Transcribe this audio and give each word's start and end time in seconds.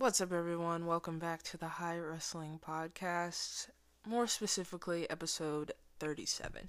What's 0.00 0.20
up, 0.20 0.30
everyone? 0.32 0.86
Welcome 0.86 1.18
back 1.18 1.42
to 1.42 1.56
the 1.56 1.66
High 1.66 1.98
Wrestling 1.98 2.60
Podcast. 2.64 3.66
More 4.06 4.28
specifically, 4.28 5.10
episode 5.10 5.72
37. 5.98 6.68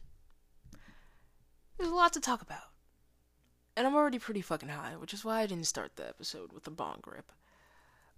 There's 1.78 1.92
a 1.92 1.94
lot 1.94 2.12
to 2.14 2.20
talk 2.20 2.42
about. 2.42 2.72
And 3.78 3.86
I'm 3.86 3.94
already 3.94 4.18
pretty 4.18 4.42
fucking 4.42 4.70
high, 4.70 4.96
which 4.98 5.14
is 5.14 5.24
why 5.24 5.42
I 5.42 5.46
didn't 5.46 5.68
start 5.68 5.96
the 5.96 6.10
episode 6.10 6.52
with 6.52 6.66
a 6.66 6.72
bong 6.72 6.98
grip. 7.04 7.32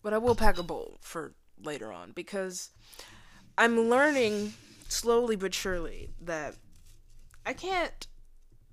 But 0.01 0.13
I 0.13 0.17
will 0.17 0.33
pack 0.33 0.57
a 0.57 0.63
bowl 0.63 0.97
for 1.01 1.33
later 1.61 1.91
on 1.91 2.13
because 2.13 2.69
I'm 3.57 3.89
learning 3.89 4.53
slowly 4.87 5.35
but 5.35 5.53
surely 5.53 6.11
that 6.21 6.55
I 7.45 7.51
can't 7.51 8.07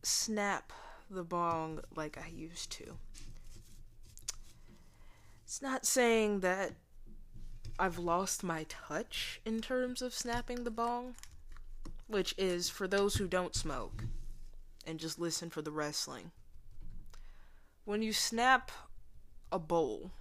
snap 0.05 0.73
the 1.11 1.25
bong 1.25 1.80
like 1.96 2.16
I 2.16 2.29
used 2.29 2.70
to. 2.75 2.96
It's 5.59 5.62
not 5.64 5.84
saying 5.84 6.38
that 6.38 6.70
I've 7.80 7.98
lost 7.98 8.44
my 8.44 8.64
touch 8.68 9.40
in 9.44 9.61
terms 9.61 10.03
of 10.03 10.14
snapping 10.14 10.62
the 10.62 10.71
bong, 10.71 11.17
which 12.07 12.32
is 12.39 12.71
for 12.71 12.86
those 12.86 13.17
who 13.17 13.26
don't 13.26 13.57
smoke 13.57 14.04
and 14.86 15.00
just 15.00 15.18
listen 15.18 15.50
for 15.50 15.61
the 15.61 15.72
wrestling. 15.72 16.31
When 17.84 18.03
you 18.03 18.12
snap 18.12 18.71
a 19.50 19.58
bowl, 19.58 20.12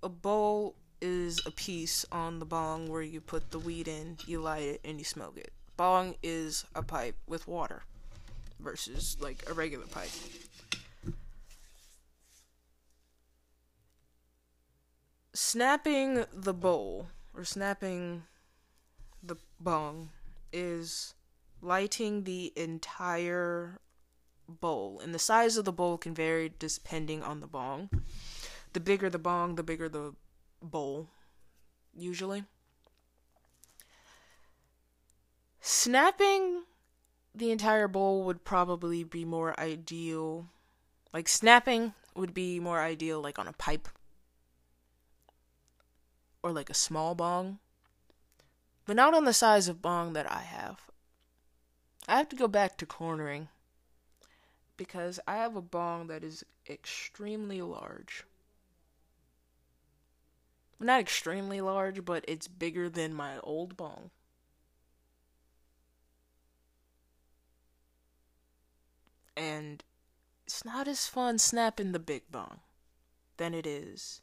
a 0.00 0.08
bowl 0.08 0.76
is 1.00 1.44
a 1.44 1.50
piece 1.50 2.06
on 2.12 2.38
the 2.38 2.46
bong 2.46 2.86
where 2.86 3.02
you 3.02 3.20
put 3.20 3.50
the 3.50 3.58
weed 3.58 3.88
in, 3.88 4.18
you 4.24 4.40
light 4.40 4.62
it, 4.62 4.80
and 4.84 5.00
you 5.00 5.04
smoke 5.04 5.36
it. 5.36 5.52
Bong 5.76 6.14
is 6.22 6.64
a 6.76 6.82
pipe 6.84 7.16
with 7.26 7.48
water 7.48 7.82
versus 8.60 9.16
like 9.20 9.42
a 9.50 9.52
regular 9.52 9.86
pipe. 9.86 10.10
Snapping 15.34 16.24
the 16.32 16.54
bowl 16.54 17.08
or 17.36 17.44
snapping 17.44 18.22
the 19.22 19.36
bong 19.58 20.10
is 20.52 21.14
lighting 21.60 22.22
the 22.22 22.52
entire 22.56 23.80
bowl. 24.48 25.00
And 25.02 25.12
the 25.14 25.18
size 25.18 25.56
of 25.56 25.64
the 25.64 25.72
bowl 25.72 25.98
can 25.98 26.14
vary 26.14 26.52
depending 26.58 27.22
on 27.22 27.40
the 27.40 27.46
bong. 27.46 27.90
The 28.72 28.80
bigger 28.80 29.10
the 29.10 29.18
bong, 29.18 29.56
the 29.56 29.62
bigger 29.62 29.88
the 29.88 30.14
bowl, 30.62 31.08
usually. 31.96 32.44
Snapping 35.60 36.64
the 37.34 37.50
entire 37.50 37.88
bowl 37.88 38.22
would 38.24 38.44
probably 38.44 39.02
be 39.02 39.24
more 39.24 39.58
ideal. 39.58 40.46
Like, 41.12 41.28
snapping 41.28 41.94
would 42.14 42.34
be 42.34 42.60
more 42.60 42.80
ideal, 42.80 43.20
like 43.20 43.38
on 43.38 43.48
a 43.48 43.52
pipe 43.52 43.88
or 46.44 46.52
like 46.52 46.68
a 46.68 46.74
small 46.74 47.14
bong, 47.14 47.58
but 48.84 48.94
not 48.94 49.14
on 49.14 49.24
the 49.24 49.32
size 49.32 49.66
of 49.66 49.80
bong 49.80 50.12
that 50.12 50.30
I 50.30 50.42
have. 50.42 50.82
I 52.06 52.18
have 52.18 52.28
to 52.28 52.36
go 52.36 52.46
back 52.46 52.76
to 52.76 52.86
cornering 52.86 53.48
because 54.76 55.18
I 55.26 55.36
have 55.38 55.56
a 55.56 55.62
bong 55.62 56.08
that 56.08 56.22
is 56.22 56.44
extremely 56.68 57.62
large. 57.62 58.24
Not 60.78 61.00
extremely 61.00 61.62
large, 61.62 62.04
but 62.04 62.26
it's 62.28 62.46
bigger 62.46 62.90
than 62.90 63.14
my 63.14 63.38
old 63.38 63.74
bong. 63.74 64.10
And 69.34 69.82
it's 70.46 70.62
not 70.62 70.86
as 70.88 71.06
fun 71.06 71.38
snapping 71.38 71.92
the 71.92 71.98
big 71.98 72.30
bong 72.30 72.60
than 73.38 73.54
it 73.54 73.66
is 73.66 74.20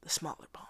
the 0.00 0.10
smaller 0.10 0.48
bong. 0.52 0.66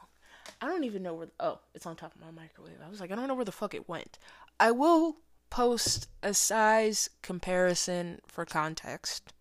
I 0.65 0.69
don't 0.69 0.85
even 0.85 1.03
know 1.03 1.13
where. 1.13 1.29
Oh, 1.39 1.59
it's 1.75 1.85
on 1.85 1.95
top 1.95 2.15
of 2.15 2.23
my 2.23 2.31
microwave. 2.31 2.79
I 2.85 2.89
was 2.89 2.99
like, 2.99 3.13
I 3.13 3.17
don't 3.17 3.29
know 3.29 3.35
where 3.35 3.45
the 3.45 3.53
fuck 3.53 3.75
it 3.75 3.87
went. 3.87 4.19
I 4.59 4.71
will 4.71 5.17
post 5.51 6.09
a 6.23 6.33
size 6.33 7.11
comparison 7.21 8.21
for 8.27 8.47
context 8.47 9.35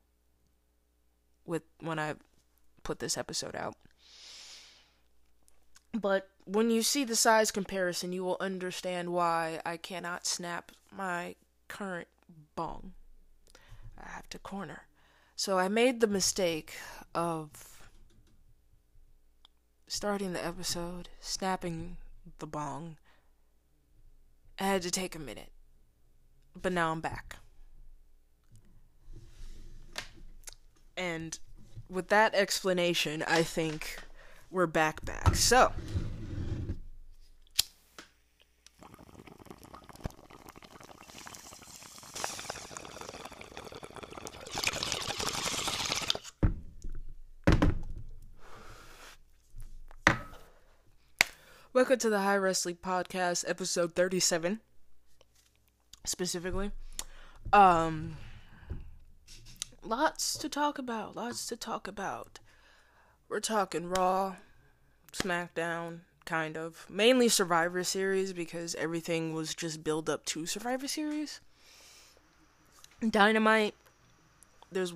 with 1.46 1.64
when 1.80 1.98
I 1.98 2.16
put 2.84 3.00
this 3.00 3.18
episode 3.18 3.56
out. 3.56 3.76
But 5.94 6.28
when 6.44 6.70
you 6.70 6.82
see 6.82 7.06
the 7.06 7.16
size 7.16 7.52
comparison, 7.52 8.12
you 8.12 8.26
will 8.26 8.38
understand 8.42 9.14
why 9.14 9.62
I 9.66 9.78
cannot 9.78 10.26
snap 10.26 10.74
my 10.92 11.36
current 11.70 12.10
bong. 12.56 12.92
I 13.98 14.10
have 14.10 14.28
to 14.30 14.40
corner. 14.40 14.88
So 15.38 15.58
I 15.58 15.70
made 15.70 16.02
the 16.02 16.08
mistake 16.08 16.74
of 17.16 17.73
starting 19.94 20.34
the 20.34 20.44
episode, 20.44 21.08
snapping 21.20 21.98
the 22.40 22.48
bong. 22.48 22.98
I 24.60 24.64
had 24.64 24.82
to 24.82 24.90
take 24.90 25.16
a 25.16 25.20
minute. 25.20 25.52
But 26.60 26.74
now 26.74 26.92
I'm 26.92 27.00
back. 27.00 27.36
And 30.98 31.38
with 31.90 32.08
that 32.08 32.34
explanation, 32.34 33.24
I 33.28 33.44
think 33.44 33.98
we're 34.50 34.66
back 34.66 35.06
back. 35.06 35.36
So, 35.36 35.72
Welcome 51.74 51.98
to 51.98 52.10
the 52.12 52.20
High 52.20 52.38
Wrestling 52.38 52.78
Podcast, 52.84 53.46
episode 53.48 53.96
37, 53.96 54.60
specifically. 56.06 56.70
Um, 57.52 58.18
lots 59.82 60.38
to 60.38 60.50
talk 60.50 60.78
about, 60.78 61.16
lots 61.16 61.48
to 61.48 61.56
talk 61.56 61.88
about. 61.88 62.38
We're 63.28 63.40
talking 63.40 63.90
Raw, 63.90 64.36
SmackDown, 65.14 66.02
kind 66.26 66.58
of. 66.58 66.86
Mainly 66.92 67.28
Survivor 67.28 67.84
Series 67.84 68.34
because 68.34 68.76
everything 68.76 69.34
was 69.34 69.56
just 69.56 69.84
build 69.84 70.12
up 70.12 70.26
to 70.26 70.46
Survivor 70.46 70.88
Series. 70.88 71.42
Dynamite, 73.10 73.74
there's 74.72 74.94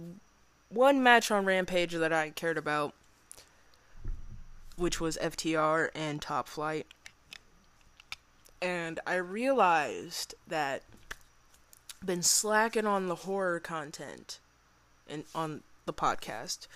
one 0.69 1.01
match 1.01 1.31
on 1.31 1.43
Rampage 1.43 1.95
that 1.95 2.13
I 2.13 2.29
cared 2.29 2.59
about 2.59 2.93
which 4.77 5.01
was 5.01 5.17
FTR 5.17 5.89
and 5.93 6.21
Top 6.21 6.47
Flight. 6.47 6.87
And 8.61 8.99
I 9.05 9.15
realized 9.15 10.35
that 10.47 10.83
I've 11.99 12.07
been 12.07 12.23
slacking 12.23 12.85
on 12.85 13.07
the 13.07 13.15
horror 13.15 13.59
content 13.59 14.39
and 15.09 15.25
on 15.35 15.63
the 15.85 15.93
podcast. 15.93 16.67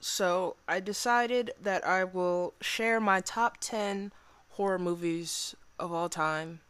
So 0.00 0.56
I 0.66 0.80
decided 0.80 1.52
that 1.62 1.86
I 1.86 2.04
will 2.04 2.54
share 2.60 2.98
my 3.00 3.20
top 3.20 3.58
10 3.60 4.12
horror 4.50 4.78
movies 4.78 5.54
of 5.78 5.92
all 5.92 6.08
time 6.08 6.60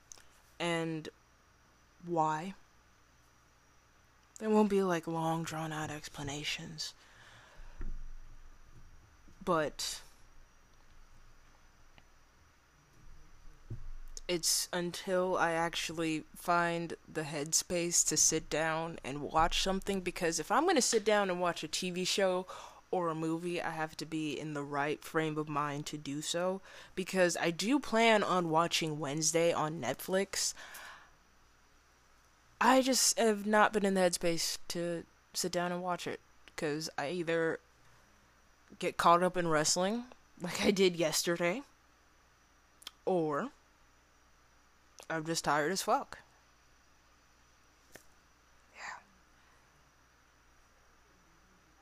and 0.59 1.09
why. 2.05 2.55
There 4.39 4.51
won't 4.51 4.71
be 4.71 4.83
like 4.83 5.07
long 5.07 5.45
drawn 5.45 5.73
out 5.73 5.91
explanations. 5.91 6.95
But 9.45 10.01
it's 14.31 14.69
until 14.73 15.37
I 15.37 15.51
actually 15.55 16.23
find 16.37 16.95
the 17.13 17.23
headspace 17.23 18.07
to 18.07 18.17
sit 18.17 18.49
down 18.49 19.01
and 19.03 19.23
watch 19.23 19.61
something 19.61 20.03
because 20.03 20.39
if 20.39 20.53
I'm 20.53 20.63
going 20.63 20.77
to 20.77 20.83
sit 20.83 21.05
down 21.05 21.31
and 21.31 21.41
watch 21.41 21.65
a 21.65 21.69
TV 21.69 22.07
show 22.07 22.47
or 22.93 23.09
a 23.09 23.15
movie, 23.17 23.61
I 23.61 23.71
have 23.71 23.97
to 23.97 24.07
be 24.07 24.39
in 24.39 24.55
the 24.55 24.63
right 24.63 25.03
frame 25.03 25.37
of 25.37 25.49
mind 25.49 25.87
to 25.87 25.97
do 25.99 26.23
so 26.23 26.61
because 26.95 27.37
I 27.41 27.51
do 27.51 27.81
plan 27.81 28.23
on 28.23 28.51
watching 28.51 29.01
Wednesday 29.01 29.53
on 29.53 29.81
Netflix. 29.81 30.55
I 32.61 32.83
just 32.83 33.19
have 33.19 33.47
not 33.47 33.73
been 33.73 33.85
in 33.85 33.95
the 33.95 34.03
headspace 34.03 34.59
to 34.69 35.03
sit 35.35 35.51
down 35.51 35.73
and 35.73 35.83
watch 35.83 36.07
it 36.07 36.21
because 36.47 36.89
I 36.97 37.11
either 37.11 37.59
get 38.79 38.97
caught 38.97 39.25
up 39.25 39.37
in 39.37 39.49
wrestling 39.49 40.05
like 40.41 40.65
I 40.65 40.71
did 40.71 40.95
yesterday 40.95 41.63
or 43.05 43.51
I'm 45.11 45.25
just 45.25 45.45
tired 45.45 45.73
as 45.73 45.83
fuck. 45.83 46.19
Yeah. 48.75 48.99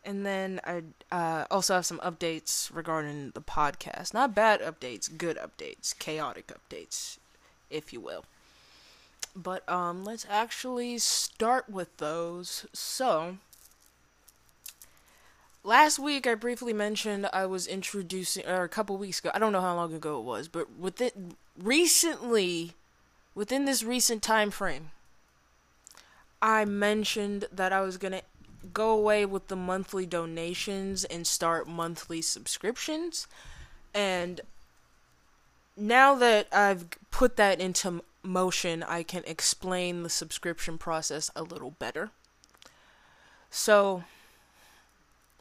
And 0.04 0.24
then 0.24 0.60
I 0.64 0.82
uh, 1.12 1.44
also 1.50 1.74
have 1.74 1.86
some 1.86 1.98
updates 1.98 2.74
regarding 2.74 3.32
the 3.34 3.42
podcast. 3.42 4.14
Not 4.14 4.34
bad 4.34 4.60
updates, 4.60 5.14
good 5.16 5.36
updates, 5.36 5.96
chaotic 5.98 6.48
updates, 6.48 7.18
if 7.70 7.92
you 7.92 8.00
will. 8.00 8.24
But 9.36 9.68
um, 9.68 10.04
let's 10.04 10.26
actually 10.28 10.98
start 10.98 11.68
with 11.68 11.96
those. 11.98 12.66
So, 12.72 13.36
last 15.62 15.98
week 15.98 16.26
I 16.26 16.34
briefly 16.34 16.72
mentioned 16.72 17.28
I 17.32 17.46
was 17.46 17.66
introducing, 17.66 18.46
or 18.46 18.64
a 18.64 18.68
couple 18.68 18.96
weeks 18.96 19.20
ago, 19.20 19.30
I 19.34 19.38
don't 19.38 19.52
know 19.52 19.60
how 19.60 19.76
long 19.76 19.94
ago 19.94 20.18
it 20.18 20.24
was, 20.24 20.48
but 20.48 20.76
within 20.76 21.36
recently, 21.56 22.72
within 23.38 23.66
this 23.66 23.84
recent 23.84 24.20
time 24.20 24.50
frame, 24.50 24.90
I 26.42 26.64
mentioned 26.64 27.44
that 27.52 27.72
I 27.72 27.82
was 27.82 27.96
gonna 27.96 28.22
go 28.72 28.90
away 28.90 29.24
with 29.24 29.46
the 29.46 29.54
monthly 29.54 30.06
donations 30.06 31.04
and 31.04 31.24
start 31.24 31.68
monthly 31.68 32.20
subscriptions, 32.20 33.28
and 33.94 34.40
now 35.76 36.16
that 36.16 36.48
I've 36.52 36.88
put 37.12 37.36
that 37.36 37.60
into 37.60 38.02
motion, 38.24 38.82
I 38.82 39.04
can 39.04 39.22
explain 39.24 40.02
the 40.02 40.10
subscription 40.10 40.76
process 40.76 41.30
a 41.36 41.44
little 41.44 41.70
better. 41.70 42.10
So, 43.50 44.02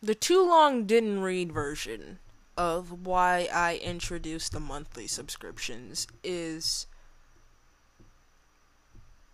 the 0.03 0.13
too 0.13 0.47
long 0.47 0.85
didn't 0.85 1.21
read 1.21 1.51
version 1.51 2.19
of 2.55 3.07
why 3.07 3.49
I 3.51 3.77
introduced 3.77 4.51
the 4.51 4.59
monthly 4.59 5.07
subscriptions 5.07 6.05
is 6.23 6.85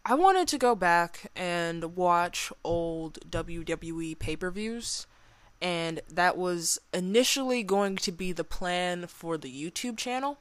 I 0.05 0.15
wanted 0.15 0.49
to 0.49 0.57
go 0.57 0.75
back 0.75 1.31
and 1.33 1.95
watch 1.95 2.51
old 2.61 3.19
WWE 3.29 4.19
pay 4.19 4.35
per 4.35 4.51
views, 4.51 5.07
and 5.61 6.01
that 6.09 6.37
was 6.37 6.77
initially 6.93 7.63
going 7.63 7.95
to 7.97 8.11
be 8.11 8.33
the 8.33 8.43
plan 8.43 9.07
for 9.07 9.37
the 9.37 9.49
YouTube 9.49 9.97
channel. 9.97 10.39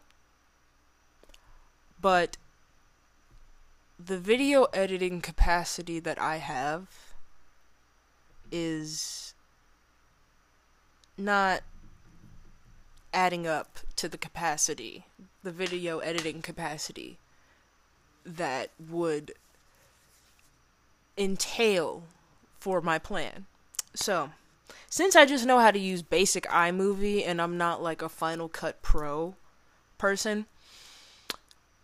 But 2.00 2.36
the 4.04 4.18
video 4.18 4.64
editing 4.72 5.20
capacity 5.20 6.00
that 6.00 6.20
I 6.20 6.38
have 6.38 6.88
is 8.50 9.34
not 11.16 11.62
adding 13.14 13.46
up 13.46 13.78
to 13.94 14.08
the 14.08 14.18
capacity, 14.18 15.04
the 15.44 15.52
video 15.52 16.00
editing 16.00 16.42
capacity 16.42 17.18
that 18.24 18.70
would 18.78 19.32
entail 21.16 22.04
for 22.58 22.80
my 22.80 22.98
plan. 22.98 23.46
So, 23.94 24.30
since 24.88 25.16
I 25.16 25.26
just 25.26 25.46
know 25.46 25.58
how 25.58 25.70
to 25.70 25.78
use 25.78 26.02
basic 26.02 26.44
iMovie 26.44 27.26
and 27.26 27.40
I'm 27.40 27.56
not 27.56 27.82
like 27.82 28.02
a 28.02 28.08
Final 28.08 28.48
Cut 28.48 28.82
Pro 28.82 29.34
person, 29.98 30.46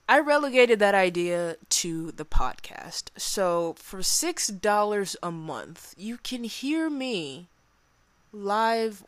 I 0.09 0.21
relegated 0.21 0.79
that 0.79 0.95
idea 0.95 1.57
to 1.69 2.13
the 2.13 2.25
podcast. 2.25 3.11
So, 3.17 3.75
for 3.79 3.99
$6 3.99 5.17
a 5.23 5.31
month, 5.31 5.95
you 5.97 6.19
can 6.19 6.45
hear 6.45 6.89
me 6.89 7.49
live 8.33 9.05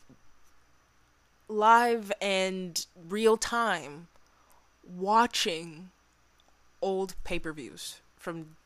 live 1.49 2.13
and 2.21 2.87
real 3.09 3.37
time 3.37 4.07
watching 4.85 5.91
old 6.81 7.15
pay-per-views 7.25 8.01
from 8.17 8.57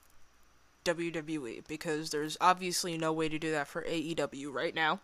WWE 0.84 1.66
because 1.66 2.10
there's 2.10 2.36
obviously 2.40 2.96
no 2.98 3.12
way 3.12 3.28
to 3.28 3.38
do 3.38 3.50
that 3.50 3.68
for 3.68 3.82
AEW 3.82 4.52
right 4.52 4.74
now. 4.74 5.00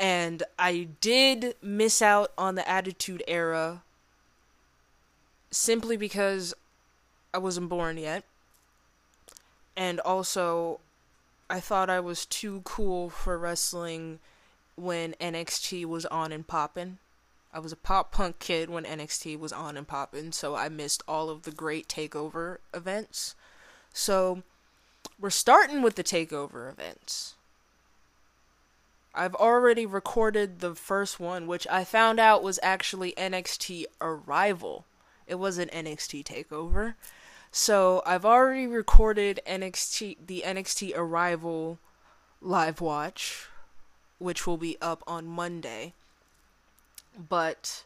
And 0.00 0.42
I 0.58 0.88
did 1.00 1.56
miss 1.60 2.00
out 2.00 2.32
on 2.38 2.54
the 2.54 2.68
Attitude 2.68 3.22
Era 3.26 3.82
simply 5.50 5.96
because 5.96 6.54
I 7.34 7.38
wasn't 7.38 7.68
born 7.68 7.96
yet. 7.96 8.24
And 9.76 10.00
also, 10.00 10.80
I 11.50 11.60
thought 11.60 11.90
I 11.90 12.00
was 12.00 12.26
too 12.26 12.62
cool 12.64 13.10
for 13.10 13.38
wrestling 13.38 14.18
when 14.76 15.14
NXT 15.14 15.84
was 15.86 16.06
on 16.06 16.32
and 16.32 16.46
poppin'. 16.46 16.98
I 17.52 17.60
was 17.60 17.72
a 17.72 17.76
pop 17.76 18.12
punk 18.12 18.38
kid 18.38 18.68
when 18.68 18.84
NXT 18.84 19.38
was 19.38 19.52
on 19.52 19.76
and 19.76 19.88
poppin', 19.88 20.32
so 20.32 20.54
I 20.54 20.68
missed 20.68 21.02
all 21.08 21.30
of 21.30 21.42
the 21.42 21.50
great 21.50 21.88
takeover 21.88 22.58
events. 22.74 23.34
So 23.92 24.42
we're 25.20 25.30
starting 25.30 25.82
with 25.82 25.96
the 25.96 26.04
takeover 26.04 26.70
events. 26.70 27.34
I've 29.14 29.34
already 29.34 29.84
recorded 29.84 30.60
the 30.60 30.74
first 30.74 31.18
one, 31.18 31.46
which 31.46 31.66
I 31.68 31.82
found 31.82 32.20
out 32.20 32.42
was 32.42 32.60
actually 32.62 33.12
NXT 33.12 33.86
Arrival. 34.00 34.84
It 35.26 35.36
wasn't 35.36 35.72
NXT 35.72 36.24
Takeover. 36.24 36.94
So 37.50 38.02
I've 38.06 38.24
already 38.24 38.66
recorded 38.66 39.40
NXT 39.46 40.18
the 40.24 40.44
NXT 40.46 40.96
Arrival 40.96 41.78
live 42.40 42.80
watch, 42.80 43.46
which 44.18 44.46
will 44.46 44.56
be 44.56 44.76
up 44.80 45.02
on 45.06 45.26
Monday. 45.26 45.94
But 47.18 47.84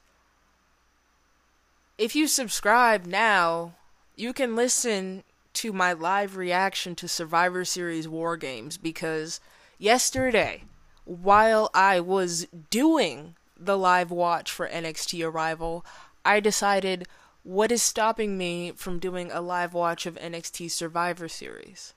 if 1.97 2.15
you 2.15 2.27
subscribe 2.27 3.07
now, 3.07 3.75
you 4.17 4.33
can 4.33 4.55
listen 4.55 5.23
to 5.55 5.73
my 5.73 5.93
live 5.93 6.37
reaction 6.37 6.95
to 6.97 7.09
Survivor 7.09 7.65
Series 7.65 8.07
WarGames 8.07 8.81
because 8.81 9.41
yesterday, 9.79 10.65
while 11.05 11.71
I 11.75 12.01
was 12.01 12.47
doing 12.71 13.37
the 13.57 13.79
live 13.79 14.11
watch 14.11 14.51
for 14.51 14.69
NXT 14.69 15.25
Arrival, 15.27 15.85
I 16.25 16.41
decided 16.41 17.07
what 17.43 17.73
is 17.73 17.83
stopping 17.83 18.39
me 18.39 18.73
from 18.73 18.99
doing 18.99 19.31
a 19.33 19.41
live 19.41 19.75
watch 19.75 20.07
of 20.07 20.15
NXT 20.17 20.71
Survivor 20.71 21.29
Series? 21.29 21.95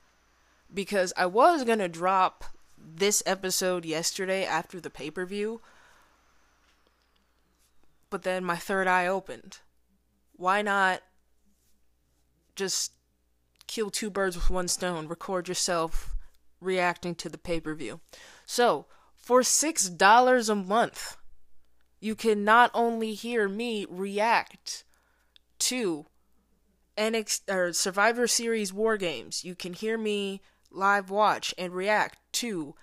Because 0.74 1.14
I 1.16 1.28
was 1.28 1.64
going 1.64 1.80
to 1.80 1.88
drop 1.88 2.46
this 2.78 3.22
episode 3.26 3.86
yesterday 3.86 4.44
after 4.44 4.80
the 4.80 4.90
pay 4.90 5.12
per 5.12 5.26
view, 5.26 5.62
but 8.10 8.24
then 8.24 8.44
my 8.44 8.56
third 8.56 8.88
eye 8.88 9.08
opened. 9.08 9.60
Why 10.36 10.62
not 10.62 11.02
just 12.56 12.92
kill 13.68 13.90
two 13.90 14.10
birds 14.10 14.36
with 14.36 14.50
one 14.50 14.68
stone? 14.68 15.08
Record 15.08 15.48
yourself 15.48 16.16
reacting 16.62 17.16
to 17.16 17.30
the 17.30 17.38
pay 17.38 17.60
per 17.60 17.76
view. 17.76 18.00
So, 18.46 18.86
for 19.16 19.42
$6 19.42 20.50
a 20.50 20.56
month, 20.56 21.18
you 22.00 22.16
can 22.16 22.44
not 22.44 22.72
only 22.74 23.14
hear 23.14 23.50
me 23.50 23.86
react 23.90 24.84
to 25.60 26.06
NX 26.98 27.42
or 27.50 27.74
Survivor 27.74 28.28
Series 28.28 28.72
WarGames, 28.72 29.44
you 29.44 29.56
can 29.56 29.74
hear 29.74 29.98
me 29.98 30.42
live 30.72 31.10
watch 31.10 31.54
and 31.58 31.74
react 31.74 32.20
to 32.34 32.76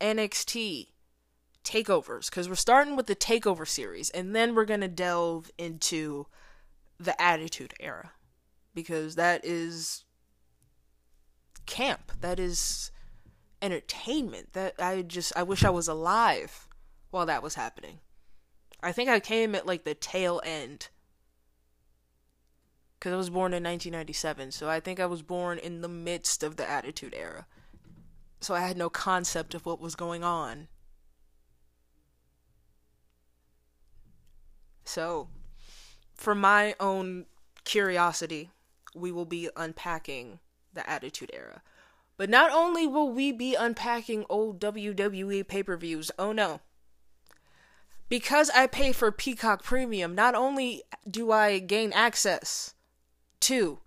NXT 0.00 0.88
takeovers 1.64 2.30
because 2.30 2.48
we're 2.48 2.54
starting 2.54 2.96
with 2.96 3.06
the 3.06 3.16
takeover 3.16 3.68
series 3.68 4.08
and 4.10 4.34
then 4.34 4.54
we're 4.54 4.64
going 4.64 4.80
to 4.80 4.88
delve 4.88 5.50
into 5.58 6.26
the 6.98 7.20
attitude 7.20 7.74
era 7.80 8.12
because 8.74 9.14
that 9.16 9.44
is 9.44 10.04
camp 11.66 12.12
that 12.20 12.38
is 12.38 12.90
entertainment 13.62 14.52
that 14.52 14.74
i 14.78 15.02
just 15.02 15.32
i 15.36 15.42
wish 15.42 15.64
i 15.64 15.70
was 15.70 15.88
alive 15.88 16.66
while 17.10 17.26
that 17.26 17.42
was 17.42 17.54
happening 17.54 17.98
i 18.82 18.92
think 18.92 19.08
i 19.08 19.20
came 19.20 19.54
at 19.54 19.66
like 19.66 19.84
the 19.84 19.94
tail 19.94 20.40
end 20.44 20.88
because 23.00 23.14
I 23.14 23.16
was 23.16 23.30
born 23.30 23.54
in 23.54 23.64
1997, 23.64 24.52
so 24.52 24.68
I 24.68 24.78
think 24.78 25.00
I 25.00 25.06
was 25.06 25.22
born 25.22 25.56
in 25.56 25.80
the 25.80 25.88
midst 25.88 26.42
of 26.42 26.56
the 26.56 26.68
Attitude 26.68 27.14
Era. 27.16 27.46
So 28.42 28.54
I 28.54 28.60
had 28.60 28.76
no 28.76 28.90
concept 28.90 29.54
of 29.54 29.64
what 29.64 29.80
was 29.80 29.94
going 29.94 30.22
on. 30.22 30.68
So, 34.84 35.28
for 36.14 36.34
my 36.34 36.74
own 36.78 37.24
curiosity, 37.64 38.50
we 38.94 39.10
will 39.10 39.24
be 39.24 39.48
unpacking 39.56 40.40
the 40.72 40.88
Attitude 40.88 41.30
Era. 41.32 41.62
But 42.16 42.28
not 42.28 42.50
only 42.52 42.86
will 42.86 43.10
we 43.10 43.32
be 43.32 43.54
unpacking 43.54 44.26
old 44.28 44.60
WWE 44.60 45.46
pay 45.48 45.62
per 45.62 45.76
views, 45.76 46.10
oh 46.18 46.32
no. 46.32 46.60
Because 48.08 48.50
I 48.50 48.66
pay 48.66 48.92
for 48.92 49.12
Peacock 49.12 49.62
Premium, 49.62 50.14
not 50.14 50.34
only 50.34 50.82
do 51.08 51.30
I 51.32 51.60
gain 51.60 51.92
access 51.92 52.74
to 53.40 53.78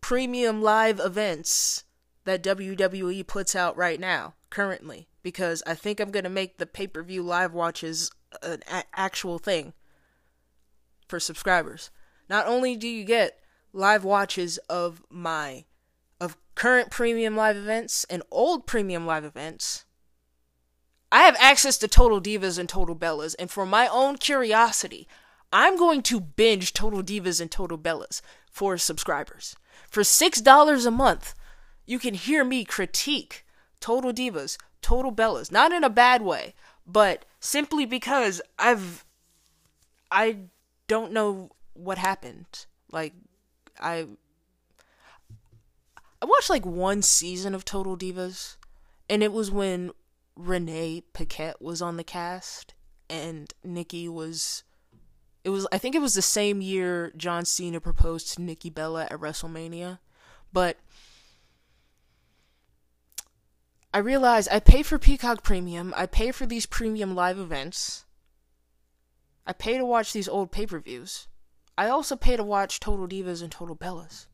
premium 0.00 0.62
live 0.62 1.00
events 1.00 1.84
that 2.24 2.42
WWE 2.42 3.26
puts 3.26 3.56
out 3.56 3.76
right 3.76 3.98
now, 3.98 4.34
currently, 4.48 5.08
because 5.22 5.62
I 5.66 5.74
think 5.74 6.00
I'm 6.00 6.10
going 6.10 6.24
to 6.24 6.30
make 6.30 6.58
the 6.58 6.66
pay 6.66 6.86
per 6.86 7.02
view 7.02 7.22
live 7.22 7.52
watches 7.52 8.10
an 8.42 8.62
a- 8.70 8.84
actual 8.94 9.38
thing 9.38 9.72
for 11.08 11.20
subscribers. 11.20 11.90
Not 12.28 12.46
only 12.46 12.76
do 12.76 12.88
you 12.88 13.04
get 13.04 13.41
live 13.72 14.04
watches 14.04 14.58
of 14.68 15.02
my 15.10 15.64
of 16.20 16.36
current 16.54 16.90
premium 16.90 17.36
live 17.36 17.56
events 17.56 18.04
and 18.10 18.22
old 18.30 18.66
premium 18.66 19.06
live 19.06 19.24
events, 19.24 19.84
I 21.10 21.22
have 21.22 21.36
access 21.38 21.76
to 21.78 21.88
Total 21.88 22.20
Divas 22.20 22.58
and 22.58 22.68
Total 22.68 22.96
Bellas, 22.96 23.34
and 23.38 23.50
for 23.50 23.66
my 23.66 23.88
own 23.88 24.16
curiosity, 24.16 25.08
I'm 25.52 25.76
going 25.76 26.02
to 26.04 26.20
binge 26.20 26.72
Total 26.72 27.02
Divas 27.02 27.40
and 27.40 27.50
Total 27.50 27.76
Bellas 27.76 28.22
for 28.50 28.78
subscribers. 28.78 29.56
For 29.88 30.02
$6 30.02 30.86
a 30.86 30.90
month, 30.90 31.34
you 31.84 31.98
can 31.98 32.14
hear 32.14 32.44
me 32.44 32.64
critique 32.64 33.44
Total 33.80 34.12
Divas, 34.12 34.56
Total 34.80 35.12
Bellas. 35.12 35.52
Not 35.52 35.72
in 35.72 35.84
a 35.84 35.90
bad 35.90 36.22
way, 36.22 36.54
but 36.86 37.24
simply 37.40 37.84
because 37.84 38.40
I've 38.58 39.04
I 40.10 40.36
don't 40.88 41.12
know 41.12 41.50
what 41.74 41.98
happened. 41.98 42.66
Like 42.90 43.14
I 43.80 44.06
I 46.20 46.24
watched 46.24 46.50
like 46.50 46.64
one 46.64 47.02
season 47.02 47.54
of 47.54 47.64
Total 47.64 47.96
Divas 47.96 48.56
and 49.08 49.22
it 49.22 49.32
was 49.32 49.50
when 49.50 49.90
Renee 50.36 51.02
Paquette 51.12 51.60
was 51.60 51.82
on 51.82 51.96
the 51.96 52.04
cast 52.04 52.74
and 53.10 53.52
Nikki 53.64 54.08
was 54.08 54.64
it 55.44 55.50
was 55.50 55.66
I 55.72 55.78
think 55.78 55.94
it 55.94 56.00
was 56.00 56.14
the 56.14 56.22
same 56.22 56.60
year 56.60 57.12
John 57.16 57.44
Cena 57.44 57.80
proposed 57.80 58.34
to 58.34 58.42
Nikki 58.42 58.70
Bella 58.70 59.04
at 59.04 59.20
WrestleMania. 59.20 59.98
But 60.52 60.78
I 63.92 63.98
realized 63.98 64.48
I 64.50 64.60
pay 64.60 64.82
for 64.82 64.98
Peacock 64.98 65.42
Premium, 65.42 65.92
I 65.96 66.06
pay 66.06 66.30
for 66.32 66.46
these 66.46 66.66
premium 66.66 67.14
live 67.14 67.38
events. 67.38 68.04
I 69.46 69.52
pay 69.52 69.76
to 69.76 69.84
watch 69.84 70.12
these 70.12 70.28
old 70.28 70.52
pay-per-views. 70.52 71.26
I 71.76 71.88
also 71.88 72.16
pay 72.16 72.36
to 72.36 72.44
watch 72.44 72.80
Total 72.80 73.08
Divas 73.08 73.42
and 73.42 73.50
Total 73.50 73.76
Bellas. 73.76 74.26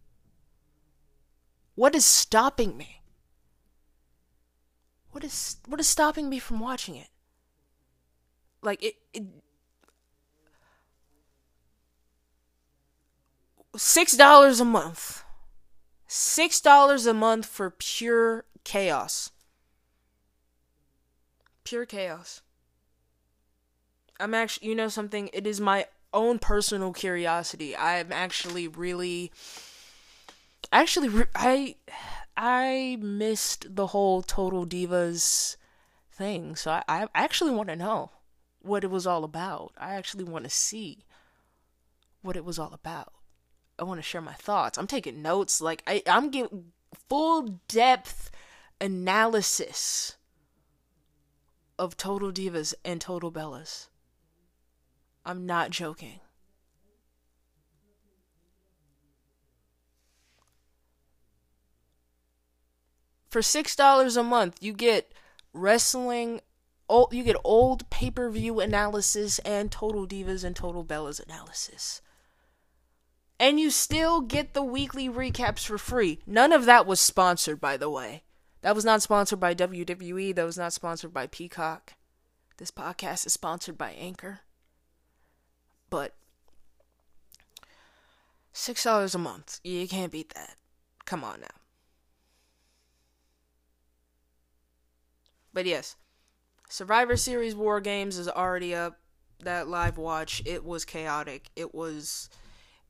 What 1.74 1.94
is 1.94 2.04
stopping 2.04 2.76
me? 2.76 3.02
What 5.12 5.24
is 5.24 5.56
what 5.66 5.80
is 5.80 5.86
stopping 5.86 6.28
me 6.28 6.38
from 6.38 6.60
watching 6.60 6.96
it? 6.96 7.08
Like 8.62 8.82
it, 8.82 8.96
it 9.14 9.24
six 13.76 14.16
dollars 14.16 14.60
a 14.60 14.64
month. 14.64 15.24
Six 16.06 16.60
dollars 16.60 17.06
a 17.06 17.14
month 17.14 17.46
for 17.46 17.70
pure 17.70 18.44
chaos. 18.64 19.30
Pure 21.64 21.86
chaos. 21.86 22.42
I'm 24.20 24.34
actually, 24.34 24.68
you 24.68 24.74
know 24.74 24.88
something? 24.88 25.30
It 25.32 25.46
is 25.46 25.60
my 25.60 25.86
own 26.12 26.38
personal 26.38 26.92
curiosity. 26.92 27.76
I'm 27.76 28.12
actually 28.12 28.68
really, 28.68 29.30
actually, 30.72 31.26
I, 31.34 31.76
I 32.36 32.98
missed 33.00 33.74
the 33.74 33.88
whole 33.88 34.22
Total 34.22 34.66
Divas 34.66 35.56
thing. 36.12 36.56
So 36.56 36.70
I, 36.70 36.82
I 36.88 37.08
actually 37.14 37.52
want 37.52 37.68
to 37.68 37.76
know 37.76 38.10
what 38.60 38.84
it 38.84 38.90
was 38.90 39.06
all 39.06 39.24
about. 39.24 39.72
I 39.78 39.94
actually 39.94 40.24
want 40.24 40.44
to 40.44 40.50
see 40.50 41.04
what 42.22 42.36
it 42.36 42.44
was 42.44 42.58
all 42.58 42.72
about. 42.72 43.12
I 43.78 43.84
want 43.84 43.98
to 43.98 44.02
share 44.02 44.20
my 44.20 44.34
thoughts. 44.34 44.76
I'm 44.76 44.86
taking 44.86 45.22
notes. 45.22 45.60
Like 45.60 45.82
I, 45.86 46.02
I'm 46.06 46.30
getting 46.30 46.72
full 47.08 47.60
depth 47.68 48.30
analysis 48.80 50.16
of 51.78 51.96
Total 51.96 52.32
Divas 52.32 52.74
and 52.84 53.00
Total 53.00 53.30
Bellas. 53.30 53.86
I'm 55.28 55.44
not 55.44 55.68
joking. 55.68 56.20
For 63.28 63.42
six 63.42 63.76
dollars 63.76 64.16
a 64.16 64.22
month, 64.22 64.56
you 64.62 64.72
get 64.72 65.12
wrestling. 65.52 66.40
Old, 66.88 67.12
you 67.12 67.22
get 67.22 67.36
old 67.44 67.90
pay 67.90 68.10
per 68.10 68.30
view 68.30 68.60
analysis 68.60 69.38
and 69.40 69.70
Total 69.70 70.06
Divas 70.06 70.44
and 70.44 70.56
Total 70.56 70.82
Bellas 70.82 71.22
analysis. 71.22 72.00
And 73.38 73.60
you 73.60 73.68
still 73.68 74.22
get 74.22 74.54
the 74.54 74.64
weekly 74.64 75.10
recaps 75.10 75.66
for 75.66 75.76
free. 75.76 76.20
None 76.26 76.52
of 76.52 76.64
that 76.64 76.86
was 76.86 77.00
sponsored, 77.00 77.60
by 77.60 77.76
the 77.76 77.90
way. 77.90 78.22
That 78.62 78.74
was 78.74 78.86
not 78.86 79.02
sponsored 79.02 79.40
by 79.40 79.54
WWE. 79.54 80.34
That 80.34 80.46
was 80.46 80.56
not 80.56 80.72
sponsored 80.72 81.12
by 81.12 81.26
Peacock. 81.26 81.92
This 82.56 82.70
podcast 82.70 83.26
is 83.26 83.34
sponsored 83.34 83.76
by 83.76 83.90
Anchor. 83.90 84.40
But 85.90 86.14
six 88.52 88.84
dollars 88.84 89.14
a 89.14 89.18
month, 89.18 89.60
you 89.64 89.86
can't 89.88 90.12
beat 90.12 90.34
that. 90.34 90.56
Come 91.04 91.24
on 91.24 91.40
now. 91.40 91.46
But 95.52 95.66
yes, 95.66 95.96
Survivor 96.68 97.16
Series 97.16 97.54
WarGames 97.54 98.18
is 98.18 98.28
already 98.28 98.74
up. 98.74 98.98
That 99.40 99.68
live 99.68 99.96
watch, 99.98 100.42
it 100.44 100.64
was 100.64 100.84
chaotic. 100.84 101.50
It 101.54 101.72
was, 101.72 102.28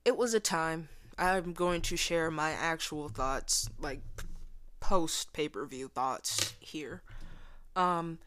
it 0.05 0.17
was 0.17 0.33
a 0.33 0.41
time. 0.41 0.89
I'm 1.19 1.53
going 1.53 1.83
to 1.83 1.97
share 1.97 2.31
my 2.31 2.53
actual 2.53 3.09
thoughts, 3.09 3.69
like 3.79 4.01
post 4.81 5.33
pay 5.33 5.49
per 5.49 5.67
view 5.67 5.89
thoughts 5.89 6.55
here. 6.59 7.03
Um, 7.77 8.19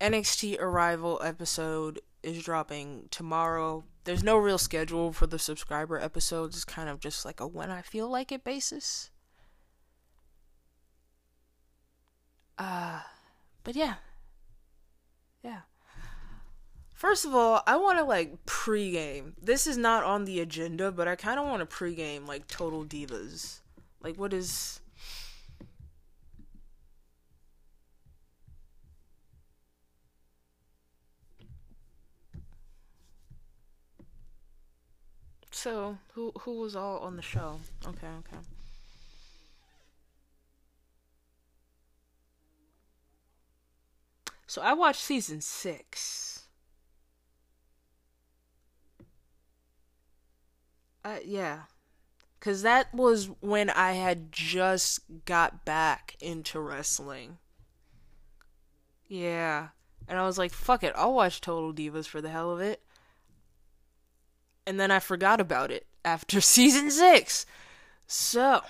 NXT 0.00 0.60
Arrival 0.60 1.20
episode 1.24 2.00
is 2.22 2.42
dropping 2.42 3.08
tomorrow. 3.10 3.84
There's 4.04 4.24
no 4.24 4.36
real 4.36 4.58
schedule 4.58 5.12
for 5.12 5.26
the 5.26 5.38
subscriber 5.38 5.98
episodes. 5.98 6.56
It's 6.56 6.64
kind 6.64 6.88
of 6.88 7.00
just 7.00 7.24
like 7.24 7.40
a 7.40 7.46
when 7.46 7.70
I 7.70 7.82
feel 7.82 8.08
like 8.08 8.32
it 8.32 8.44
basis. 8.44 9.10
Uh, 12.58 13.00
but 13.64 13.76
yeah. 13.76 13.94
Yeah. 15.42 15.60
First 16.94 17.24
of 17.24 17.34
all, 17.34 17.62
I 17.66 17.76
want 17.76 17.98
to 17.98 18.04
like 18.04 18.44
pregame. 18.44 19.32
This 19.40 19.66
is 19.66 19.76
not 19.78 20.04
on 20.04 20.24
the 20.24 20.40
agenda, 20.40 20.92
but 20.92 21.08
I 21.08 21.16
kind 21.16 21.40
of 21.40 21.46
want 21.46 21.68
to 21.68 21.76
pregame 21.76 22.26
like 22.26 22.46
Total 22.46 22.84
Divas. 22.84 23.60
Like, 24.02 24.16
what 24.16 24.32
is 24.32 24.80
So, 35.62 35.98
who 36.14 36.32
who 36.40 36.52
was 36.60 36.74
all 36.74 37.00
on 37.00 37.16
the 37.16 37.22
show? 37.22 37.60
Okay, 37.86 38.06
okay. 38.06 38.38
So 44.46 44.62
I 44.62 44.72
watched 44.72 45.02
season 45.02 45.42
six. 45.42 46.46
Uh, 51.04 51.18
yeah. 51.26 51.64
Because 52.38 52.62
that 52.62 52.94
was 52.94 53.28
when 53.40 53.68
I 53.68 53.92
had 53.92 54.32
just 54.32 55.00
got 55.26 55.66
back 55.66 56.16
into 56.20 56.58
wrestling. 56.58 57.36
Yeah. 59.08 59.68
And 60.08 60.18
I 60.18 60.24
was 60.24 60.38
like, 60.38 60.54
fuck 60.54 60.82
it, 60.82 60.94
I'll 60.96 61.12
watch 61.12 61.42
Total 61.42 61.74
Divas 61.74 62.06
for 62.06 62.22
the 62.22 62.30
hell 62.30 62.50
of 62.50 62.60
it 62.60 62.82
and 64.66 64.78
then 64.78 64.90
I 64.90 64.98
forgot 64.98 65.40
about 65.40 65.70
it 65.70 65.86
after 66.04 66.40
season 66.40 66.90
six. 66.90 67.46
So. 68.06 68.62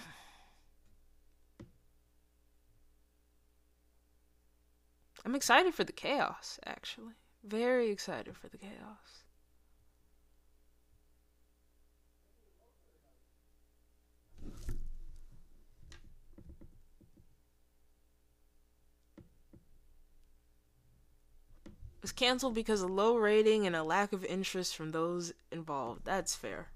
I'm 5.24 5.34
excited 5.34 5.74
for 5.74 5.84
the 5.84 5.92
chaos, 5.92 6.58
actually. 6.64 7.14
Very 7.44 7.90
excited 7.90 8.36
for 8.36 8.48
the 8.48 8.58
chaos. 8.58 9.19
Was 22.02 22.12
canceled 22.12 22.54
because 22.54 22.82
of 22.82 22.90
low 22.90 23.16
rating 23.16 23.66
and 23.66 23.76
a 23.76 23.82
lack 23.82 24.12
of 24.12 24.24
interest 24.24 24.74
from 24.74 24.90
those 24.90 25.32
involved. 25.50 26.04
That's 26.04 26.34
fair. 26.34 26.68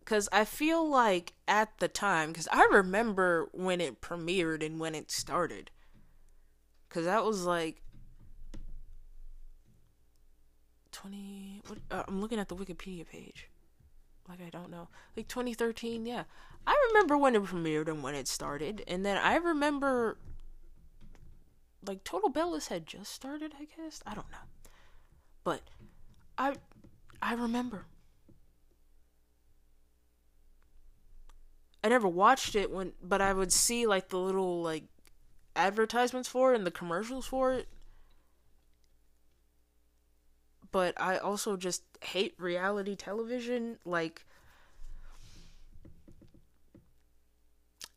Because 0.00 0.28
I 0.32 0.44
feel 0.44 0.88
like 0.88 1.32
at 1.46 1.78
the 1.78 1.88
time, 1.88 2.32
because 2.32 2.48
I 2.50 2.68
remember 2.72 3.48
when 3.52 3.80
it 3.80 4.00
premiered 4.00 4.64
and 4.64 4.80
when 4.80 4.94
it 4.94 5.10
started. 5.10 5.70
Because 6.88 7.04
that 7.04 7.24
was 7.24 7.44
like 7.44 7.82
20. 10.90 11.62
What, 11.66 11.78
uh, 11.90 12.02
I'm 12.08 12.20
looking 12.20 12.38
at 12.38 12.48
the 12.48 12.56
Wikipedia 12.56 13.06
page. 13.06 13.48
Like, 14.28 14.40
I 14.44 14.50
don't 14.50 14.70
know. 14.70 14.88
Like 15.16 15.28
2013, 15.28 16.06
yeah. 16.06 16.24
I 16.66 16.88
remember 16.88 17.16
when 17.16 17.34
it 17.34 17.44
premiered 17.44 17.88
and 17.88 18.02
when 18.02 18.14
it 18.14 18.28
started. 18.28 18.84
And 18.86 19.04
then 19.04 19.16
I 19.16 19.36
remember 19.36 20.18
like 21.86 22.04
Total 22.04 22.30
Bellas 22.30 22.68
had 22.68 22.86
just 22.86 23.12
started, 23.12 23.54
I 23.60 23.66
guess. 23.76 24.02
I 24.06 24.14
don't 24.14 24.30
know. 24.30 24.38
But 25.44 25.62
I 26.38 26.54
I 27.20 27.34
remember. 27.34 27.86
I 31.84 31.88
never 31.88 32.08
watched 32.08 32.54
it 32.54 32.70
when 32.70 32.92
but 33.02 33.20
I 33.20 33.32
would 33.32 33.52
see 33.52 33.86
like 33.86 34.08
the 34.08 34.18
little 34.18 34.62
like 34.62 34.84
advertisements 35.56 36.28
for 36.28 36.52
it 36.52 36.56
and 36.56 36.66
the 36.66 36.70
commercials 36.70 37.26
for 37.26 37.52
it. 37.52 37.68
But 40.70 40.98
I 40.98 41.18
also 41.18 41.56
just 41.56 41.82
hate 42.02 42.34
reality 42.38 42.96
television 42.96 43.78
like 43.84 44.24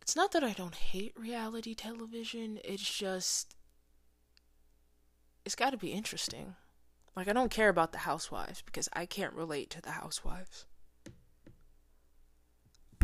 it's 0.01 0.15
not 0.15 0.31
that 0.33 0.43
I 0.43 0.53
don't 0.53 0.75
hate 0.75 1.13
reality 1.17 1.73
television, 1.73 2.59
it's 2.63 2.97
just 2.97 3.55
it's 5.45 5.55
got 5.55 5.69
to 5.69 5.77
be 5.77 5.91
interesting. 5.91 6.55
Like 7.15 7.27
I 7.27 7.33
don't 7.33 7.51
care 7.51 7.69
about 7.69 7.91
the 7.91 7.99
housewives 7.99 8.61
because 8.61 8.89
I 8.93 9.05
can't 9.05 9.33
relate 9.33 9.69
to 9.71 9.81
the 9.81 9.91
housewives. 9.91 10.65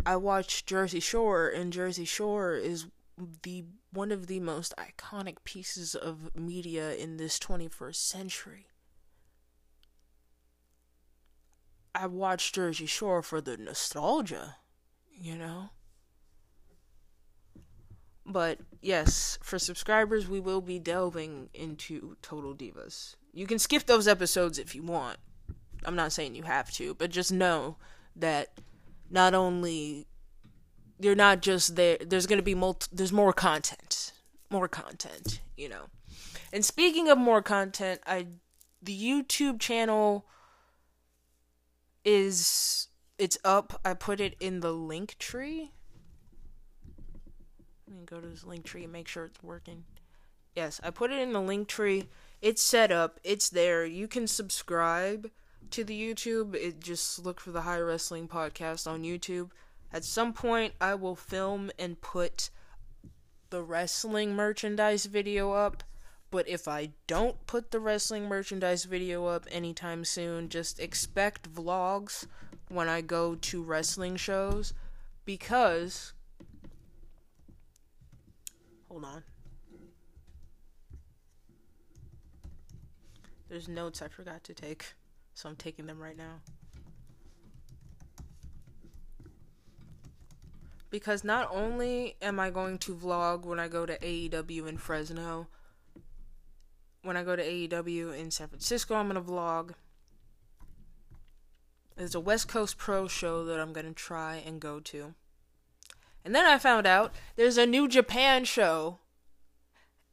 I 0.05 0.15
watch 0.15 0.65
Jersey 0.65 0.99
Shore 0.99 1.47
and 1.47 1.71
Jersey 1.71 2.05
Shore 2.05 2.55
is 2.55 2.87
the 3.43 3.65
one 3.93 4.11
of 4.11 4.27
the 4.27 4.39
most 4.39 4.73
iconic 4.77 5.37
pieces 5.43 5.93
of 5.95 6.35
media 6.35 6.93
in 6.93 7.17
this 7.17 7.37
21st 7.37 7.95
century. 7.95 8.67
I 11.93 12.07
watch 12.07 12.53
Jersey 12.53 12.85
Shore 12.85 13.21
for 13.21 13.41
the 13.41 13.57
nostalgia, 13.57 14.55
you 15.11 15.37
know? 15.37 15.69
But 18.25 18.59
yes, 18.81 19.37
for 19.41 19.57
subscribers, 19.57 20.27
we 20.27 20.39
will 20.39 20.61
be 20.61 20.79
delving 20.79 21.49
into 21.53 22.17
Total 22.21 22.53
Divas. 22.53 23.15
You 23.33 23.47
can 23.47 23.59
skip 23.59 23.85
those 23.85 24.07
episodes 24.07 24.59
if 24.59 24.75
you 24.75 24.83
want. 24.83 25.17
I'm 25.83 25.95
not 25.95 26.11
saying 26.11 26.35
you 26.35 26.43
have 26.43 26.71
to, 26.73 26.93
but 26.93 27.09
just 27.09 27.31
know 27.31 27.77
that 28.15 28.59
not 29.09 29.33
only 29.33 30.07
you're 30.99 31.15
not 31.15 31.41
just 31.41 31.75
there 31.75 31.97
there's 31.99 32.27
going 32.27 32.37
to 32.37 32.43
be 32.43 32.55
multi, 32.55 32.87
there's 32.91 33.11
more 33.11 33.33
content. 33.33 34.13
More 34.49 34.67
content, 34.67 35.41
you 35.57 35.69
know. 35.69 35.85
And 36.53 36.63
speaking 36.63 37.09
of 37.09 37.17
more 37.17 37.41
content, 37.41 38.01
I 38.05 38.27
the 38.81 38.97
YouTube 38.97 39.59
channel 39.59 40.25
is 42.03 42.87
it's 43.17 43.37
up. 43.43 43.79
I 43.85 43.93
put 43.93 44.19
it 44.19 44.35
in 44.39 44.59
the 44.59 44.73
link 44.73 45.17
tree. 45.19 45.71
Me 47.91 48.05
go 48.05 48.21
to 48.21 48.27
this 48.27 48.45
link 48.45 48.63
tree 48.63 48.83
and 48.83 48.93
make 48.93 49.07
sure 49.07 49.25
it's 49.25 49.43
working. 49.43 49.83
Yes, 50.55 50.79
I 50.83 50.91
put 50.91 51.11
it 51.11 51.19
in 51.19 51.33
the 51.33 51.41
link 51.41 51.67
tree. 51.67 52.07
It's 52.41 52.63
set 52.63 52.91
up. 52.91 53.19
It's 53.23 53.49
there. 53.49 53.85
You 53.85 54.07
can 54.07 54.27
subscribe 54.27 55.29
to 55.71 55.83
the 55.83 55.99
YouTube. 55.99 56.55
It 56.55 56.79
just 56.79 57.19
look 57.25 57.39
for 57.39 57.51
the 57.51 57.61
High 57.61 57.79
Wrestling 57.79 58.27
Podcast 58.27 58.87
on 58.87 59.03
YouTube. 59.03 59.49
At 59.91 60.05
some 60.05 60.31
point, 60.31 60.73
I 60.79 60.95
will 60.95 61.15
film 61.15 61.69
and 61.77 61.99
put 61.99 62.49
the 63.49 63.61
wrestling 63.61 64.35
merchandise 64.35 65.05
video 65.05 65.51
up. 65.51 65.83
But 66.29 66.47
if 66.47 66.69
I 66.69 66.91
don't 67.07 67.45
put 67.45 67.71
the 67.71 67.81
wrestling 67.81 68.29
merchandise 68.29 68.85
video 68.85 69.25
up 69.25 69.45
anytime 69.51 70.05
soon, 70.05 70.47
just 70.47 70.79
expect 70.79 71.53
vlogs 71.53 72.25
when 72.69 72.87
I 72.87 73.01
go 73.01 73.35
to 73.35 73.61
wrestling 73.61 74.15
shows 74.15 74.73
because. 75.25 76.13
Hold 78.91 79.05
on. 79.05 79.23
There's 83.47 83.69
notes 83.69 84.01
I 84.01 84.09
forgot 84.09 84.43
to 84.43 84.53
take, 84.53 84.83
so 85.33 85.47
I'm 85.47 85.55
taking 85.55 85.85
them 85.85 85.97
right 85.97 86.17
now. 86.17 86.41
Because 90.89 91.23
not 91.23 91.47
only 91.53 92.17
am 92.21 92.37
I 92.37 92.49
going 92.49 92.79
to 92.79 92.93
vlog 92.93 93.45
when 93.45 93.61
I 93.61 93.69
go 93.69 93.85
to 93.85 93.97
AEW 93.97 94.67
in 94.67 94.77
Fresno, 94.77 95.47
when 97.01 97.15
I 97.15 97.23
go 97.23 97.37
to 97.37 97.43
AEW 97.43 98.19
in 98.19 98.29
San 98.29 98.49
Francisco, 98.49 98.95
I'm 98.95 99.07
going 99.07 99.23
to 99.23 99.31
vlog. 99.31 99.71
There's 101.95 102.13
a 102.13 102.19
West 102.19 102.49
Coast 102.49 102.77
Pro 102.77 103.07
show 103.07 103.45
that 103.45 103.57
I'm 103.57 103.71
going 103.71 103.87
to 103.87 103.93
try 103.93 104.43
and 104.45 104.59
go 104.59 104.81
to. 104.81 105.13
And 106.23 106.35
then 106.35 106.45
I 106.45 106.57
found 106.57 106.85
out 106.85 107.13
there's 107.35 107.57
a 107.57 107.65
New 107.65 107.87
Japan 107.87 108.45
show 108.45 108.99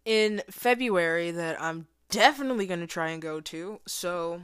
in 0.05 0.43
February 0.51 1.31
that 1.31 1.61
I'm 1.61 1.87
definitely 2.11 2.67
going 2.67 2.81
to 2.81 2.87
try 2.87 3.11
and 3.11 3.21
go 3.21 3.41
to. 3.41 3.81
So, 3.87 4.43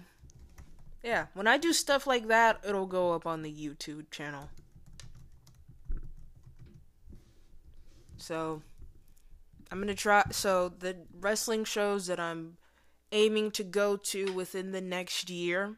yeah, 1.03 1.27
when 1.35 1.47
I 1.47 1.57
do 1.57 1.73
stuff 1.73 2.07
like 2.07 2.29
that, 2.29 2.61
it'll 2.67 2.87
go 2.87 3.13
up 3.13 3.27
on 3.27 3.43
the 3.43 3.53
YouTube 3.53 4.11
channel. 4.11 4.51
So, 8.19 8.63
I'm 9.71 9.79
going 9.79 9.89
to 9.89 9.95
try. 9.95 10.25
So, 10.31 10.69
the 10.69 10.97
wrestling 11.19 11.65
shows 11.65 12.07
that 12.07 12.21
I'm 12.21 12.59
aiming 13.13 13.53
to 13.53 13.65
go 13.65 13.97
to 13.97 14.33
within 14.33 14.73
the 14.73 14.81
next 14.81 15.31
year 15.31 15.77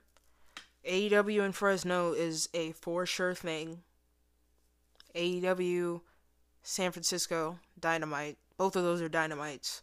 AEW 0.87 1.45
in 1.45 1.53
Fresno 1.53 2.13
is 2.13 2.49
a 2.55 2.73
for 2.73 3.07
sure 3.07 3.35
thing. 3.35 3.83
AEW 5.17 6.03
San 6.63 6.93
Francisco 6.93 7.59
Dynamite. 7.81 8.39
Both 8.57 8.77
of 8.77 8.85
those 8.85 9.01
are 9.01 9.09
dynamites. 9.09 9.83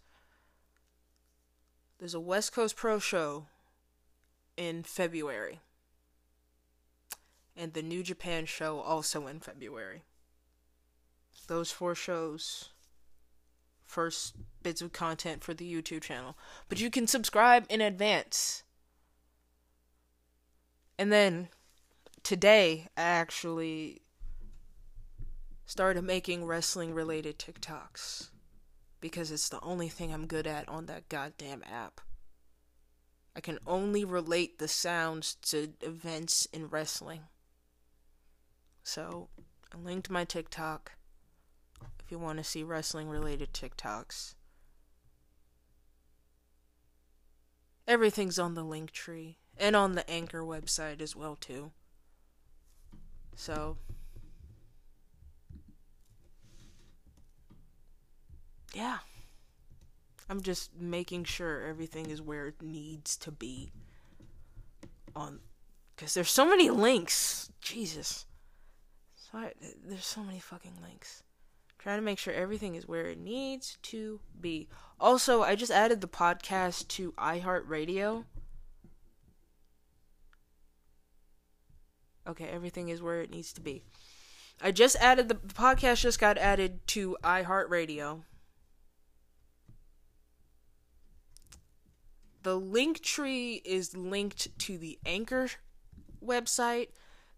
There's 1.99 2.13
a 2.13 2.19
West 2.19 2.53
Coast 2.53 2.75
Pro 2.75 2.99
show 2.99 3.47
in 4.57 4.83
February. 4.83 5.59
And 7.55 7.73
the 7.73 7.81
New 7.81 8.03
Japan 8.03 8.45
show 8.45 8.79
also 8.79 9.27
in 9.27 9.39
February. 9.39 10.03
Those 11.47 11.71
four 11.71 11.95
shows. 11.95 12.69
First 13.85 14.35
bits 14.63 14.81
of 14.81 14.91
content 14.91 15.43
for 15.43 15.53
the 15.53 15.71
YouTube 15.71 16.01
channel. 16.01 16.35
But 16.67 16.79
you 16.81 16.89
can 16.89 17.05
subscribe 17.07 17.65
in 17.69 17.79
advance. 17.79 18.63
And 20.97 21.11
then 21.11 21.49
today, 22.23 22.87
I 22.97 23.01
actually 23.01 24.01
started 25.73 26.03
making 26.03 26.45
wrestling 26.45 26.93
related 26.93 27.39
TikToks 27.39 28.27
because 29.01 29.31
it's 29.31 29.49
the 29.49 29.59
only 29.61 29.89
thing 29.89 30.13
I'm 30.13 30.27
good 30.27 30.45
at 30.45 30.69
on 30.69 30.85
that 30.85 31.09
goddamn 31.09 31.63
app. 31.67 31.99
I 33.35 33.39
can 33.39 33.57
only 33.65 34.05
relate 34.05 34.59
the 34.59 34.67
sounds 34.67 35.33
to 35.45 35.73
events 35.81 36.47
in 36.53 36.67
wrestling. 36.67 37.21
So, 38.83 39.29
I 39.73 39.79
linked 39.79 40.11
my 40.11 40.25
TikTok 40.25 40.91
if 42.05 42.11
you 42.11 42.19
want 42.19 42.37
to 42.37 42.43
see 42.43 42.61
wrestling 42.61 43.09
related 43.09 43.51
TikToks. 43.51 44.35
Everything's 47.87 48.37
on 48.37 48.53
the 48.53 48.63
link 48.63 48.91
tree 48.91 49.39
and 49.57 49.75
on 49.75 49.93
the 49.93 50.07
Anchor 50.07 50.43
website 50.43 51.01
as 51.01 51.15
well 51.15 51.35
too. 51.35 51.71
So 53.35 53.77
yeah. 58.73 58.99
I'm 60.29 60.41
just 60.41 60.75
making 60.79 61.25
sure 61.25 61.61
everything 61.61 62.09
is 62.09 62.21
where 62.21 62.47
it 62.47 62.61
needs 62.61 63.17
to 63.17 63.31
be 63.31 63.71
on 65.15 65.39
cuz 65.97 66.13
there's 66.13 66.31
so 66.31 66.45
many 66.47 66.69
links. 66.69 67.51
Jesus. 67.61 68.25
So 69.15 69.37
I, 69.37 69.53
there's 69.85 70.05
so 70.05 70.23
many 70.23 70.39
fucking 70.39 70.81
links. 70.81 71.23
trying 71.77 71.97
to 71.97 72.03
make 72.03 72.17
sure 72.19 72.33
everything 72.33 72.75
is 72.75 72.87
where 72.87 73.07
it 73.07 73.17
needs 73.17 73.77
to 73.83 74.21
be. 74.39 74.69
Also, 74.99 75.43
I 75.43 75.55
just 75.55 75.71
added 75.71 75.99
the 75.99 76.07
podcast 76.07 76.87
to 76.89 77.11
iHeartRadio. 77.13 78.23
Okay, 82.25 82.45
everything 82.45 82.87
is 82.87 83.01
where 83.01 83.21
it 83.21 83.29
needs 83.29 83.51
to 83.53 83.61
be. 83.61 83.83
I 84.61 84.71
just 84.71 84.95
added 84.95 85.27
the, 85.27 85.33
the 85.33 85.53
podcast 85.53 86.01
just 86.01 86.19
got 86.19 86.37
added 86.37 86.87
to 86.87 87.17
iHeartRadio. 87.21 88.23
The 92.43 92.59
link 92.59 93.01
tree 93.01 93.61
is 93.63 93.95
linked 93.95 94.57
to 94.59 94.77
the 94.77 94.99
Anchor 95.05 95.49
website. 96.23 96.89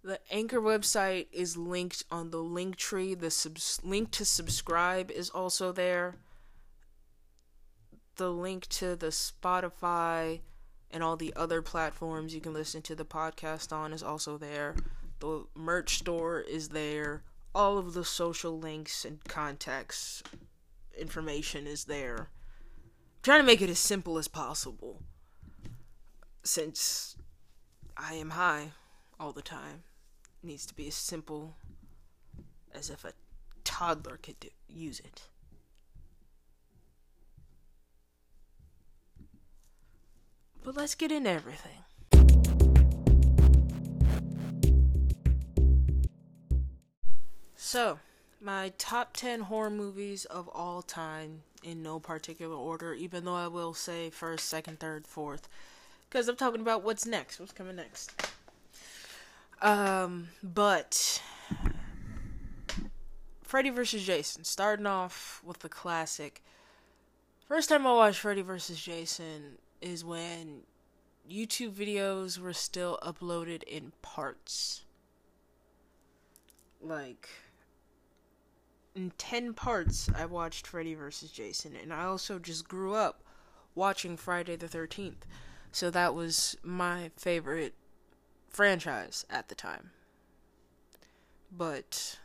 The 0.04 0.20
Anchor 0.32 0.60
website 0.60 1.28
is 1.32 1.56
linked 1.56 2.04
on 2.10 2.32
the 2.32 2.42
link 2.42 2.76
tree. 2.76 3.14
The 3.14 3.30
subs- 3.30 3.80
link 3.84 4.10
to 4.12 4.26
subscribe 4.26 5.12
is 5.12 5.30
also 5.30 5.72
there. 5.72 6.16
The 8.16 8.32
link 8.32 8.68
to 8.70 8.96
the 8.96 9.08
Spotify 9.08 10.42
and 10.90 11.04
all 11.04 11.18
the 11.18 11.34
other 11.36 11.62
platforms 11.62 12.34
you 12.34 12.42
can 12.42 12.54
listen 12.54 12.82
to 12.84 12.96
the 12.96 13.06
podcast 13.06 13.72
on 13.72 13.94
is 13.94 14.02
also 14.02 14.40
there. 14.40 14.76
The 15.20 15.46
merch 15.54 16.00
store 16.00 16.40
is 16.40 16.70
there. 16.70 17.22
All 17.54 17.78
of 17.78 17.94
the 17.94 18.06
social 18.06 18.58
links 18.58 19.06
and 19.06 19.24
contacts 19.26 20.24
information 20.98 21.68
is 21.68 21.86
there. 21.86 22.30
Trying 23.26 23.40
to 23.40 23.48
make 23.48 23.64
it 23.64 23.72
as 23.72 23.80
simple 23.80 24.20
as 24.20 24.28
possible. 24.28 25.02
Since 26.44 27.16
I 27.98 28.14
am 28.14 28.30
high 28.30 28.74
all 29.20 29.32
the 29.32 29.42
time, 29.42 29.82
it 30.44 30.46
needs 30.46 30.68
to 30.68 30.76
be 30.76 30.90
as 30.90 30.94
simple 30.94 31.56
as 32.72 32.92
if 32.92 33.04
a 33.04 33.14
toddler 33.64 34.20
could 34.22 34.40
do, 34.40 34.50
use 34.68 35.00
it. 35.00 35.24
But 40.64 40.76
let's 40.76 40.94
get 40.94 41.12
into 41.12 41.32
everything. 41.32 41.80
So, 47.56 47.98
my 48.46 48.72
top 48.78 49.14
10 49.14 49.42
horror 49.42 49.72
movies 49.72 50.26
of 50.26 50.48
all 50.50 50.84
time 50.84 51.42
in 51.64 51.82
no 51.82 52.00
particular 52.00 52.56
order, 52.56 52.94
even 52.94 53.26
though 53.26 53.36
I 53.36 53.48
will 53.48 53.74
say 53.74 54.12
first, 54.12 54.48
second, 54.48 54.80
third, 54.80 55.08
fourth. 55.08 55.50
Because 56.08 56.28
I'm 56.28 56.36
talking 56.36 56.62
about 56.62 56.84
what's 56.84 57.08
next, 57.08 57.40
what's 57.40 57.52
coming 57.52 57.76
next. 57.76 58.12
Um, 59.64 60.28
but 60.44 61.24
Freddy 63.42 63.72
vs. 63.72 64.06
Jason, 64.06 64.44
starting 64.44 64.86
off 64.86 65.42
with 65.44 65.60
the 65.60 65.70
classic. 65.70 66.44
First 67.48 67.70
time 67.70 67.88
I 67.88 67.94
watched 67.94 68.20
Freddy 68.20 68.44
vs. 68.44 68.80
Jason 68.80 69.58
is 69.82 70.06
when 70.06 70.62
YouTube 71.30 71.72
videos 71.72 72.38
were 72.38 72.54
still 72.54 73.00
uploaded 73.02 73.64
in 73.64 73.92
parts. 74.04 74.84
Like, 76.80 77.28
in 78.96 79.12
10 79.18 79.54
parts, 79.54 80.10
I 80.16 80.26
watched 80.26 80.66
Freddy 80.66 80.96
vs. 80.96 81.30
Jason, 81.32 81.76
and 81.76 81.94
I 81.94 82.06
also 82.06 82.40
just 82.40 82.68
grew 82.68 82.94
up 82.94 83.22
watching 83.76 84.16
Friday 84.16 84.56
the 84.56 84.68
13th. 84.68 85.24
So 85.72 85.90
that 85.90 86.16
was 86.16 86.56
my 86.64 87.12
favorite 87.18 87.74
franchise 88.50 89.26
at 89.30 89.50
the 89.50 89.56
time. 89.56 89.92
But 91.56 92.18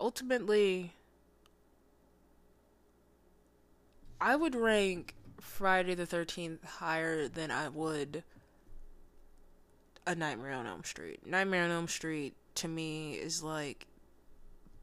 ultimately, 0.00 0.92
I 4.20 4.36
would 4.36 4.54
rank 4.54 5.14
Friday 5.40 5.94
the 5.94 6.06
13th 6.06 6.64
higher 6.64 7.26
than 7.26 7.50
I 7.50 7.68
would 7.68 8.22
a 10.06 10.14
Nightmare 10.14 10.52
on 10.52 10.66
Elm 10.66 10.84
Street. 10.84 11.26
Nightmare 11.26 11.64
on 11.64 11.70
Elm 11.72 11.88
Street 11.88 12.34
to 12.54 12.68
me 12.68 13.14
is 13.14 13.42
like 13.42 13.86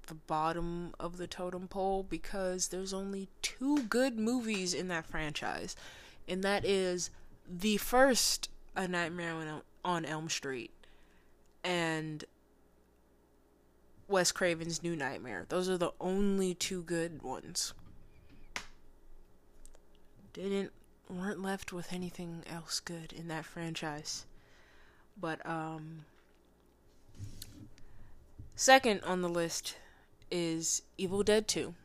the 0.08 0.16
bottom 0.16 0.94
of 1.00 1.18
the 1.18 1.28
totem 1.28 1.68
pole 1.68 2.04
because 2.04 2.68
there's 2.68 2.94
only 2.94 3.30
two 3.42 3.84
good 3.84 4.18
movies 4.18 4.74
in 4.74 4.88
that 4.90 5.06
franchise, 5.06 5.76
and 6.28 6.44
that 6.44 6.66
is 6.66 7.10
the 7.50 7.78
first 7.78 8.50
A 8.76 8.88
Nightmare 8.88 9.62
on 9.84 10.06
Elm 10.06 10.30
Street 10.30 10.72
and 11.64 12.26
Wes 14.08 14.32
Craven's 14.32 14.84
New 14.84 14.96
Nightmare. 14.96 15.46
Those 15.50 15.70
are 15.70 15.78
the 15.78 15.94
only 16.00 16.54
two 16.54 16.84
good 16.84 17.22
ones. 17.22 17.74
Didn't 20.34 20.72
weren't 21.10 21.42
left 21.42 21.72
with 21.72 21.94
anything 21.94 22.44
else 22.50 22.80
good 22.80 23.14
in 23.14 23.28
that 23.28 23.46
franchise. 23.46 24.26
But 25.20 25.46
um 25.46 26.06
second 28.56 29.02
on 29.04 29.22
the 29.22 29.30
list 29.30 29.78
is 30.34 30.82
Evil 30.98 31.22
Dead 31.22 31.48
2. 31.48 31.76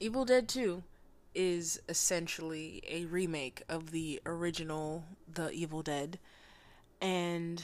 Evil 0.00 0.24
Dead 0.24 0.48
2 0.48 0.82
is 1.34 1.82
essentially 1.86 2.82
a 2.88 3.04
remake 3.04 3.62
of 3.68 3.90
the 3.90 4.18
original 4.24 5.04
The 5.30 5.50
Evil 5.50 5.82
Dead 5.82 6.18
and 7.02 7.62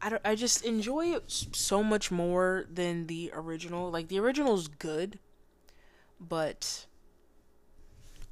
I 0.00 0.08
don't, 0.08 0.22
I 0.24 0.34
just 0.36 0.64
enjoy 0.64 1.14
it 1.14 1.30
so 1.30 1.82
much 1.82 2.10
more 2.10 2.64
than 2.72 3.06
the 3.06 3.30
original. 3.34 3.90
Like 3.90 4.08
the 4.08 4.20
original 4.20 4.54
is 4.54 4.68
good, 4.68 5.18
but 6.18 6.86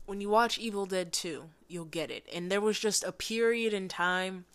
when 0.06 0.22
you 0.22 0.30
watch 0.30 0.58
Evil 0.58 0.86
Dead 0.86 1.12
2, 1.12 1.44
you'll 1.68 1.84
get 1.84 2.10
it. 2.10 2.24
And 2.32 2.50
there 2.50 2.62
was 2.62 2.78
just 2.78 3.04
a 3.04 3.12
period 3.12 3.74
in 3.74 3.88
time 3.88 4.46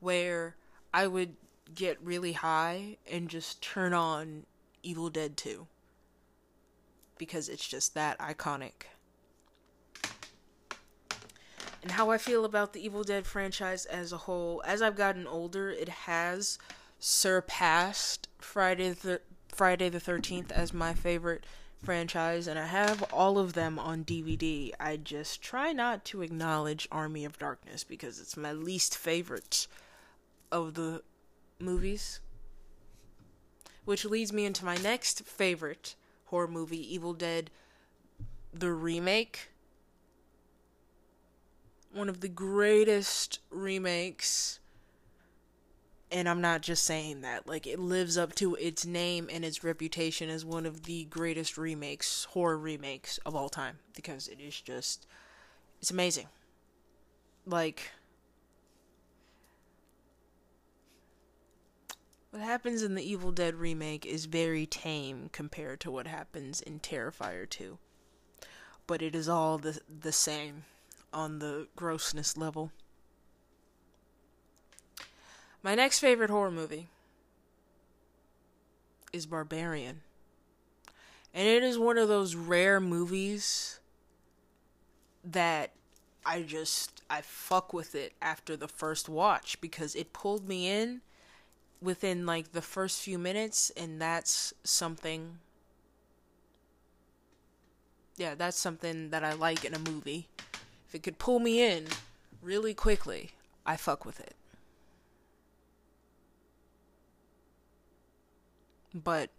where 0.00 0.54
I 0.92 1.06
would 1.06 1.34
get 1.74 1.98
really 2.02 2.32
high 2.32 2.96
and 3.10 3.28
just 3.28 3.62
turn 3.62 3.92
on 3.92 4.44
Evil 4.82 5.10
Dead 5.10 5.36
2 5.36 5.66
because 7.18 7.48
it's 7.48 7.68
just 7.68 7.94
that 7.94 8.18
iconic. 8.18 8.86
And 11.82 11.92
how 11.92 12.10
I 12.10 12.18
feel 12.18 12.44
about 12.44 12.72
the 12.72 12.84
Evil 12.84 13.04
Dead 13.04 13.26
franchise 13.26 13.86
as 13.86 14.12
a 14.12 14.18
whole, 14.18 14.62
as 14.66 14.82
I've 14.82 14.96
gotten 14.96 15.26
older, 15.26 15.70
it 15.70 15.88
has 15.88 16.58
surpassed 16.98 18.28
Friday 18.38 18.90
the 18.90 19.20
Friday 19.48 19.88
the 19.88 20.00
13th 20.00 20.52
as 20.52 20.72
my 20.72 20.94
favorite 20.94 21.44
franchise 21.82 22.46
and 22.46 22.58
I 22.58 22.66
have 22.66 23.02
all 23.12 23.38
of 23.38 23.54
them 23.54 23.78
on 23.78 24.04
DVD. 24.04 24.72
I 24.78 24.96
just 24.96 25.42
try 25.42 25.72
not 25.72 26.04
to 26.06 26.22
acknowledge 26.22 26.88
Army 26.92 27.24
of 27.24 27.38
Darkness 27.38 27.84
because 27.84 28.20
it's 28.20 28.36
my 28.36 28.52
least 28.52 28.96
favorite 28.96 29.66
of 30.52 30.74
the 30.74 31.02
movies. 31.60 32.20
Which 33.84 34.04
leads 34.04 34.32
me 34.32 34.44
into 34.44 34.64
my 34.64 34.76
next 34.76 35.24
favorite 35.24 35.94
horror 36.26 36.48
movie, 36.48 36.94
Evil 36.94 37.14
Dead 37.14 37.50
the 38.52 38.72
remake. 38.72 39.50
One 41.92 42.08
of 42.08 42.20
the 42.20 42.28
greatest 42.28 43.40
remakes 43.50 44.60
and 46.12 46.28
I'm 46.28 46.40
not 46.40 46.62
just 46.62 46.82
saying 46.84 47.20
that. 47.20 47.46
Like 47.46 47.66
it 47.66 47.78
lives 47.78 48.18
up 48.18 48.34
to 48.36 48.54
its 48.56 48.84
name 48.84 49.28
and 49.32 49.44
its 49.44 49.62
reputation 49.62 50.28
as 50.28 50.44
one 50.44 50.66
of 50.66 50.84
the 50.84 51.04
greatest 51.04 51.56
remakes, 51.56 52.24
horror 52.24 52.58
remakes 52.58 53.18
of 53.18 53.36
all 53.36 53.48
time 53.48 53.78
because 53.94 54.28
it 54.28 54.40
is 54.40 54.60
just 54.60 55.06
it's 55.80 55.90
amazing. 55.90 56.26
Like 57.46 57.92
what 62.30 62.42
happens 62.42 62.82
in 62.82 62.94
the 62.94 63.02
Evil 63.02 63.32
Dead 63.32 63.56
remake 63.56 64.06
is 64.06 64.26
very 64.26 64.66
tame 64.66 65.30
compared 65.32 65.80
to 65.80 65.90
what 65.90 66.06
happens 66.06 66.60
in 66.60 66.78
Terrifier 66.80 67.48
2. 67.48 67.78
But 68.86 69.02
it 69.02 69.14
is 69.14 69.28
all 69.28 69.58
the 69.58 69.80
the 69.88 70.12
same 70.12 70.64
on 71.12 71.40
the 71.40 71.68
grossness 71.76 72.36
level. 72.36 72.70
My 75.62 75.74
next 75.74 75.98
favorite 75.98 76.30
horror 76.30 76.50
movie 76.50 76.88
is 79.12 79.26
Barbarian. 79.26 80.00
And 81.34 81.46
it 81.46 81.62
is 81.62 81.78
one 81.78 81.98
of 81.98 82.08
those 82.08 82.34
rare 82.34 82.80
movies 82.80 83.78
that 85.22 85.70
I 86.24 86.42
just 86.42 87.02
I 87.10 87.20
fuck 87.20 87.72
with 87.72 87.94
it 87.94 88.14
after 88.22 88.56
the 88.56 88.68
first 88.68 89.08
watch 89.08 89.60
because 89.60 89.94
it 89.94 90.12
pulled 90.12 90.48
me 90.48 90.68
in 90.68 91.02
within 91.82 92.26
like 92.26 92.52
the 92.52 92.62
first 92.62 93.00
few 93.00 93.18
minutes 93.18 93.70
and 93.76 94.00
that's 94.00 94.52
something 94.64 95.38
yeah, 98.16 98.34
that's 98.34 98.58
something 98.58 99.10
that 99.10 99.24
I 99.24 99.32
like 99.32 99.64
in 99.64 99.72
a 99.72 99.78
movie. 99.78 100.28
If 100.86 100.94
it 100.94 101.02
could 101.02 101.18
pull 101.18 101.38
me 101.38 101.62
in 101.62 101.86
really 102.42 102.74
quickly, 102.74 103.30
I 103.64 103.76
fuck 103.76 104.04
with 104.04 104.20
it. 104.20 104.34
but 108.94 109.30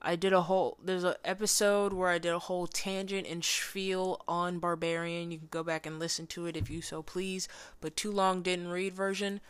I 0.00 0.16
did 0.16 0.32
a 0.32 0.42
whole 0.42 0.78
there's 0.82 1.04
an 1.04 1.14
episode 1.24 1.92
where 1.92 2.08
I 2.08 2.18
did 2.18 2.32
a 2.32 2.38
whole 2.38 2.66
tangent 2.66 3.26
and 3.26 3.44
spiel 3.44 4.22
on 4.28 4.58
Barbarian. 4.58 5.30
You 5.30 5.38
can 5.38 5.48
go 5.50 5.62
back 5.62 5.86
and 5.86 5.98
listen 5.98 6.26
to 6.28 6.46
it 6.46 6.56
if 6.56 6.70
you 6.70 6.82
so 6.82 7.02
please. 7.02 7.48
But 7.80 7.96
too 7.96 8.12
long 8.12 8.42
didn't 8.42 8.68
read 8.68 8.94
version. 8.94 9.40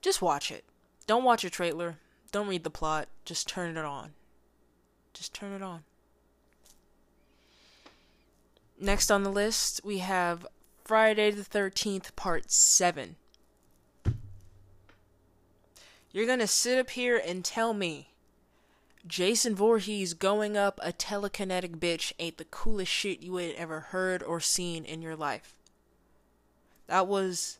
Just 0.00 0.22
watch 0.22 0.50
it. 0.50 0.64
Don't 1.08 1.24
watch 1.24 1.42
a 1.42 1.50
trailer. 1.50 1.96
Don't 2.32 2.48
read 2.48 2.64
the 2.64 2.70
plot. 2.70 3.08
Just 3.24 3.48
turn 3.48 3.78
it 3.78 3.84
on. 3.84 4.10
Just 5.14 5.32
turn 5.32 5.52
it 5.52 5.62
on. 5.62 5.82
Next 8.78 9.10
on 9.10 9.22
the 9.22 9.30
list, 9.30 9.80
we 9.82 9.98
have 9.98 10.46
Friday 10.84 11.30
the 11.30 11.42
13th, 11.42 12.14
Part 12.14 12.50
7. 12.50 13.16
You're 16.12 16.26
gonna 16.26 16.46
sit 16.46 16.78
up 16.78 16.90
here 16.90 17.16
and 17.16 17.42
tell 17.42 17.72
me 17.72 18.08
Jason 19.06 19.54
Voorhees 19.54 20.12
going 20.12 20.58
up 20.58 20.78
a 20.82 20.92
telekinetic 20.92 21.78
bitch 21.78 22.12
ain't 22.18 22.36
the 22.36 22.44
coolest 22.44 22.92
shit 22.92 23.22
you 23.22 23.36
had 23.36 23.54
ever 23.54 23.80
heard 23.80 24.22
or 24.22 24.40
seen 24.40 24.84
in 24.84 25.00
your 25.00 25.16
life. 25.16 25.54
That 26.86 27.06
was. 27.06 27.58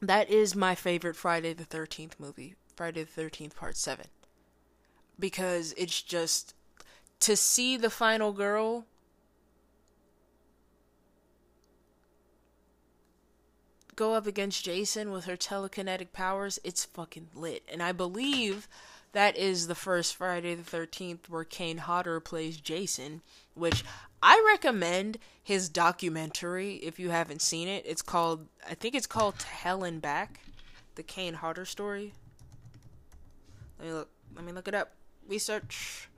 That 0.00 0.28
is 0.28 0.54
my 0.54 0.74
favorite 0.74 1.16
Friday 1.16 1.52
the 1.52 1.64
13th 1.64 2.12
movie. 2.18 2.54
Friday 2.74 3.04
the 3.04 3.22
13th, 3.22 3.56
Part 3.56 3.76
7. 3.76 4.06
Because 5.18 5.74
it's 5.76 6.02
just. 6.02 6.54
To 7.20 7.34
see 7.34 7.78
the 7.78 7.88
final 7.88 8.32
girl. 8.32 8.84
Go 13.96 14.12
up 14.12 14.26
against 14.26 14.62
Jason 14.62 15.10
with 15.10 15.24
her 15.24 15.38
telekinetic 15.38 16.12
powers, 16.12 16.58
it's 16.62 16.84
fucking 16.84 17.28
lit. 17.34 17.62
And 17.72 17.82
I 17.82 17.92
believe 17.92 18.68
that 19.12 19.34
is 19.38 19.66
the 19.66 19.74
first 19.74 20.14
Friday 20.14 20.54
the 20.54 20.62
13th 20.62 21.30
where 21.30 21.44
Kane 21.44 21.78
Hodder 21.78 22.20
plays 22.20 22.58
Jason, 22.58 23.22
which 23.56 23.84
I 24.22 24.42
recommend 24.46 25.18
his 25.42 25.68
documentary 25.68 26.76
if 26.76 26.98
you 26.98 27.10
haven't 27.10 27.42
seen 27.42 27.68
it. 27.68 27.84
It's 27.86 28.02
called, 28.02 28.46
I 28.68 28.74
think 28.74 28.94
it's 28.94 29.06
called 29.06 29.34
and 29.64 30.00
Back. 30.00 30.40
the 30.94 31.02
Kane 31.02 31.34
Hodder 31.34 31.64
story. 31.64 32.12
Let 33.78 33.88
me 33.88 33.94
look. 33.94 34.08
Let 34.34 34.44
me 34.44 34.52
look 34.52 34.68
it 34.68 34.74
up. 34.74 34.92
Research. 35.28 36.08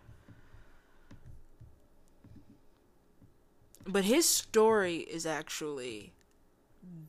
But 3.86 4.04
his 4.04 4.28
story 4.28 4.98
is 4.98 5.26
actually 5.26 6.12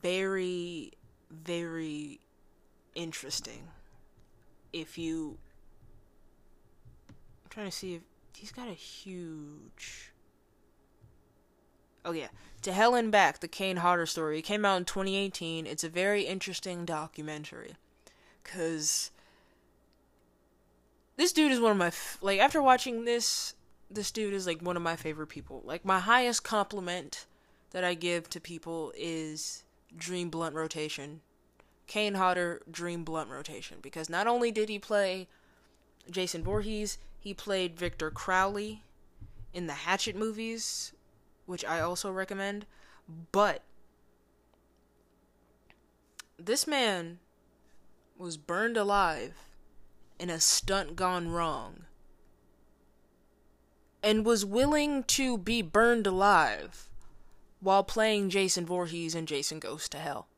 very, 0.02 0.92
very 1.30 2.20
interesting. 2.94 3.68
If 4.72 4.98
you. 4.98 5.38
I'm 7.08 7.50
trying 7.50 7.66
to 7.66 7.72
see 7.72 7.94
if. 7.94 8.02
He's 8.34 8.52
got 8.52 8.68
a 8.68 8.72
huge. 8.72 10.09
Oh, 12.04 12.12
yeah. 12.12 12.28
To 12.62 12.72
Hell 12.72 12.94
and 12.94 13.10
Back, 13.10 13.40
the 13.40 13.48
Kane 13.48 13.78
Hodder 13.78 14.06
story. 14.06 14.38
It 14.38 14.42
came 14.42 14.64
out 14.64 14.76
in 14.76 14.84
2018. 14.84 15.66
It's 15.66 15.84
a 15.84 15.88
very 15.88 16.22
interesting 16.22 16.84
documentary. 16.84 17.76
Because. 18.42 19.10
This 21.16 21.32
dude 21.32 21.52
is 21.52 21.60
one 21.60 21.72
of 21.72 21.78
my. 21.78 21.88
F- 21.88 22.18
like, 22.20 22.40
after 22.40 22.62
watching 22.62 23.04
this, 23.04 23.54
this 23.90 24.10
dude 24.10 24.34
is 24.34 24.46
like 24.46 24.62
one 24.62 24.76
of 24.76 24.82
my 24.82 24.96
favorite 24.96 25.28
people. 25.28 25.62
Like, 25.64 25.84
my 25.84 26.00
highest 26.00 26.44
compliment 26.44 27.26
that 27.70 27.84
I 27.84 27.94
give 27.94 28.28
to 28.30 28.40
people 28.40 28.92
is 28.96 29.64
Dream 29.96 30.30
Blunt 30.30 30.54
Rotation. 30.54 31.20
Kane 31.86 32.14
Hodder 32.14 32.62
Dream 32.70 33.04
Blunt 33.04 33.30
Rotation. 33.30 33.78
Because 33.82 34.08
not 34.08 34.26
only 34.26 34.50
did 34.50 34.68
he 34.68 34.78
play 34.78 35.28
Jason 36.10 36.42
Voorhees, 36.42 36.98
he 37.18 37.34
played 37.34 37.76
Victor 37.76 38.10
Crowley 38.10 38.82
in 39.52 39.66
the 39.66 39.72
Hatchet 39.72 40.16
movies, 40.16 40.92
which 41.50 41.64
I 41.64 41.80
also 41.80 42.12
recommend. 42.12 42.64
But 43.32 43.64
this 46.38 46.64
man 46.64 47.18
was 48.16 48.36
burned 48.36 48.76
alive 48.76 49.34
in 50.20 50.30
a 50.30 50.38
stunt 50.38 50.94
gone 50.94 51.28
wrong 51.28 51.86
and 54.00 54.24
was 54.24 54.44
willing 54.44 55.02
to 55.02 55.36
be 55.36 55.60
burned 55.60 56.06
alive 56.06 56.88
while 57.58 57.82
playing 57.82 58.30
Jason 58.30 58.64
Voorhees 58.64 59.16
and 59.16 59.26
Jason 59.26 59.58
Goes 59.58 59.88
to 59.88 59.98
Hell. 59.98 60.28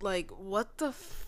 Like, 0.00 0.30
what 0.32 0.78
the 0.78 0.88
f- 0.88 1.25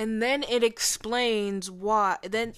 And 0.00 0.22
then 0.22 0.44
it 0.44 0.64
explains 0.64 1.70
why. 1.70 2.16
Then, 2.22 2.54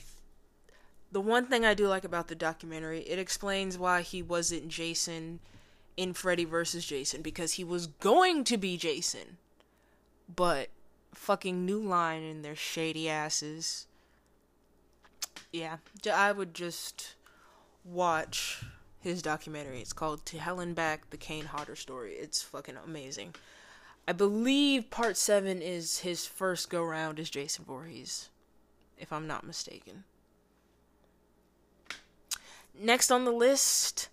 the 1.10 1.20
one 1.20 1.46
thing 1.46 1.64
I 1.64 1.74
do 1.74 1.88
like 1.88 2.04
about 2.04 2.28
the 2.28 2.36
documentary, 2.36 3.00
it 3.00 3.18
explains 3.18 3.76
why 3.76 4.02
he 4.02 4.22
wasn't 4.22 4.68
Jason 4.68 5.40
in 5.96 6.12
Freddy 6.12 6.44
vs. 6.44 6.84
Jason 6.84 7.20
because 7.20 7.54
he 7.54 7.64
was 7.64 7.88
going 7.88 8.44
to 8.44 8.56
be 8.56 8.76
Jason. 8.76 9.38
But 10.32 10.68
fucking 11.14 11.66
New 11.66 11.80
Line 11.80 12.22
and 12.22 12.44
their 12.44 12.54
shady 12.54 13.08
asses. 13.08 13.88
Yeah, 15.52 15.78
I 16.14 16.30
would 16.30 16.54
just 16.54 17.16
watch 17.84 18.62
his 19.00 19.20
documentary. 19.20 19.80
It's 19.80 19.92
called 19.92 20.24
To 20.26 20.38
Hell 20.38 20.60
and 20.60 20.76
Back 20.76 21.10
The 21.10 21.16
Kane 21.16 21.46
Hodder 21.46 21.74
Story. 21.74 22.12
It's 22.12 22.40
fucking 22.40 22.76
amazing. 22.86 23.34
I 24.06 24.12
believe 24.12 24.90
part 24.90 25.16
7 25.16 25.62
is 25.62 25.98
his 25.98 26.26
first 26.26 26.70
go 26.70 26.82
round 26.82 27.20
as 27.20 27.30
Jason 27.30 27.64
Voorhees, 27.64 28.30
if 28.98 29.12
I'm 29.12 29.26
not 29.26 29.46
mistaken. 29.46 30.04
Next 32.78 33.10
on 33.10 33.24
the 33.24 33.32
list, 33.32 34.08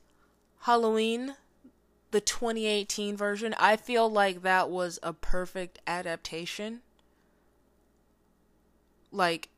Halloween 0.61 1.35
the 2.11 2.21
2018 2.21 3.15
version, 3.15 3.53
I 3.57 3.75
feel 3.75 4.09
like 4.09 4.41
that 4.41 4.69
was 4.69 4.99
a 5.03 5.13
perfect 5.13 5.79
adaptation. 5.85 6.81
Like, 9.11 9.49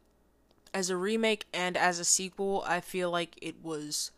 as 0.74 0.90
a 0.90 0.98
remake 0.98 1.46
and 1.54 1.78
as 1.78 2.00
a 2.00 2.06
sequel, 2.06 2.64
I 2.68 2.82
feel 2.82 3.10
like 3.10 3.38
it 3.42 3.56
was 3.64 4.12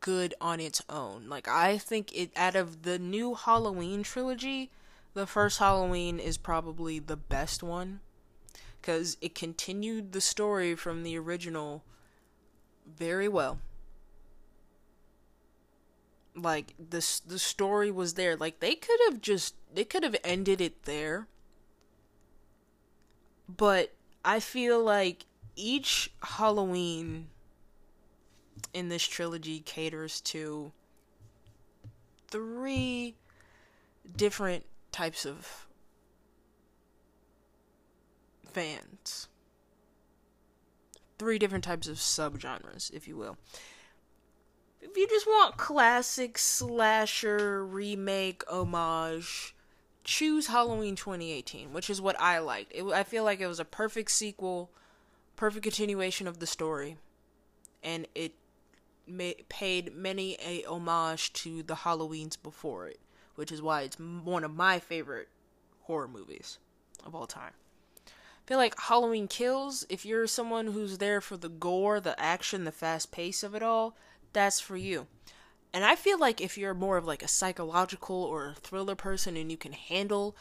good 0.00 0.34
on 0.40 0.60
its 0.60 0.82
own. 0.88 1.28
Like, 1.28 1.48
I 1.48 1.78
think 1.78 2.14
it, 2.14 2.30
out 2.36 2.56
of 2.56 2.82
the 2.82 2.98
new 2.98 3.34
Halloween 3.34 4.02
trilogy, 4.02 4.70
the 5.16 5.26
first 5.26 5.58
Halloween 5.58 6.18
is 6.18 6.36
probably 6.36 6.98
the 6.98 7.16
best 7.16 7.62
one. 7.62 8.00
Because 8.80 9.16
it 9.22 9.34
continued 9.34 10.12
the 10.12 10.20
story 10.20 10.76
from 10.76 11.02
the 11.02 11.18
original 11.18 11.82
very 12.86 13.26
well 13.26 13.58
like 16.36 16.74
this 16.78 17.18
the 17.18 17.38
story 17.38 17.90
was 17.90 18.14
there 18.14 18.36
like 18.36 18.60
they 18.60 18.76
could 18.76 19.00
have 19.08 19.20
just 19.20 19.56
they 19.74 19.82
could 19.82 20.04
have 20.04 20.14
ended 20.22 20.60
it 20.60 20.84
there 20.84 21.26
but 23.48 23.92
i 24.24 24.38
feel 24.38 24.80
like 24.80 25.24
each 25.56 26.12
halloween 26.22 27.26
in 28.72 28.88
this 28.88 29.04
trilogy 29.04 29.60
caters 29.60 30.20
to 30.20 30.70
three 32.28 33.16
different 34.16 34.64
types 34.96 35.26
of 35.26 35.66
fans. 38.50 39.28
Three 41.18 41.38
different 41.38 41.64
types 41.64 41.86
of 41.86 41.96
subgenres 41.96 42.90
if 42.92 43.06
you 43.06 43.16
will. 43.16 43.36
If 44.80 44.96
you 44.96 45.06
just 45.06 45.26
want 45.26 45.58
classic 45.58 46.38
slasher 46.38 47.66
remake 47.66 48.42
homage, 48.48 49.54
choose 50.02 50.46
Halloween 50.46 50.96
2018, 50.96 51.74
which 51.74 51.90
is 51.90 52.00
what 52.00 52.18
I 52.18 52.38
liked. 52.38 52.72
It, 52.74 52.84
I 52.84 53.02
feel 53.02 53.22
like 53.22 53.40
it 53.40 53.46
was 53.46 53.60
a 53.60 53.66
perfect 53.66 54.10
sequel, 54.10 54.70
perfect 55.36 55.64
continuation 55.64 56.26
of 56.26 56.38
the 56.38 56.46
story, 56.46 56.96
and 57.82 58.06
it 58.14 58.32
ma- 59.06 59.32
paid 59.50 59.94
many 59.94 60.38
a 60.42 60.62
homage 60.64 61.34
to 61.34 61.62
the 61.62 61.74
Halloweens 61.74 62.42
before 62.42 62.86
it, 62.88 63.00
which 63.36 63.52
is 63.52 63.62
why 63.62 63.82
it's 63.82 63.98
one 63.98 64.44
of 64.44 64.54
my 64.54 64.78
favorite 64.78 65.28
horror 65.82 66.08
movies 66.08 66.58
of 67.04 67.14
all 67.14 67.26
time. 67.26 67.52
I 68.06 68.46
feel 68.46 68.58
like 68.58 68.78
Halloween 68.78 69.28
Kills, 69.28 69.86
if 69.88 70.04
you're 70.04 70.26
someone 70.26 70.68
who's 70.68 70.98
there 70.98 71.20
for 71.20 71.36
the 71.36 71.48
gore, 71.48 72.00
the 72.00 72.18
action, 72.20 72.64
the 72.64 72.72
fast 72.72 73.10
pace 73.10 73.42
of 73.42 73.54
it 73.54 73.62
all, 73.62 73.96
that's 74.32 74.60
for 74.60 74.76
you. 74.76 75.06
And 75.72 75.84
I 75.84 75.96
feel 75.96 76.18
like 76.18 76.40
if 76.40 76.56
you're 76.56 76.74
more 76.74 76.96
of 76.96 77.06
like 77.06 77.22
a 77.22 77.28
psychological 77.28 78.22
or 78.22 78.50
a 78.50 78.54
thriller 78.54 78.94
person 78.94 79.36
and 79.36 79.50
you 79.50 79.56
can 79.56 79.72
handle 79.72 80.36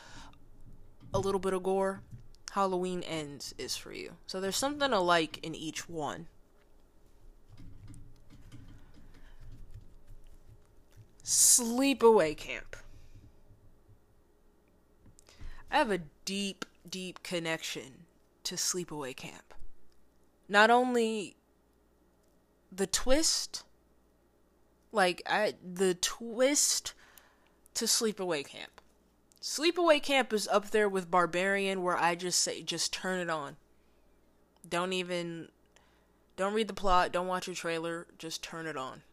a 1.13 1.19
little 1.19 1.39
bit 1.39 1.53
of 1.53 1.63
gore, 1.63 2.01
Halloween 2.51 3.03
Ends 3.03 3.53
is 3.58 3.75
for 3.75 3.91
you. 3.91 4.13
So 4.27 4.39
there's 4.39 4.55
something 4.55 4.91
to 4.91 4.99
like 4.99 5.39
in 5.43 5.55
each 5.55 5.89
one. 5.89 6.27
Sleepaway 11.23 12.38
Camp. 12.38 12.75
I 15.71 15.78
have 15.78 15.91
a 15.91 16.01
deep, 16.25 16.65
deep 16.89 17.23
connection 17.23 18.06
to 18.43 18.56
Sleepaway 18.56 19.15
Camp. 19.15 19.54
Not 20.47 20.69
only 20.69 21.36
the 22.71 22.88
twist 22.88 23.63
like 24.91 25.21
I 25.25 25.56
the 25.63 25.93
twist 25.93 26.93
to 27.75 27.86
Sleepaway 27.86 28.45
Camp. 28.45 28.82
Sleepaway 29.41 30.01
Camp 30.01 30.34
is 30.34 30.47
up 30.47 30.71
there 30.71 30.89
with 30.89 31.12
Barbarian 31.12 31.84
where 31.84 31.97
I 31.97 32.15
just 32.15 32.41
say 32.41 32.63
just 32.63 32.93
turn 32.93 33.19
it 33.19 33.30
on. 33.30 33.58
Don't 34.67 34.93
even 34.93 35.49
don't 36.36 36.54
read 36.54 36.67
the 36.67 36.73
plot, 36.73 37.12
don't 37.12 37.28
watch 37.28 37.47
a 37.47 37.54
trailer, 37.54 38.08
just 38.17 38.43
turn 38.43 38.65
it 38.65 38.78
on. 38.78 39.04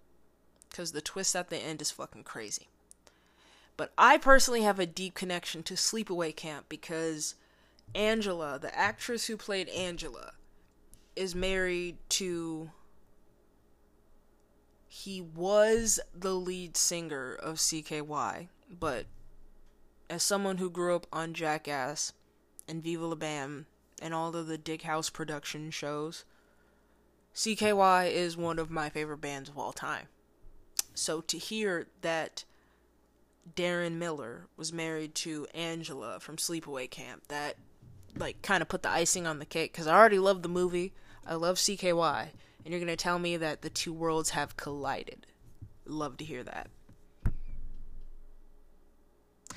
Cuz 0.70 0.92
the 0.92 1.02
twist 1.02 1.36
at 1.36 1.50
the 1.50 1.58
end 1.58 1.82
is 1.82 1.90
fucking 1.90 2.24
crazy. 2.24 2.68
But 3.76 3.92
I 3.96 4.18
personally 4.18 4.62
have 4.62 4.78
a 4.78 4.86
deep 4.86 5.14
connection 5.14 5.62
to 5.64 5.74
Sleepaway 5.74 6.36
Camp 6.36 6.66
because 6.68 7.34
Angela, 7.94 8.58
the 8.58 8.76
actress 8.76 9.26
who 9.26 9.36
played 9.36 9.68
Angela, 9.70 10.32
is 11.16 11.34
married 11.34 11.98
to 12.10 12.70
he 14.94 15.22
was 15.22 15.98
the 16.14 16.34
lead 16.34 16.76
singer 16.76 17.34
of 17.34 17.56
CKY, 17.56 18.48
but 18.68 19.06
as 20.10 20.22
someone 20.22 20.58
who 20.58 20.68
grew 20.68 20.94
up 20.94 21.06
on 21.10 21.32
Jackass 21.32 22.12
and 22.68 22.82
Viva 22.82 23.06
La 23.06 23.14
Bam 23.14 23.64
and 24.02 24.12
all 24.12 24.36
of 24.36 24.46
the 24.46 24.58
Dickhouse 24.58 25.10
production 25.10 25.70
shows, 25.70 26.26
CKY 27.34 28.10
is 28.10 28.36
one 28.36 28.58
of 28.58 28.70
my 28.70 28.90
favorite 28.90 29.22
bands 29.22 29.48
of 29.48 29.56
all 29.56 29.72
time. 29.72 30.08
So 30.92 31.22
to 31.22 31.38
hear 31.38 31.86
that 32.02 32.44
Deron 33.54 33.94
Miller 33.94 34.46
was 34.56 34.72
married 34.72 35.14
to 35.16 35.46
Angela 35.54 36.20
from 36.20 36.36
Sleepaway 36.36 36.90
Camp, 36.90 37.28
that 37.28 37.56
like 38.16 38.42
kind 38.42 38.62
of 38.62 38.68
put 38.68 38.82
the 38.82 38.90
icing 38.90 39.26
on 39.26 39.38
the 39.38 39.46
cake 39.46 39.72
because 39.72 39.86
I 39.86 39.96
already 39.96 40.18
love 40.18 40.42
the 40.42 40.48
movie. 40.48 40.92
I 41.26 41.34
love 41.34 41.56
CKY 41.56 42.28
and 42.64 42.72
you're 42.72 42.78
to 42.88 42.96
tell 42.96 43.18
me 43.18 43.36
that 43.36 43.62
the 43.62 43.70
two 43.70 43.92
worlds 43.92 44.30
have 44.30 44.56
collided. 44.56 45.26
love 45.84 46.16
to 46.18 46.24
hear 46.24 46.44
that. 46.44 46.68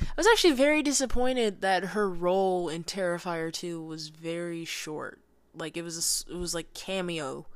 I 0.02 0.14
was 0.18 0.28
actually 0.28 0.54
very 0.54 0.82
disappointed 0.82 1.62
that 1.62 1.86
her 1.86 2.10
role 2.10 2.68
in 2.70 2.84
Terrifier 2.84 3.52
2 3.52 3.82
was 3.82 4.10
very 4.10 4.66
short. 4.66 5.22
Like 5.54 5.78
it 5.78 5.84
was 5.84 6.26
a, 6.28 6.34
it 6.34 6.38
was 6.38 6.54
like 6.54 6.74
cameo 6.74 7.48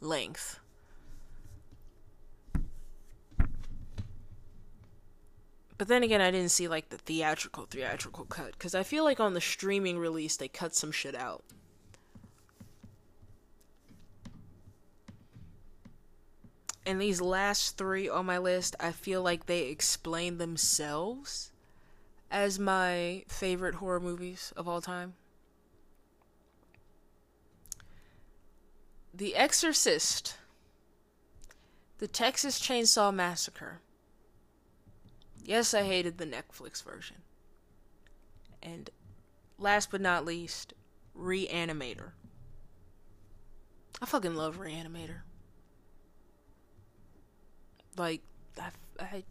length. 0.00 0.60
But 5.76 5.88
then 5.88 6.02
again, 6.02 6.20
I 6.20 6.30
didn't 6.30 6.50
see 6.50 6.68
like 6.68 6.88
the 6.90 6.98
theatrical 6.98 7.66
theatrical 7.66 8.24
cut 8.26 8.58
cuz 8.58 8.74
I 8.74 8.82
feel 8.82 9.04
like 9.04 9.20
on 9.20 9.34
the 9.34 9.40
streaming 9.40 9.98
release 9.98 10.36
they 10.36 10.48
cut 10.48 10.74
some 10.74 10.92
shit 10.92 11.14
out. 11.14 11.44
And 16.86 17.00
these 17.00 17.20
last 17.20 17.78
3 17.78 18.08
on 18.08 18.26
my 18.26 18.38
list, 18.38 18.76
I 18.78 18.92
feel 18.92 19.22
like 19.22 19.46
they 19.46 19.68
explain 19.68 20.36
themselves 20.36 21.50
as 22.30 22.58
my 22.58 23.24
favorite 23.26 23.76
horror 23.76 24.00
movies 24.00 24.52
of 24.56 24.68
all 24.68 24.82
time. 24.82 25.14
The 29.14 29.34
Exorcist, 29.34 30.36
The 31.98 32.08
Texas 32.08 32.60
Chainsaw 32.60 33.14
Massacre. 33.14 33.80
Yes, 35.44 35.74
I 35.74 35.82
hated 35.82 36.18
the 36.18 36.26
Netflix 36.26 36.82
version. 36.82 37.18
And 38.62 38.90
last 39.58 39.90
but 39.90 40.00
not 40.00 40.24
least, 40.24 40.72
Reanimator. 41.16 42.12
I 44.00 44.06
fucking 44.06 44.34
love 44.34 44.58
Reanimator. 44.58 45.20
Like, 47.96 48.22
I, 48.58 48.70
I 48.98 49.24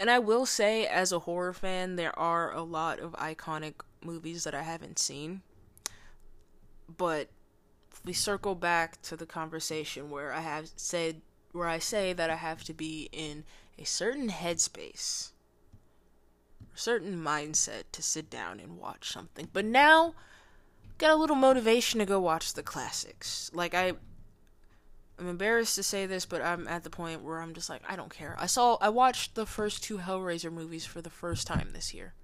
And 0.00 0.10
I 0.10 0.18
will 0.18 0.46
say, 0.46 0.86
as 0.86 1.12
a 1.12 1.18
horror 1.20 1.52
fan, 1.52 1.96
there 1.96 2.18
are 2.18 2.54
a 2.54 2.62
lot 2.62 3.00
of 3.00 3.12
iconic 3.12 3.74
movies 4.02 4.44
that 4.44 4.54
I 4.54 4.62
haven't 4.62 4.98
seen. 4.98 5.42
But 6.88 7.28
we 8.04 8.14
circle 8.14 8.54
back 8.54 9.02
to 9.02 9.16
the 9.16 9.26
conversation 9.26 10.08
where 10.08 10.32
I 10.32 10.40
have 10.40 10.70
said, 10.74 11.20
where 11.52 11.68
I 11.68 11.78
say 11.78 12.12
that 12.12 12.30
I 12.30 12.36
have 12.36 12.64
to 12.64 12.74
be 12.74 13.08
in 13.12 13.44
a 13.78 13.84
certain 13.84 14.28
headspace, 14.28 15.32
a 16.74 16.78
certain 16.78 17.16
mindset 17.16 17.84
to 17.92 18.02
sit 18.02 18.30
down 18.30 18.60
and 18.60 18.78
watch 18.78 19.10
something. 19.12 19.48
But 19.52 19.64
now, 19.64 20.14
got 20.98 21.10
a 21.10 21.16
little 21.16 21.36
motivation 21.36 21.98
to 22.00 22.06
go 22.06 22.20
watch 22.20 22.54
the 22.54 22.62
classics. 22.62 23.50
Like 23.54 23.74
I 23.74 23.94
I'm 25.20 25.28
embarrassed 25.28 25.74
to 25.74 25.82
say 25.82 26.06
this, 26.06 26.24
but 26.24 26.40
I'm 26.40 26.66
at 26.66 26.82
the 26.82 26.88
point 26.88 27.22
where 27.22 27.40
I'm 27.40 27.52
just 27.52 27.68
like, 27.68 27.82
I 27.86 27.94
don't 27.94 28.12
care. 28.12 28.34
I 28.38 28.46
saw, 28.46 28.78
I 28.80 28.88
watched 28.88 29.34
the 29.34 29.44
first 29.44 29.84
two 29.84 29.98
Hellraiser 29.98 30.50
movies 30.50 30.86
for 30.86 31.02
the 31.02 31.10
first 31.10 31.46
time 31.46 31.70
this 31.74 31.92
year. 31.92 32.14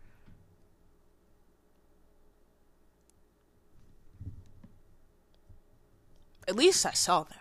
At 6.48 6.56
least 6.56 6.86
I 6.86 6.92
saw 6.92 7.24
them. 7.24 7.38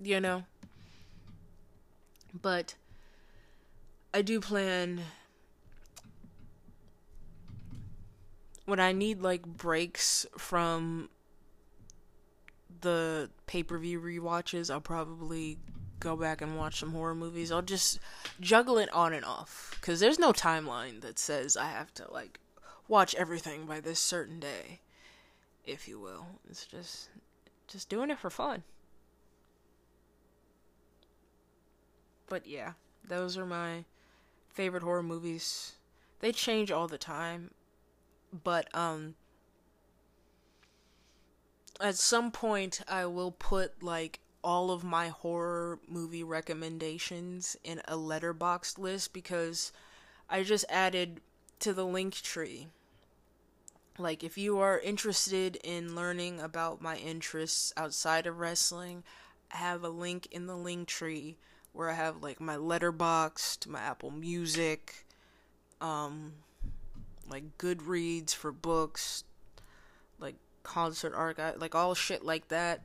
You 0.00 0.20
know? 0.20 0.44
But 2.40 2.74
I 4.12 4.22
do 4.22 4.40
plan 4.40 5.02
when 8.64 8.80
I 8.80 8.92
need 8.92 9.20
like 9.20 9.44
breaks 9.46 10.26
from 10.36 11.08
the 12.80 13.30
pay 13.46 13.62
per 13.62 13.78
view 13.78 13.98
re-watches, 13.98 14.70
I'll 14.70 14.80
probably 14.80 15.58
go 16.00 16.16
back 16.16 16.42
and 16.42 16.56
watch 16.56 16.80
some 16.80 16.92
horror 16.92 17.14
movies. 17.14 17.50
I'll 17.50 17.62
just 17.62 17.98
juggle 18.40 18.78
it 18.78 18.92
on 18.92 19.12
and 19.12 19.24
off 19.24 19.76
because 19.80 20.00
there's 20.00 20.18
no 20.18 20.32
timeline 20.32 21.00
that 21.02 21.18
says 21.18 21.56
I 21.56 21.66
have 21.66 21.92
to 21.94 22.10
like 22.12 22.40
watch 22.88 23.14
everything 23.14 23.66
by 23.66 23.80
this 23.80 24.00
certain 24.00 24.40
day, 24.40 24.80
if 25.64 25.88
you 25.88 25.98
will. 25.98 26.26
It's 26.48 26.66
just 26.66 27.08
just 27.68 27.88
doing 27.88 28.10
it 28.10 28.18
for 28.18 28.30
fun. 28.30 28.62
But 32.28 32.46
yeah, 32.46 32.72
those 33.06 33.36
are 33.36 33.46
my 33.46 33.84
favorite 34.52 34.82
horror 34.82 35.02
movies. 35.02 35.72
They 36.20 36.32
change 36.32 36.70
all 36.70 36.88
the 36.88 36.98
time, 36.98 37.50
but 38.32 38.74
um 38.74 39.14
at 41.80 41.96
some 41.96 42.30
point 42.30 42.80
I 42.88 43.06
will 43.06 43.32
put 43.32 43.82
like 43.82 44.20
all 44.42 44.70
of 44.70 44.84
my 44.84 45.08
horror 45.08 45.80
movie 45.88 46.22
recommendations 46.22 47.56
in 47.64 47.80
a 47.88 47.96
Letterboxd 47.96 48.78
list 48.78 49.12
because 49.12 49.72
I 50.28 50.42
just 50.42 50.66
added 50.68 51.20
to 51.60 51.72
the 51.72 51.86
link 51.86 52.14
tree. 52.14 52.68
Like 53.96 54.22
if 54.22 54.36
you 54.36 54.58
are 54.58 54.78
interested 54.78 55.56
in 55.64 55.94
learning 55.94 56.40
about 56.40 56.82
my 56.82 56.96
interests 56.96 57.72
outside 57.76 58.26
of 58.26 58.38
wrestling, 58.38 59.02
I 59.52 59.58
have 59.58 59.82
a 59.82 59.88
link 59.88 60.26
in 60.30 60.46
the 60.46 60.56
link 60.56 60.88
tree 60.88 61.38
where 61.74 61.90
I 61.90 61.94
have 61.94 62.22
like 62.22 62.40
my 62.40 62.56
Letterboxd, 62.56 63.66
my 63.66 63.80
Apple 63.80 64.10
Music, 64.10 65.04
um 65.80 66.32
like 67.28 67.58
Goodreads 67.58 68.34
for 68.34 68.52
books, 68.52 69.24
like 70.18 70.36
concert 70.62 71.14
archive, 71.14 71.60
like 71.60 71.74
all 71.74 71.94
shit 71.94 72.24
like 72.24 72.48
that. 72.48 72.82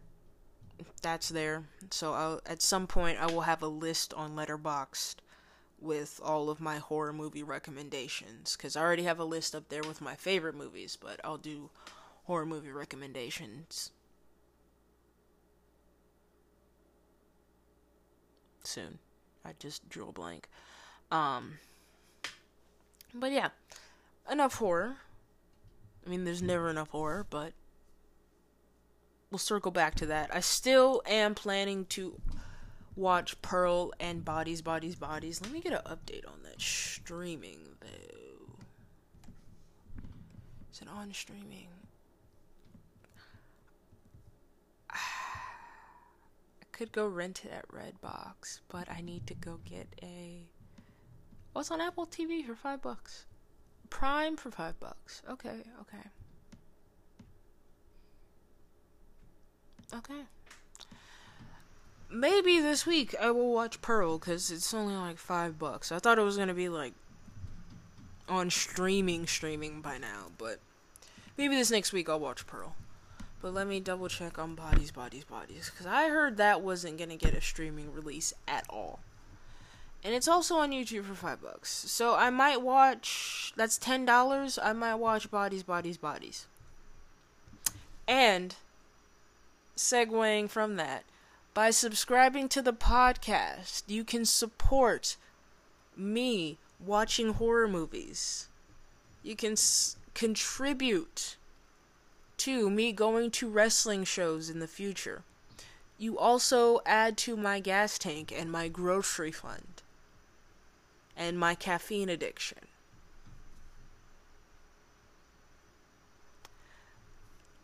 That's 1.02 1.30
there. 1.30 1.66
So 1.92 2.14
I'll, 2.14 2.42
at 2.46 2.62
some 2.62 2.88
point, 2.88 3.20
I 3.20 3.26
will 3.26 3.42
have 3.42 3.62
a 3.62 3.68
list 3.68 4.14
on 4.14 4.36
Letterboxd 4.36 5.16
with 5.80 6.20
all 6.24 6.50
of 6.50 6.62
my 6.62 6.78
horror 6.78 7.14
movie 7.14 7.44
recommendations. 7.44 8.56
Because 8.56 8.76
I 8.76 8.82
already 8.82 9.04
have 9.04 9.20
a 9.20 9.26
list 9.26 9.54
up 9.54 9.68
there 9.70 9.84
with 9.84 10.02
my 10.02 10.16
favorite 10.16 10.56
movies, 10.56 10.98
but 11.00 11.20
I'll 11.24 11.38
do 11.38 11.70
horror 12.24 12.46
movie 12.46 12.72
recommendations 12.72 13.92
soon. 18.70 19.00
I 19.44 19.52
just 19.60 19.90
drew 19.90 20.08
a 20.08 20.12
blank. 20.12 20.48
Um, 21.12 21.60
but 23.14 23.32
yeah, 23.32 23.50
enough 24.32 24.56
horror. 24.56 24.98
I 26.06 26.10
mean, 26.10 26.24
there's 26.24 26.42
never 26.42 26.70
enough 26.70 26.90
horror, 26.90 27.26
but 27.30 27.54
we'll 29.32 29.40
circle 29.40 29.72
back 29.72 29.96
to 29.96 30.06
that. 30.08 30.34
I 30.34 30.40
still 30.40 31.02
am 31.06 31.36
planning 31.36 31.86
to 31.88 32.20
watch 32.96 33.42
Pearl 33.42 33.94
and 34.00 34.24
Bodies, 34.24 34.62
Bodies, 34.62 34.96
Bodies. 34.96 35.42
Let 35.42 35.52
me 35.52 35.62
get 35.62 35.74
an 35.74 35.82
update 35.86 36.28
on 36.28 36.44
that 36.44 36.62
streaming 36.62 37.60
though. 37.80 38.56
Is 40.72 40.82
it 40.82 40.88
on 40.88 41.14
streaming? 41.14 41.68
Could 46.80 46.92
go 46.94 47.06
rent 47.06 47.44
it 47.44 47.52
at 47.52 47.68
Redbox, 47.68 48.62
but 48.70 48.90
I 48.90 49.02
need 49.02 49.28
to 49.28 49.34
go 49.34 49.60
get 49.66 49.86
a. 50.02 50.48
What's 51.52 51.72
on 51.72 51.82
Apple 51.82 52.08
TV 52.08 52.46
for 52.46 52.56
five 52.56 52.82
bucks. 52.82 53.26
Prime 53.90 54.38
for 54.38 54.50
five 54.50 54.80
bucks. 54.80 55.22
Okay, 55.30 55.58
okay. 55.82 56.08
Okay. 59.94 60.22
Maybe 62.10 62.62
this 62.62 62.86
week 62.86 63.14
I 63.20 63.32
will 63.32 63.54
watch 63.54 63.82
Pearl 63.82 64.18
because 64.18 64.50
it's 64.50 64.74
only 64.74 64.96
like 64.96 65.18
five 65.18 65.60
bucks. 65.60 65.92
I 65.92 66.00
thought 66.00 66.18
it 66.18 66.24
was 66.24 66.38
gonna 66.38 66.54
be 66.54 66.70
like 66.70 66.94
on 68.30 68.50
streaming, 68.50 69.28
streaming 69.28 69.82
by 69.82 69.98
now, 69.98 70.28
but 70.38 70.60
maybe 71.38 71.58
this 71.58 71.72
next 71.72 71.92
week 71.92 72.08
I'll 72.08 72.22
watch 72.22 72.48
Pearl. 72.48 72.74
But 73.42 73.54
let 73.54 73.68
me 73.68 73.80
double 73.80 74.10
check 74.10 74.38
on 74.38 74.56
Bodies, 74.56 74.92
Bodies, 74.92 75.24
Bodies 75.24 75.70
because 75.70 75.86
I 75.86 76.10
heard 76.10 76.38
that 76.38 76.62
wasn't 76.62 76.98
gonna 76.98 77.16
get 77.16 77.34
a 77.34 77.42
streaming 77.42 77.94
release 77.94 78.34
at 78.48 78.66
all. 78.70 79.00
And 80.04 80.14
it's 80.14 80.28
also 80.28 80.56
on 80.56 80.72
YouTube 80.72 81.06
for 81.06 81.14
five 81.16 81.42
bucks. 81.42 81.70
So 81.70 82.16
I 82.16 82.30
might 82.30 82.62
watch. 82.62 83.54
That's 83.56 83.78
ten 83.78 84.06
dollars. 84.06 84.58
I 84.62 84.74
might 84.74 84.96
watch 84.96 85.30
Bodies, 85.32 85.64
Bodies, 85.64 85.98
Bodies. 85.98 86.48
And 88.08 88.56
segueing 89.76 90.50
from 90.50 90.76
that, 90.78 91.04
by 91.54 91.70
subscribing 91.70 92.50
to 92.50 92.62
the 92.62 92.74
podcast, 92.74 93.84
you 93.88 94.04
can 94.04 94.26
support 94.26 95.16
me 95.96 96.58
watching 96.80 97.34
horror 97.34 97.68
movies. 97.68 98.48
You 99.22 99.36
can 99.36 99.54
s- 99.54 99.98
contribute 100.14 101.36
to 102.40 102.70
me 102.70 102.92
going 102.92 103.32
to 103.32 103.50
wrestling 103.50 104.04
shows 104.04 104.50
in 104.50 104.60
the 104.60 104.68
future. 104.68 105.24
You 105.98 106.18
also 106.18 106.80
add 106.86 107.18
to 107.20 107.36
my 107.36 107.60
gas 107.60 107.98
tank 107.98 108.34
and 108.36 108.52
my 108.52 108.68
grocery 108.68 109.32
fund 109.32 109.82
and 111.18 111.38
my 111.38 111.56
caffeine 111.56 112.10
addiction. 112.10 112.60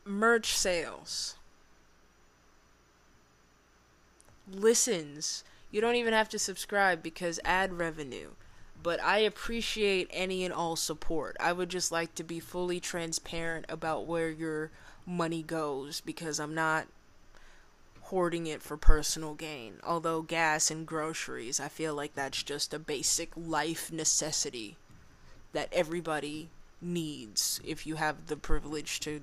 Merch 0.05 0.53
sales. 0.53 1.36
listens. 4.51 5.43
You 5.71 5.82
don't 5.82 5.95
even 5.95 6.13
have 6.13 6.30
to 6.30 6.39
subscribe 6.39 7.01
because 7.03 7.39
ad 7.43 7.73
revenue. 7.73 8.32
But 8.86 9.03
I 9.03 9.17
appreciate 9.17 10.11
any 10.11 10.45
and 10.45 10.53
all 10.53 10.75
support. 10.75 11.36
I 11.39 11.53
would 11.53 11.69
just 11.69 11.91
like 11.91 12.13
to 12.13 12.23
be 12.23 12.39
fully 12.39 12.79
transparent 12.79 13.65
about 13.67 14.05
where 14.05 14.29
your 14.29 14.69
money 15.07 15.41
goes 15.41 16.01
because 16.01 16.39
I'm 16.39 16.53
not 16.53 16.86
hoarding 18.01 18.45
it 18.45 18.61
for 18.61 18.77
personal 18.77 19.33
gain. 19.33 19.77
Although 19.83 20.21
gas 20.21 20.69
and 20.69 20.86
groceries, 20.86 21.59
I 21.59 21.67
feel 21.67 21.95
like 21.95 22.13
that's 22.13 22.43
just 22.43 22.75
a 22.75 22.77
basic 22.77 23.31
life 23.36 23.91
necessity 23.91 24.77
that 25.51 25.69
everybody 25.71 26.49
needs 26.79 27.59
if 27.65 27.88
you 27.88 27.95
have 27.95 28.27
the 28.27 28.38
privilege 28.38 28.99
to 28.99 29.21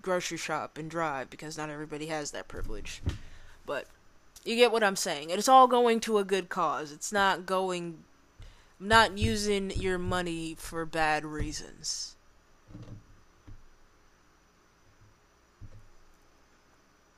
grocery 0.00 0.38
shop 0.38 0.78
and 0.78 0.88
drive 0.88 1.28
because 1.28 1.58
not 1.58 1.70
everybody 1.70 2.06
has 2.06 2.30
that 2.30 2.46
privilege. 2.46 3.02
But 3.66 3.88
you 4.44 4.54
get 4.54 4.70
what 4.70 4.84
I'm 4.84 4.94
saying. 4.94 5.30
It's 5.30 5.48
all 5.48 5.66
going 5.66 5.98
to 6.02 6.18
a 6.18 6.24
good 6.24 6.48
cause. 6.48 6.92
It's 6.92 7.10
not 7.10 7.46
going 7.46 8.04
not 8.82 9.16
using 9.16 9.70
your 9.70 9.98
money 9.98 10.56
for 10.58 10.84
bad 10.84 11.24
reasons. 11.24 12.16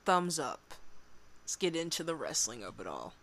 Thumbs 0.04 0.38
up. 0.38 0.74
Let's 1.42 1.56
get 1.56 1.74
into 1.74 2.04
the 2.04 2.14
wrestling 2.14 2.62
of 2.62 2.78
it 2.78 2.86
all. 2.86 3.14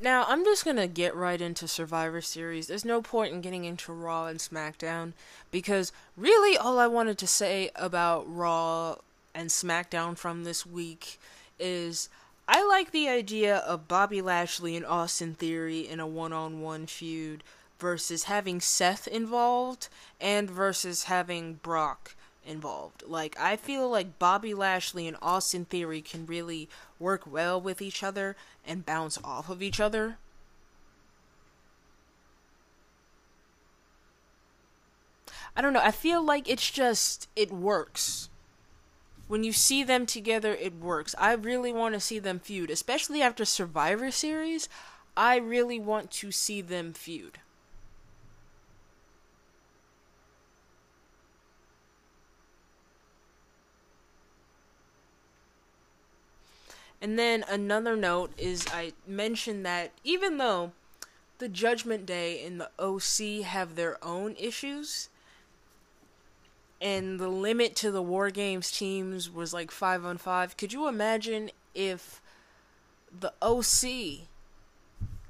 Now, 0.00 0.24
I'm 0.28 0.44
just 0.44 0.64
gonna 0.64 0.88
get 0.88 1.14
right 1.14 1.40
into 1.40 1.68
Survivor 1.68 2.20
Series. 2.20 2.66
There's 2.66 2.84
no 2.84 3.00
point 3.00 3.32
in 3.32 3.40
getting 3.40 3.64
into 3.64 3.92
Raw 3.92 4.26
and 4.26 4.40
SmackDown 4.40 5.12
because 5.52 5.92
really 6.16 6.58
all 6.58 6.80
I 6.80 6.88
wanted 6.88 7.16
to 7.18 7.26
say 7.28 7.70
about 7.76 8.24
Raw 8.28 8.96
and 9.34 9.50
SmackDown 9.50 10.18
from 10.18 10.42
this 10.42 10.66
week 10.66 11.18
is 11.60 12.08
I 12.46 12.62
like 12.66 12.90
the 12.90 13.08
idea 13.08 13.56
of 13.58 13.88
Bobby 13.88 14.20
Lashley 14.20 14.76
and 14.76 14.84
Austin 14.84 15.34
Theory 15.34 15.88
in 15.88 15.98
a 15.98 16.06
one 16.06 16.32
on 16.32 16.60
one 16.60 16.86
feud 16.86 17.42
versus 17.78 18.24
having 18.24 18.60
Seth 18.60 19.08
involved 19.08 19.88
and 20.20 20.50
versus 20.50 21.04
having 21.04 21.54
Brock 21.54 22.14
involved. 22.46 23.02
Like, 23.06 23.38
I 23.40 23.56
feel 23.56 23.88
like 23.88 24.18
Bobby 24.18 24.52
Lashley 24.52 25.08
and 25.08 25.16
Austin 25.22 25.64
Theory 25.64 26.02
can 26.02 26.26
really 26.26 26.68
work 26.98 27.22
well 27.26 27.58
with 27.58 27.80
each 27.80 28.02
other 28.02 28.36
and 28.66 28.84
bounce 28.84 29.18
off 29.24 29.48
of 29.48 29.62
each 29.62 29.80
other. 29.80 30.18
I 35.56 35.62
don't 35.62 35.72
know. 35.72 35.80
I 35.82 35.92
feel 35.92 36.22
like 36.22 36.48
it's 36.48 36.70
just, 36.70 37.28
it 37.36 37.50
works 37.50 38.28
when 39.34 39.42
you 39.42 39.52
see 39.52 39.82
them 39.82 40.06
together, 40.06 40.54
it 40.54 40.78
works. 40.78 41.12
I 41.18 41.32
really 41.32 41.72
want 41.72 41.94
to 41.94 41.98
see 41.98 42.20
them 42.20 42.38
feud, 42.38 42.70
especially 42.70 43.20
after 43.20 43.44
Survivor 43.44 44.12
Series. 44.12 44.68
I 45.16 45.38
really 45.38 45.80
want 45.80 46.12
to 46.12 46.30
see 46.30 46.60
them 46.60 46.92
feud. 46.92 47.40
And 57.02 57.18
then 57.18 57.44
another 57.48 57.96
note 57.96 58.30
is 58.38 58.64
I 58.72 58.92
mentioned 59.04 59.66
that 59.66 59.90
even 60.04 60.38
though 60.38 60.70
the 61.38 61.48
Judgment 61.48 62.06
Day 62.06 62.46
and 62.46 62.60
the 62.60 62.70
OC 62.78 63.44
have 63.44 63.74
their 63.74 63.98
own 64.00 64.36
issues, 64.38 65.08
and 66.80 67.18
the 67.18 67.28
limit 67.28 67.76
to 67.76 67.90
the 67.90 68.02
War 68.02 68.30
Games 68.30 68.70
teams 68.70 69.30
was 69.30 69.54
like 69.54 69.70
5 69.70 70.04
on 70.04 70.18
5. 70.18 70.56
Could 70.56 70.72
you 70.72 70.86
imagine 70.88 71.50
if 71.74 72.20
the 73.18 73.32
OC 73.40 74.28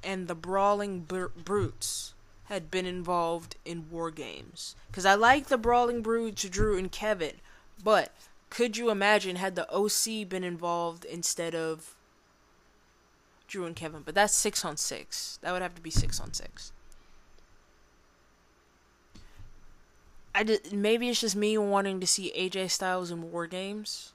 and 0.03 0.29
the 0.29 0.35
Brawling 0.35 1.01
Br- 1.01 1.27
Brutes 1.45 2.15
had 2.45 2.71
been 2.71 2.87
involved 2.87 3.57
in 3.65 3.91
War 3.91 4.11
Games? 4.11 4.75
Because 4.89 5.07
I 5.07 5.15
like 5.15 5.47
the 5.47 5.59
Brawling 5.59 6.03
Brutes, 6.03 6.45
Drew 6.45 6.77
and 6.79 6.91
Kevin, 6.91 7.37
but 7.83 8.13
could 8.51 8.77
you 8.77 8.91
imagine 8.91 9.37
had 9.37 9.57
the 9.57 9.69
OC 9.71 10.29
been 10.29 10.45
involved 10.45 11.05
instead 11.05 11.55
of 11.55 11.95
Drew 13.49 13.67
and 13.67 13.75
Kevin? 13.75 14.03
But 14.05 14.15
that's 14.15 14.35
6 14.37 14.65
on 14.65 14.77
6. 14.77 15.39
That 15.43 15.53
would 15.53 15.63
have 15.63 15.75
to 15.75 15.83
be 15.83 15.91
6 15.91 16.21
on 16.21 16.33
6. 16.33 16.73
I 20.35 20.43
did, 20.43 20.73
maybe 20.73 21.09
it's 21.09 21.21
just 21.21 21.37
me 21.37 21.57
wanting 21.57 22.01
to 22.01 22.07
see 22.07 22.33
AJ 22.37 22.71
Styles 22.71 23.11
in 23.11 23.31
War 23.31 23.47
Games. 23.47 24.13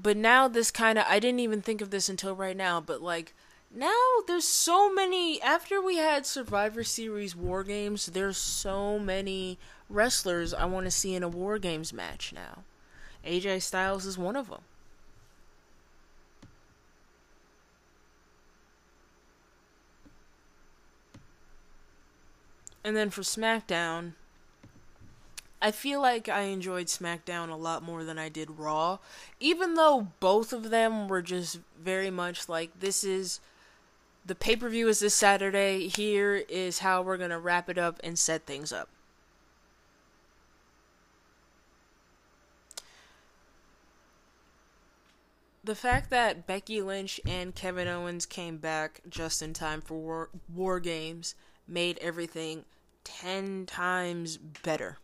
But 0.00 0.16
now 0.16 0.48
this 0.48 0.70
kind 0.70 0.98
of 0.98 1.04
I 1.08 1.18
didn't 1.18 1.40
even 1.40 1.62
think 1.62 1.80
of 1.80 1.90
this 1.90 2.08
until 2.08 2.34
right 2.34 2.56
now, 2.56 2.80
but 2.80 3.02
like 3.02 3.34
now 3.74 3.92
there's 4.26 4.46
so 4.46 4.92
many 4.92 5.40
after 5.42 5.80
we 5.80 5.96
had 5.96 6.26
Survivor 6.26 6.84
Series 6.84 7.34
War 7.34 7.64
Games, 7.64 8.06
there's 8.06 8.36
so 8.36 8.98
many 8.98 9.58
wrestlers 9.88 10.54
I 10.54 10.64
want 10.64 10.86
to 10.86 10.90
see 10.90 11.14
in 11.14 11.22
a 11.22 11.28
War 11.28 11.58
Games 11.58 11.92
match 11.92 12.32
now. 12.32 12.64
AJ 13.24 13.62
Styles 13.62 14.06
is 14.06 14.18
one 14.18 14.36
of 14.36 14.48
them. 14.48 14.62
And 22.84 22.96
then 22.96 23.10
for 23.10 23.22
SmackDown, 23.22 24.12
I 25.60 25.70
feel 25.70 26.00
like 26.00 26.28
I 26.28 26.42
enjoyed 26.42 26.88
SmackDown 26.88 27.48
a 27.48 27.54
lot 27.54 27.84
more 27.84 28.02
than 28.02 28.18
I 28.18 28.28
did 28.28 28.58
Raw, 28.58 28.98
even 29.38 29.74
though 29.74 30.08
both 30.18 30.52
of 30.52 30.70
them 30.70 31.06
were 31.06 31.22
just 31.22 31.60
very 31.80 32.10
much 32.10 32.48
like 32.48 32.80
this 32.80 33.04
is 33.04 33.38
the 34.26 34.34
pay 34.34 34.56
per 34.56 34.68
view 34.68 34.88
is 34.88 34.98
this 34.98 35.14
Saturday. 35.14 35.86
Here 35.86 36.34
is 36.48 36.80
how 36.80 37.02
we're 37.02 37.16
gonna 37.16 37.38
wrap 37.38 37.68
it 37.68 37.78
up 37.78 38.00
and 38.02 38.18
set 38.18 38.44
things 38.44 38.72
up. 38.72 38.88
The 45.64 45.76
fact 45.76 46.10
that 46.10 46.44
Becky 46.44 46.82
Lynch 46.82 47.20
and 47.24 47.54
Kevin 47.54 47.86
Owens 47.86 48.26
came 48.26 48.56
back 48.56 49.00
just 49.08 49.40
in 49.42 49.52
time 49.52 49.80
for 49.80 49.94
War, 49.94 50.28
war 50.52 50.80
Games 50.80 51.36
made 51.66 51.98
everything 51.98 52.64
10 53.04 53.66
times 53.66 54.36
better. 54.36 54.98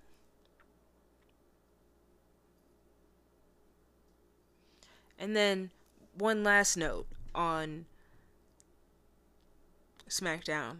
And 5.18 5.34
then 5.34 5.70
one 6.14 6.44
last 6.44 6.76
note 6.76 7.06
on 7.34 7.86
SmackDown. 10.08 10.78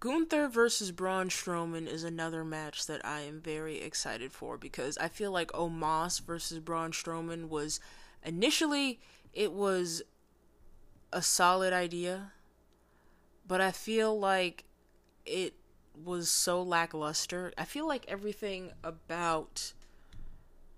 Gunther 0.00 0.48
versus 0.48 0.90
Braun 0.90 1.28
Strowman 1.28 1.86
is 1.86 2.02
another 2.02 2.44
match 2.44 2.86
that 2.86 3.06
I 3.06 3.20
am 3.20 3.40
very 3.40 3.80
excited 3.80 4.32
for 4.32 4.58
because 4.58 4.98
I 4.98 5.06
feel 5.06 5.30
like 5.30 5.52
Omos 5.52 6.20
versus 6.20 6.58
Braun 6.58 6.90
Strowman 6.90 7.48
was 7.48 7.78
initially 8.24 8.98
it 9.32 9.52
was 9.52 10.02
a 11.12 11.22
solid 11.22 11.72
idea, 11.72 12.32
but 13.46 13.60
I 13.60 13.70
feel 13.70 14.18
like 14.18 14.64
it 15.26 15.54
was 15.94 16.30
so 16.30 16.62
lackluster. 16.62 17.52
I 17.58 17.64
feel 17.64 17.86
like 17.86 18.04
everything 18.08 18.72
about 18.82 19.72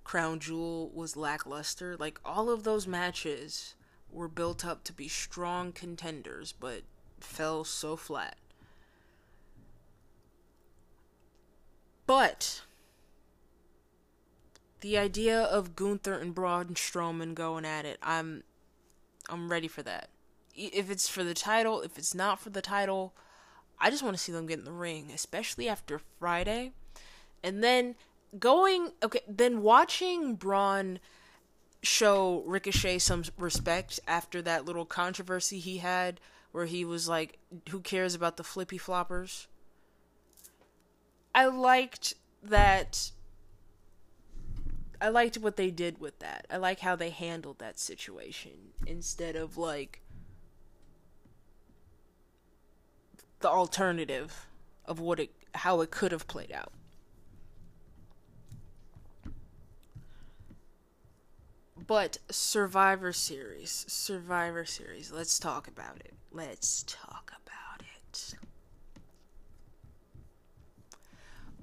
Crown 0.02 0.40
Jewel 0.40 0.90
was 0.92 1.16
lackluster. 1.16 1.96
Like 1.96 2.20
all 2.24 2.50
of 2.50 2.64
those 2.64 2.86
matches 2.86 3.74
were 4.10 4.28
built 4.28 4.64
up 4.64 4.84
to 4.84 4.92
be 4.92 5.08
strong 5.08 5.72
contenders, 5.72 6.52
but 6.52 6.82
fell 7.20 7.64
so 7.64 7.96
flat. 7.96 8.36
But 12.06 12.62
the 14.80 14.98
idea 14.98 15.40
of 15.40 15.74
Gunther 15.74 16.18
and 16.18 16.34
Braun 16.34 16.74
Strowman 16.74 17.34
going 17.34 17.64
at 17.64 17.86
it, 17.86 17.98
I'm 18.02 18.42
I'm 19.30 19.50
ready 19.50 19.68
for 19.68 19.82
that 19.82 20.10
if 20.54 20.90
it's 20.90 21.08
for 21.08 21.24
the 21.24 21.34
title, 21.34 21.80
if 21.82 21.98
it's 21.98 22.14
not 22.14 22.40
for 22.40 22.50
the 22.50 22.62
title, 22.62 23.14
I 23.78 23.90
just 23.90 24.02
want 24.02 24.16
to 24.16 24.22
see 24.22 24.32
them 24.32 24.46
get 24.46 24.58
in 24.58 24.64
the 24.64 24.72
ring, 24.72 25.10
especially 25.12 25.68
after 25.68 26.00
Friday. 26.18 26.72
And 27.42 27.62
then 27.62 27.94
going 28.38 28.92
okay, 29.02 29.20
then 29.28 29.62
watching 29.62 30.34
Braun 30.34 30.98
show 31.82 32.42
Ricochet 32.46 32.98
some 32.98 33.24
respect 33.36 34.00
after 34.06 34.40
that 34.42 34.64
little 34.64 34.86
controversy 34.86 35.58
he 35.58 35.78
had 35.78 36.20
where 36.52 36.66
he 36.66 36.84
was 36.84 37.08
like, 37.08 37.38
Who 37.70 37.80
cares 37.80 38.14
about 38.14 38.36
the 38.36 38.44
flippy 38.44 38.78
floppers? 38.78 39.46
I 41.34 41.46
liked 41.46 42.14
that 42.42 43.10
I 45.00 45.08
liked 45.08 45.36
what 45.36 45.56
they 45.56 45.70
did 45.70 45.98
with 45.98 46.20
that. 46.20 46.46
I 46.48 46.56
like 46.56 46.80
how 46.80 46.96
they 46.96 47.10
handled 47.10 47.58
that 47.58 47.78
situation 47.78 48.52
instead 48.86 49.36
of 49.36 49.58
like 49.58 50.00
the 53.44 53.50
alternative 53.50 54.46
of 54.86 55.00
what 55.00 55.20
it 55.20 55.30
how 55.54 55.82
it 55.82 55.90
could 55.90 56.12
have 56.12 56.26
played 56.26 56.50
out. 56.50 56.72
But 61.86 62.16
Survivor 62.30 63.12
Series, 63.12 63.84
Survivor 63.86 64.64
Series, 64.64 65.12
let's 65.12 65.38
talk 65.38 65.68
about 65.68 65.96
it. 65.96 66.14
Let's 66.32 66.84
talk 66.84 67.32
about 67.44 67.86
it. 67.86 68.34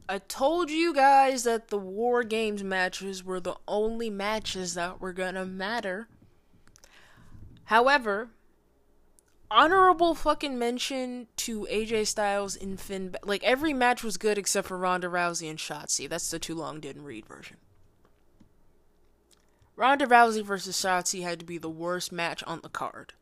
I 0.07 0.19
told 0.19 0.69
you 0.69 0.93
guys 0.93 1.45
that 1.45 1.69
the 1.69 1.79
War 1.79 2.23
Games 2.23 2.63
matches 2.63 3.23
were 3.23 3.39
the 3.39 3.55
only 3.67 4.11
matches 4.11 4.75
that 4.75 5.01
were 5.01 5.13
gonna 5.13 5.45
matter. 5.45 6.07
However, 7.63 8.29
honorable 9.51 10.15
fucking 10.15 10.57
mention 10.57 11.27
to 11.35 11.67
AJ 11.69 12.07
Styles 12.07 12.55
and 12.55 12.79
Finn. 12.79 13.15
Like 13.23 13.43
every 13.43 13.73
match 13.73 14.03
was 14.03 14.17
good 14.17 14.37
except 14.37 14.67
for 14.69 14.77
Ronda 14.77 15.07
Rousey 15.07 15.49
and 15.49 15.59
Shotzi. 15.59 16.09
That's 16.09 16.31
the 16.31 16.39
too 16.39 16.55
long 16.55 16.79
didn't 16.79 17.03
read 17.03 17.25
version. 17.25 17.57
Ronda 19.75 20.07
Rousey 20.07 20.43
versus 20.43 20.75
Shotzi 20.75 21.23
had 21.23 21.39
to 21.39 21.45
be 21.45 21.57
the 21.57 21.69
worst 21.69 22.11
match 22.11 22.41
on 22.43 22.61
the 22.61 22.69
card. 22.69 23.13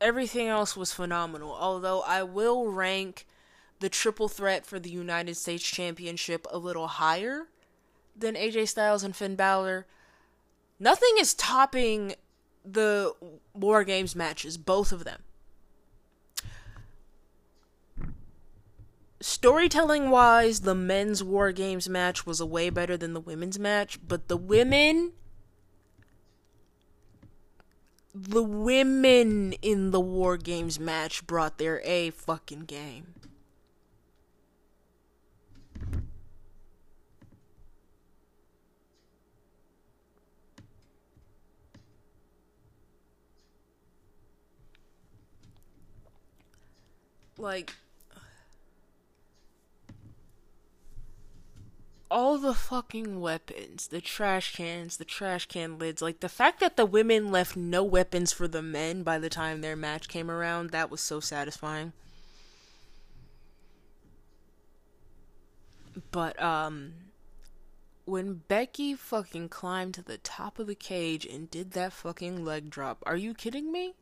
Everything 0.00 0.48
else 0.48 0.76
was 0.76 0.92
phenomenal. 0.92 1.52
Although 1.52 2.02
I 2.02 2.22
will 2.22 2.70
rank 2.70 3.26
the 3.80 3.88
triple 3.88 4.28
threat 4.28 4.66
for 4.66 4.78
the 4.78 4.90
United 4.90 5.36
States 5.36 5.64
Championship 5.64 6.46
a 6.50 6.58
little 6.58 6.88
higher 6.88 7.48
than 8.16 8.34
AJ 8.34 8.68
Styles 8.68 9.02
and 9.02 9.16
Finn 9.16 9.36
Balor. 9.36 9.86
Nothing 10.82 11.16
is 11.18 11.34
topping 11.34 12.14
the 12.64 13.14
War 13.52 13.84
Games 13.84 14.16
matches, 14.16 14.56
both 14.56 14.92
of 14.92 15.04
them. 15.04 15.22
Storytelling 19.20 20.08
wise, 20.08 20.60
the 20.60 20.74
men's 20.74 21.22
War 21.22 21.52
Games 21.52 21.86
match 21.86 22.24
was 22.24 22.40
a 22.40 22.46
way 22.46 22.70
better 22.70 22.96
than 22.96 23.12
the 23.12 23.20
women's 23.20 23.58
match, 23.58 23.98
but 24.06 24.28
the 24.28 24.38
women. 24.38 25.12
The 28.14 28.42
women 28.42 29.52
in 29.60 29.90
the 29.90 30.00
War 30.00 30.38
Games 30.38 30.80
match 30.80 31.26
brought 31.26 31.58
their 31.58 31.82
A 31.84 32.08
fucking 32.10 32.60
game. 32.60 33.14
Like 47.40 47.74
all 52.10 52.38
the 52.38 52.54
fucking 52.54 53.20
weapons, 53.20 53.86
the 53.88 54.00
trash 54.00 54.54
cans, 54.54 54.96
the 54.96 55.04
trash 55.04 55.46
can 55.46 55.78
lids, 55.78 56.02
like 56.02 56.20
the 56.20 56.28
fact 56.28 56.60
that 56.60 56.76
the 56.76 56.86
women 56.86 57.30
left 57.30 57.56
no 57.56 57.84
weapons 57.84 58.32
for 58.32 58.48
the 58.48 58.62
men 58.62 59.02
by 59.02 59.18
the 59.18 59.30
time 59.30 59.60
their 59.60 59.76
match 59.76 60.08
came 60.08 60.30
around, 60.30 60.70
that 60.70 60.90
was 60.90 61.00
so 61.00 61.20
satisfying. 61.20 61.92
But 66.10 66.40
um 66.42 66.94
when 68.06 68.42
Becky 68.48 68.94
fucking 68.94 69.48
climbed 69.50 69.94
to 69.94 70.02
the 70.02 70.18
top 70.18 70.58
of 70.58 70.66
the 70.66 70.74
cage 70.74 71.24
and 71.24 71.48
did 71.48 71.72
that 71.72 71.92
fucking 71.92 72.44
leg 72.44 72.68
drop, 72.68 73.02
are 73.06 73.16
you 73.16 73.34
kidding 73.34 73.70
me? 73.70 73.94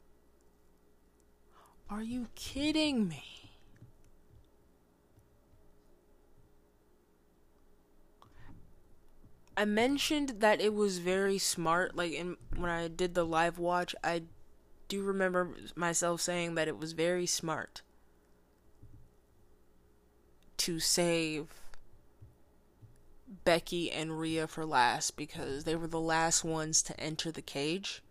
Are 1.91 2.03
you 2.03 2.28
kidding 2.34 3.09
me? 3.09 3.39
I 9.57 9.64
mentioned 9.64 10.41
that 10.41 10.61
it 10.61 10.74
was 10.74 10.99
very 10.99 11.39
smart. 11.39 11.97
Like 11.97 12.12
in 12.12 12.36
when 12.57 12.70
I 12.70 12.89
did 12.89 13.14
the 13.14 13.24
live 13.24 13.59
watch, 13.59 13.95
I 14.05 14.22
do 14.86 15.03
remember 15.03 15.51
myself 15.74 16.20
saying 16.20 16.55
that 16.55 16.68
it 16.68 16.78
was 16.78 16.93
very 16.93 17.26
smart 17.26 17.82
to 20.59 20.78
save 20.78 21.49
Becky 23.45 23.91
and 23.91 24.20
Rhea 24.20 24.47
for 24.47 24.64
last 24.64 25.16
because 25.16 25.64
they 25.64 25.74
were 25.74 25.86
the 25.86 26.01
last 26.01 26.45
ones 26.45 26.82
to 26.82 27.01
enter 27.01 27.32
the 27.32 27.43
cage. 27.43 28.03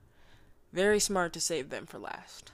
Very 0.73 0.99
smart 0.99 1.31
to 1.33 1.39
save 1.39 1.69
them 1.69 1.85
for 1.85 1.99
last. 1.99 2.51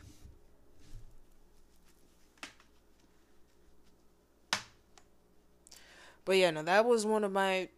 But 6.26 6.38
yeah, 6.38 6.52
no, 6.52 6.64
that 6.64 6.86
was 6.86 7.06
one 7.06 7.24
of 7.24 7.32
my 7.32 7.70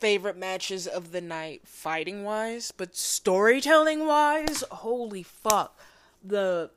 favorite 0.00 0.36
matches 0.36 0.86
of 0.86 1.12
the 1.12 1.20
night, 1.20 1.62
fighting 1.66 2.24
wise, 2.24 2.72
but 2.72 2.96
storytelling 2.96 4.06
wise, 4.06 4.62
holy 4.70 5.22
fuck. 5.22 5.78
The 6.22 6.70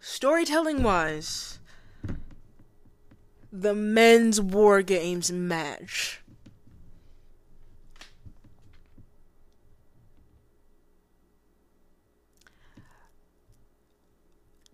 storytelling 0.00 0.82
wise, 0.82 1.58
the 3.52 3.74
men's 3.74 4.40
War 4.40 4.82
Games 4.82 5.30
match. 5.30 6.20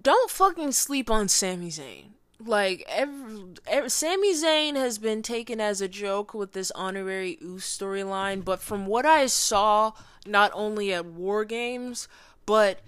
Don't 0.00 0.30
fucking 0.30 0.72
sleep 0.72 1.10
on 1.10 1.28
Sami 1.28 1.68
Zayn 1.68 2.17
like 2.44 2.84
every, 2.88 3.54
every 3.66 3.90
Sami 3.90 4.34
Zayn 4.34 4.76
has 4.76 4.98
been 4.98 5.22
taken 5.22 5.60
as 5.60 5.80
a 5.80 5.88
joke 5.88 6.34
with 6.34 6.52
this 6.52 6.70
honorary 6.72 7.38
Uce 7.40 7.78
storyline, 7.78 8.44
but 8.44 8.60
from 8.60 8.86
what 8.86 9.04
I 9.04 9.26
saw, 9.26 9.92
not 10.26 10.50
only 10.54 10.92
at 10.92 11.06
War 11.06 11.44
Games, 11.44 12.08
but 12.46 12.80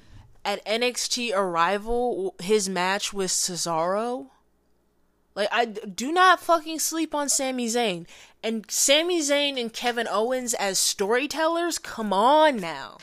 at 0.45 0.65
NXT 0.65 1.35
Arrival, 1.35 2.35
his 2.41 2.69
match 2.69 3.13
with 3.13 3.31
Cesaro. 3.31 4.29
Like 5.35 5.49
I 5.53 5.65
do 5.65 6.13
not 6.13 6.41
fucking 6.41 6.79
sleep 6.79 7.15
on 7.15 7.29
Sami 7.29 7.67
Zayn. 7.67 8.07
And 8.43 8.65
Sami 8.71 9.21
Zayn 9.21 9.61
and 9.61 9.73
Kevin 9.73 10.09
Owens 10.09 10.55
as 10.55 10.79
storytellers, 10.79 11.79
come 11.79 12.13
on 12.13 12.57
now. 12.57 12.99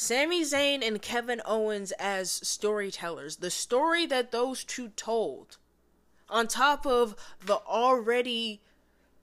Sami 0.00 0.44
Zayn 0.44 0.86
and 0.86 1.02
Kevin 1.02 1.42
Owens 1.44 1.90
as 1.98 2.30
storytellers. 2.30 3.38
The 3.38 3.50
story 3.50 4.06
that 4.06 4.30
those 4.30 4.62
two 4.62 4.90
told, 4.90 5.56
on 6.28 6.46
top 6.46 6.86
of 6.86 7.16
the 7.44 7.56
already 7.56 8.60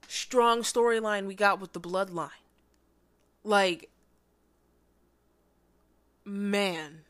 strong 0.06 0.60
storyline 0.60 1.26
we 1.26 1.34
got 1.34 1.62
with 1.62 1.72
the 1.72 1.80
bloodline. 1.80 2.28
Like, 3.42 3.88
man. 6.26 7.04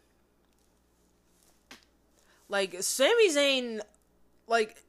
Like, 2.48 2.76
Sami 2.84 3.30
Zayn, 3.30 3.80
like, 4.46 4.84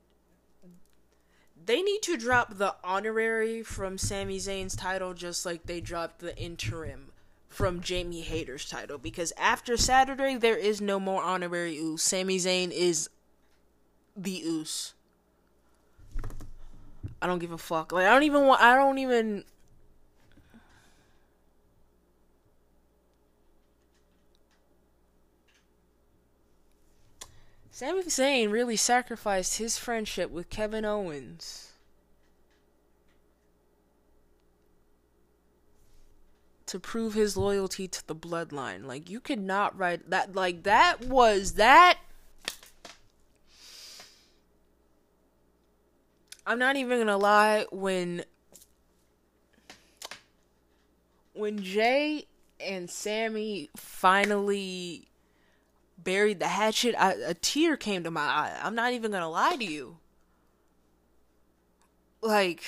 they 1.65 1.81
need 1.81 2.03
to 2.03 2.15
drop 2.15 2.59
the 2.59 2.75
honorary 2.83 3.63
from 3.63 3.97
Sami 3.97 4.37
Zayn's 4.37 4.75
title 4.75 5.15
just 5.15 5.47
like 5.47 5.65
they 5.65 5.81
dropped 5.81 6.19
the 6.19 6.37
interim 6.37 7.06
from 7.49 7.81
Jamie 7.81 8.21
Hayter's 8.21 8.69
title 8.69 8.97
because 8.97 9.33
after 9.37 9.77
Saturday 9.77 10.35
there 10.35 10.57
is 10.57 10.81
no 10.81 10.99
more 10.99 11.23
honorary 11.23 11.75
Uce. 11.75 12.03
Sami 12.03 12.37
Zayn 12.37 12.71
is 12.71 13.09
the 14.15 14.31
Uce. 14.31 14.93
I 17.21 17.27
don't 17.27 17.39
give 17.39 17.51
a 17.51 17.57
fuck. 17.57 17.91
Like 17.91 18.05
I 18.05 18.13
don't 18.13 18.23
even 18.23 18.45
want. 18.45 18.61
I 18.61 18.75
don't 18.75 18.97
even. 18.97 19.43
Sami 27.71 28.03
Zayn 28.03 28.51
really 28.51 28.75
sacrificed 28.75 29.57
his 29.57 29.77
friendship 29.77 30.31
with 30.31 30.49
Kevin 30.49 30.83
Owens 30.83 31.66
to 36.67 36.79
prove 36.79 37.13
his 37.13 37.35
loyalty 37.35 37.87
to 37.87 38.05
the 38.07 38.15
bloodline. 38.15 38.85
Like 38.85 39.09
you 39.09 39.19
could 39.19 39.39
not 39.39 39.77
write 39.77 40.09
that 40.09 40.35
like 40.35 40.63
that 40.63 41.05
was 41.05 41.53
that 41.53 41.97
I'm 46.45 46.59
not 46.59 46.77
even 46.77 46.97
going 46.97 47.07
to 47.07 47.17
lie 47.17 47.65
when 47.71 48.23
when 51.33 51.61
Jey 51.61 52.25
and 52.59 52.89
Sami 52.89 53.69
finally 53.75 55.09
buried 55.97 56.39
the 56.39 56.47
hatchet, 56.47 56.95
I, 56.97 57.15
a 57.25 57.33
tear 57.33 57.75
came 57.75 58.03
to 58.05 58.11
my 58.11 58.21
eye. 58.21 58.59
I'm 58.63 58.75
not 58.75 58.93
even 58.93 59.11
going 59.11 59.21
to 59.21 59.27
lie 59.27 59.57
to 59.57 59.65
you. 59.65 59.97
Like 62.21 62.63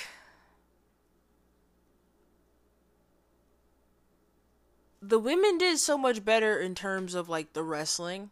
the 5.02 5.18
women 5.18 5.58
did 5.58 5.78
so 5.78 5.96
much 5.96 6.24
better 6.24 6.58
in 6.58 6.74
terms 6.74 7.14
of 7.14 7.28
like 7.28 7.52
the 7.52 7.62
wrestling. 7.62 8.30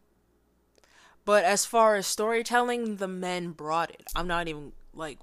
But 1.25 1.45
as 1.45 1.65
far 1.65 1.97
as 1.97 2.07
storytelling, 2.07 2.97
the 2.97 3.09
men 3.09 3.53
brought 3.53 3.91
it. 3.91 4.05
I'm 4.17 4.27
not 4.27 4.49
even 4.49 4.73
like 4.95 5.19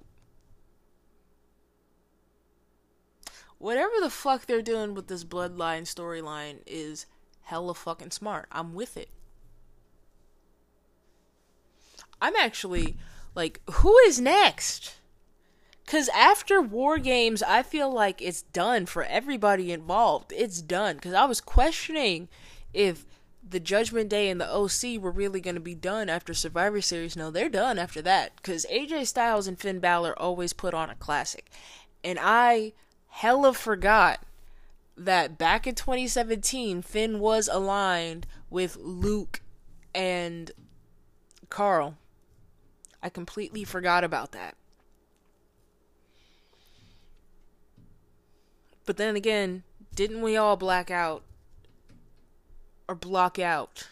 whatever 3.58 3.93
the 4.00 4.10
fuck 4.10 4.46
they're 4.46 4.62
doing 4.62 4.93
with 4.93 5.08
this 5.08 5.24
bloodline 5.24 5.84
storyline 5.84 6.58
is 6.68 7.06
hella 7.43 7.74
fucking 7.74 8.12
smart. 8.12 8.48
I'm 8.52 8.74
with 8.74 8.98
it. 8.98 9.10
I'm 12.22 12.36
actually 12.36 12.98
like, 13.34 13.62
who 13.70 13.98
is 14.00 14.20
next? 14.20 14.96
Because 15.86 16.10
after 16.10 16.62
War 16.62 16.98
Games, 16.98 17.44
I 17.44 17.62
feel 17.62 17.92
like 17.92 18.22
it's 18.22 18.42
done 18.42 18.88
for 18.88 19.04
everybody 19.04 19.72
involved. 19.72 20.34
It's 20.36 20.62
done. 20.62 20.96
Because 20.96 21.14
I 21.14 21.26
was 21.26 21.42
questioning 21.42 22.28
if 22.74 23.06
the 23.48 23.60
Judgment 23.60 24.10
Day 24.10 24.30
and 24.30 24.42
the 24.42 24.52
OC 24.52 25.00
were 25.00 25.12
really 25.12 25.40
going 25.40 25.56
to 25.56 25.62
be 25.62 25.76
done 25.76 26.10
after 26.10 26.34
Survivor 26.34 26.82
Series. 26.82 27.16
No, 27.16 27.30
they're 27.30 27.50
done 27.50 27.78
after 27.78 28.02
that. 28.02 28.36
Because 28.38 28.66
AJ 28.72 29.06
Styles 29.06 29.48
and 29.48 29.60
Finn 29.60 29.80
Balor 29.80 30.18
always 30.20 30.54
put 30.54 30.74
on 30.74 30.90
a 30.90 30.96
classic. 30.96 31.52
And 32.04 32.18
I 32.20 32.74
hella 33.08 33.54
forgot 33.54 34.26
that 34.98 35.38
back 35.38 35.68
in 35.68 35.76
2017, 35.76 36.82
Finn 36.82 37.20
was 37.20 37.48
aligned 37.48 38.26
with 38.50 38.78
Luke 38.78 39.42
and 39.94 40.52
Carl. 41.50 41.98
I 43.04 43.10
completely 43.10 43.64
forgot 43.64 44.04
about 44.04 44.32
that. 44.32 44.56
But 48.86 48.98
then 48.98 49.16
again, 49.16 49.64
didn't 49.96 50.22
we 50.22 50.38
all 50.38 50.58
black 50.58 50.92
out 50.92 51.24
or 52.88 52.96
block 52.96 53.40
out 53.40 53.88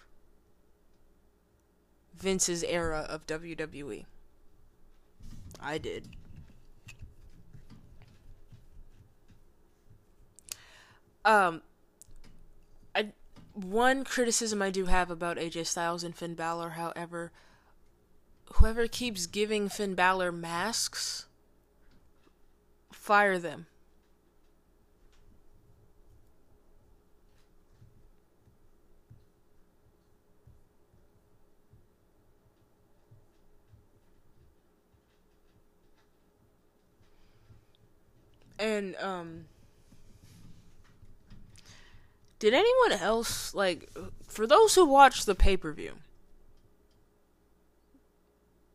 Vince's 2.15 2.63
era 2.63 3.05
of 3.09 3.25
WWE? 3.25 4.05
I 5.59 5.77
did. 5.77 6.09
Um, 11.25 11.61
I 12.93 13.13
one 13.53 14.03
criticism 14.03 14.61
I 14.61 14.69
do 14.69 14.85
have 14.85 15.09
about 15.09 15.37
AJ 15.37 15.67
Styles 15.67 16.03
and 16.03 16.13
Finn 16.13 16.35
Balor, 16.35 16.71
however, 16.71 17.31
whoever 18.55 18.87
keeps 18.87 19.25
giving 19.25 19.69
Finn 19.69 19.95
Balor 19.95 20.33
masks, 20.33 21.27
fire 22.91 23.39
them. 23.39 23.67
And 38.63 38.95
um 38.95 39.45
did 42.39 42.53
anyone 42.53 42.93
else 42.93 43.53
like 43.53 43.89
for 44.27 44.47
those 44.47 44.75
who 44.75 44.85
watched 44.85 45.25
the 45.25 45.35
pay-per-view 45.35 45.93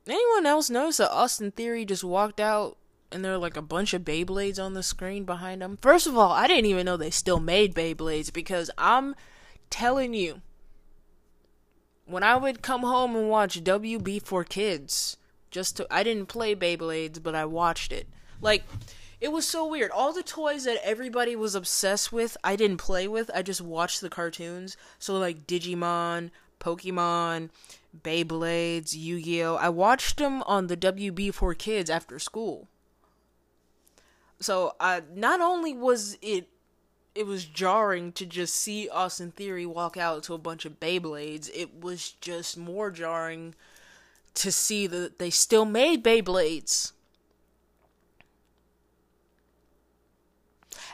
anyone 0.07 0.47
else 0.47 0.71
notice 0.71 0.99
that 0.99 1.11
Austin 1.11 1.51
Theory 1.51 1.85
just 1.85 2.05
walked 2.05 2.41
out 2.41 2.77
and 3.11 3.25
there 3.25 3.33
are 3.33 3.39
like 3.39 3.57
a 3.57 3.63
bunch 3.63 3.95
of 3.95 4.03
Beyblades 4.03 4.63
on 4.63 4.75
the 4.75 4.83
screen 4.83 5.25
behind 5.25 5.63
him? 5.63 5.79
First 5.81 6.07
of 6.07 6.17
all, 6.17 6.33
I 6.33 6.47
didn't 6.47 6.67
even 6.67 6.87
know 6.87 6.97
they 6.97 7.11
still 7.11 7.41
made 7.41 7.75
Beyblades 7.75 8.33
because 8.33 8.71
I'm 8.77 9.15
telling 9.71 10.15
you, 10.15 10.43
when 12.07 12.23
I 12.23 12.37
would 12.37 12.63
come 12.63 12.83
home 12.83 13.17
and 13.17 13.29
watch 13.29 13.63
WB 13.63 14.23
for 14.23 14.45
Kids, 14.45 15.17
just 15.51 15.77
to 15.77 15.87
I 15.91 16.03
didn't 16.03 16.27
play 16.27 16.55
Beyblades, 16.55 17.23
but 17.23 17.35
I 17.35 17.45
watched 17.45 17.93
it. 17.93 18.07
Like 18.41 18.65
it 19.21 19.33
was 19.33 19.47
so 19.47 19.67
weird. 19.67 19.91
All 19.91 20.13
the 20.13 20.23
toys 20.23 20.65
that 20.65 20.81
everybody 20.85 21.35
was 21.35 21.55
obsessed 21.55 22.13
with, 22.13 22.37
I 22.45 22.57
didn't 22.57 22.79
play 22.79 23.09
with. 23.09 23.31
I 23.35 23.43
just 23.43 23.61
watched 23.61 24.01
the 24.01 24.11
cartoons. 24.11 24.77
So 24.99 25.19
like 25.19 25.47
Digimon, 25.47 26.31
Pokemon, 26.61 27.51
Beyblades, 28.03 28.95
Yu-Gi-Oh. 28.95 29.57
I 29.57 29.69
watched 29.69 30.19
them 30.19 30.43
on 30.45 30.67
the 30.67 30.77
WB 30.77 31.35
for 31.35 31.55
Kids 31.55 31.91
after 31.91 32.19
school. 32.19 32.69
So, 34.41 34.75
uh, 34.79 35.01
not 35.13 35.41
only 35.41 35.73
was 35.73 36.17
it 36.23 36.49
it 37.15 37.27
was 37.27 37.45
jarring 37.45 38.13
to 38.13 38.25
just 38.25 38.55
see 38.55 38.89
Austin 38.89 39.33
Theory 39.33 39.67
walk 39.67 39.97
out 39.97 40.23
to 40.25 40.35
a 40.35 40.39
bunch 40.39 40.65
of 40.65 40.79
Beyblades, 40.79 41.51
it 41.53 41.81
was 41.81 42.13
just 42.21 42.57
more 42.57 42.93
jarring 42.93 43.57
to 44.35 44.53
see 44.53 44.87
that 44.87 45.19
they 45.19 45.31
still 45.31 45.65
made 45.65 46.05
Beyblades. 46.05 46.93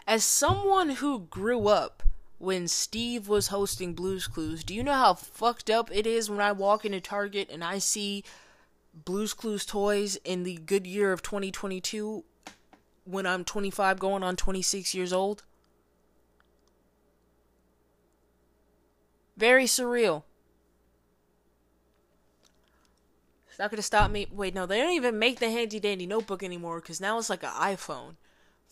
As 0.07 0.25
someone 0.25 0.91
who 0.91 1.21
grew 1.21 1.69
up 1.69 2.03
when 2.39 2.69
Steve 2.69 3.27
was 3.27 3.49
hosting 3.49 3.95
Blues 3.95 4.27
Clues, 4.27 4.63
do 4.63 4.75
you 4.75 4.83
know 4.83 4.93
how 4.93 5.15
fucked 5.15 5.71
up 5.71 5.89
it 5.91 6.07
is 6.07 6.29
when 6.29 6.41
I 6.41 6.53
walk 6.53 6.85
into 6.85 7.01
Target 7.01 7.49
and 7.51 7.65
I 7.65 7.79
see 7.79 8.23
Blues 8.93 9.33
Clues 9.33 9.65
toys 9.65 10.17
in 10.25 10.43
the 10.43 10.57
good 10.57 10.87
year 10.87 11.13
of 11.13 11.23
2022 11.23 12.23
when 13.05 13.27
I'm 13.27 13.45
25 13.45 13.99
going 13.99 14.23
on 14.23 14.37
26 14.37 14.95
years 14.95 15.13
old? 15.13 15.43
Very 19.39 19.65
surreal. 19.65 20.25
It's 23.49 23.59
not 23.59 23.71
gonna 23.71 23.83
stop 23.83 24.11
me. 24.11 24.27
Wait, 24.31 24.55
no, 24.55 24.67
they 24.67 24.81
don't 24.81 24.93
even 24.93 25.19
make 25.19 25.39
the 25.39 25.51
handy 25.51 25.81
dandy 25.81 26.07
notebook 26.07 26.43
anymore 26.43 26.81
because 26.81 27.01
now 27.01 27.19
it's 27.19 27.31
like 27.31 27.43
an 27.43 27.51
iPhone. 27.51 28.17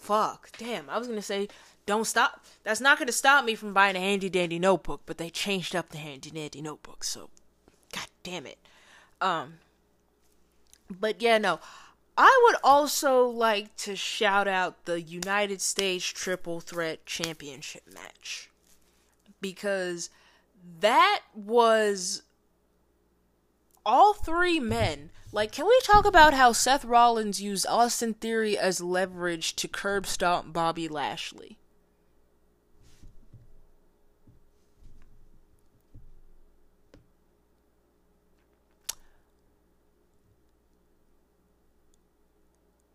Fuck. 0.02 0.50
Damn. 0.58 0.90
I 0.90 0.98
was 0.98 1.06
gonna 1.06 1.22
say 1.22 1.48
don't 1.86 2.06
stop. 2.06 2.44
That's 2.64 2.80
not 2.80 2.98
gonna 2.98 3.12
stop 3.12 3.44
me 3.44 3.54
from 3.54 3.72
buying 3.72 3.94
a 3.94 4.00
handy 4.00 4.28
dandy 4.28 4.58
notebook, 4.58 5.02
but 5.06 5.16
they 5.16 5.30
changed 5.30 5.76
up 5.76 5.90
the 5.90 5.98
handy 5.98 6.30
dandy 6.30 6.60
notebook, 6.60 7.04
so 7.04 7.30
god 7.92 8.08
damn 8.24 8.46
it. 8.46 8.58
Um 9.20 9.60
but 10.90 11.22
yeah, 11.22 11.38
no. 11.38 11.60
I 12.18 12.42
would 12.44 12.56
also 12.64 13.26
like 13.26 13.76
to 13.76 13.94
shout 13.94 14.48
out 14.48 14.86
the 14.86 15.00
United 15.00 15.62
States 15.62 16.04
Triple 16.04 16.58
Threat 16.58 17.06
Championship 17.06 17.84
match. 17.94 18.50
Because 19.40 20.10
that 20.80 21.20
was 21.32 22.22
all 23.86 24.14
three 24.14 24.58
men 24.58 25.10
like, 25.32 25.50
can 25.50 25.66
we 25.66 25.80
talk 25.82 26.04
about 26.04 26.34
how 26.34 26.52
Seth 26.52 26.84
Rollins 26.84 27.40
used 27.40 27.66
Austin 27.66 28.12
Theory 28.14 28.58
as 28.58 28.82
leverage 28.82 29.56
to 29.56 29.66
curb 29.66 30.06
stomp 30.06 30.52
Bobby 30.52 30.88
Lashley? 30.88 31.58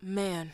Man. 0.00 0.52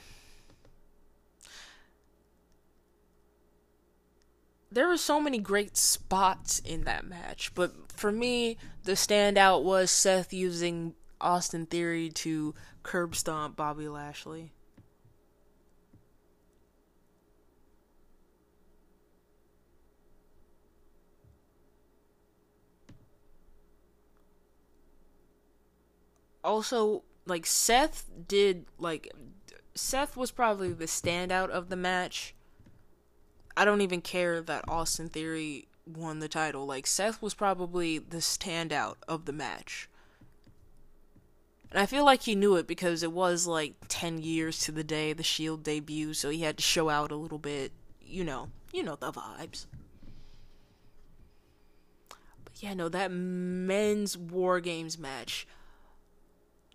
There 4.73 4.89
were 4.89 4.97
so 4.97 5.21
many 5.21 5.39
great 5.39 5.77
spots 5.77 6.59
in 6.59 6.83
that 6.85 7.05
match, 7.05 7.55
but 7.55 7.93
for 7.93 8.11
me, 8.11 8.57
the 8.83 8.93
standout 8.93 9.63
was 9.63 9.91
Seth 9.91 10.33
using 10.33 10.95
Austin 11.21 11.67
Theory 11.67 12.11
to 12.11 12.55
curb 12.83 13.15
stomp 13.15 13.57
Bobby 13.57 13.89
Lashley. 13.89 14.53
Also, 26.43 27.05
like 27.27 27.47
Seth 27.47 28.11
did 28.29 28.67
like 28.79 29.11
Seth 29.75 30.17
was 30.17 30.31
probably 30.31 30.73
the 30.73 30.85
standout 30.85 31.49
of 31.49 31.69
the 31.71 31.77
match. 31.77 32.35
I 33.57 33.65
don't 33.65 33.81
even 33.81 34.01
care 34.03 34.41
that 34.43 34.65
Austin 34.69 35.09
Theory 35.09 35.69
won 35.87 36.19
the 36.19 36.29
title. 36.29 36.67
Like 36.67 36.87
Seth 36.87 37.23
was 37.23 37.35
probably 37.35 37.99
the 37.99 38.19
standout 38.19 38.97
of 39.09 39.25
the 39.25 39.33
match. 39.33 39.89
And 41.75 41.83
I 41.83 41.87
feel 41.87 42.05
like 42.05 42.23
he 42.23 42.37
knew 42.37 42.55
it 42.55 42.69
because 42.69 43.03
it 43.03 43.11
was 43.11 43.49
like 43.49 43.75
10 43.89 44.19
years 44.19 44.61
to 44.61 44.71
the 44.71 44.85
day 44.85 45.13
the 45.13 45.25
Shield 45.25 45.65
debut, 45.65 46.15
so 46.15 46.31
he 46.31 46.43
had 46.43 46.57
to 46.59 46.63
show 46.63 46.89
out 46.89 47.11
a 47.11 47.17
little 47.17 47.37
bit. 47.37 47.73
You 48.01 48.23
know, 48.23 48.51
you 48.73 48.85
know 48.85 48.95
the 48.95 49.11
vibes. 49.11 49.67
But 52.09 52.53
yeah, 52.61 52.75
no, 52.75 52.89
that 52.89 53.11
men's 53.11 54.17
War 54.17 54.61
Games 54.61 54.97
match. 55.01 55.49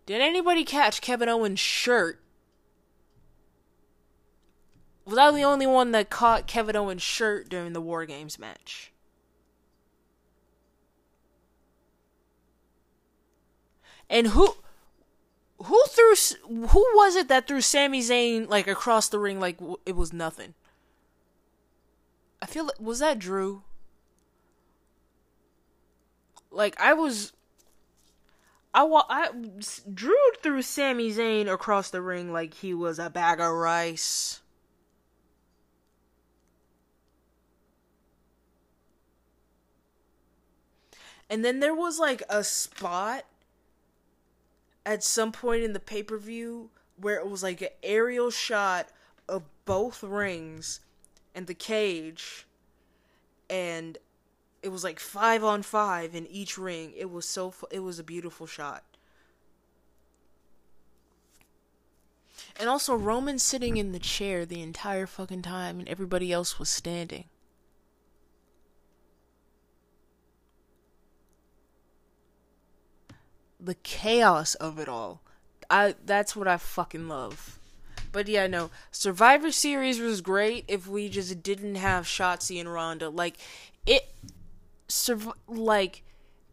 Did 0.06 0.20
anybody 0.20 0.66
catch 0.66 1.00
Kevin 1.00 1.30
Owens' 1.30 1.62
shirt? 1.62 2.22
Was 5.06 5.18
I 5.18 5.32
the 5.32 5.44
only 5.44 5.66
one 5.66 5.92
that 5.92 6.10
caught 6.10 6.46
Kevin 6.46 6.76
Owens' 6.76 7.02
shirt 7.02 7.48
during 7.48 7.72
the 7.72 7.80
War 7.80 8.06
Games 8.06 8.38
match? 8.38 8.92
And 14.10 14.28
who 14.28 14.56
who 15.66 15.84
threw 15.88 16.16
who 16.68 16.86
was 16.96 17.16
it 17.16 17.28
that 17.28 17.48
threw 17.48 17.62
Sami 17.62 18.02
Zayn 18.02 18.48
like 18.48 18.68
across 18.68 19.10
the 19.10 19.20
ring 19.20 19.40
like 19.40 19.60
it 19.86 19.96
was 19.96 20.14
nothing? 20.14 20.54
I 22.42 22.46
feel 22.46 22.66
like 22.66 22.80
was 22.80 23.00
that 23.00 23.20
Drew? 23.20 23.64
Like 26.52 26.80
I 26.80 26.94
was 26.94 27.34
I, 28.74 28.84
wa- 28.84 29.06
I 29.10 29.30
Drew 29.92 30.16
threw 30.42 30.62
Sami 30.62 31.12
Zayn 31.12 31.52
across 31.52 31.90
the 31.90 32.02
ring 32.02 32.32
like 32.32 32.54
he 32.54 32.74
was 32.74 33.00
a 33.00 33.10
bag 33.10 33.40
of 33.40 33.52
rice. 33.52 34.42
And 41.30 41.44
then 41.46 41.60
there 41.60 41.76
was 41.76 42.00
like 42.00 42.24
a 42.30 42.44
spot 42.44 43.26
at 44.86 45.04
some 45.04 45.32
point 45.32 45.64
in 45.64 45.74
the 45.74 45.80
pay 45.80 46.04
per 46.04 46.18
view 46.18 46.70
where 46.98 47.20
it 47.20 47.28
was 47.28 47.44
like 47.44 47.62
an 47.62 47.70
aerial 47.84 48.30
shot 48.30 48.90
of 49.28 49.44
both 49.66 50.04
rings 50.04 50.82
and 51.36 51.48
the 51.48 51.54
cage, 51.54 52.46
and 53.50 53.98
it 54.62 54.70
was 54.70 54.84
like 54.84 55.00
five 55.00 55.44
on 55.44 55.62
five 55.62 56.16
in 56.16 56.28
each 56.28 56.58
ring. 56.58 56.94
It 56.98 57.10
was 57.10 57.26
so 57.26 57.54
it 57.72 57.80
was 57.80 58.00
a 58.00 58.04
beautiful 58.04 58.48
shot. 58.48 58.84
And 62.60 62.68
also 62.70 62.96
Roman 62.96 63.40
sitting 63.40 63.78
in 63.78 63.92
the 63.94 64.00
chair 64.00 64.46
the 64.46 64.62
entire 64.62 65.08
fucking 65.08 65.44
time 65.44 65.80
and 65.80 65.88
everybody 65.88 66.32
else 66.32 66.60
was 66.60 66.70
standing. 66.70 67.26
The 73.60 73.76
chaos 73.76 74.56
of 74.56 74.80
it 74.80 74.88
all. 74.88 75.22
I 75.70 75.96
that's 76.06 76.36
what 76.36 76.48
I 76.48 76.58
fucking 76.58 77.08
love. 77.08 77.60
But 78.12 78.28
yeah, 78.28 78.48
no. 78.48 78.72
Survivor 78.92 79.52
Series 79.52 80.00
was 80.00 80.22
great 80.22 80.66
if 80.68 80.88
we 80.88 81.10
just 81.10 81.44
didn't 81.44 81.76
have 81.76 82.06
Shotzi 82.06 82.60
and 82.60 82.72
Ronda. 82.72 83.10
Like 83.10 83.38
it 83.86 84.14
surv- 84.88 85.34
like 85.48 86.04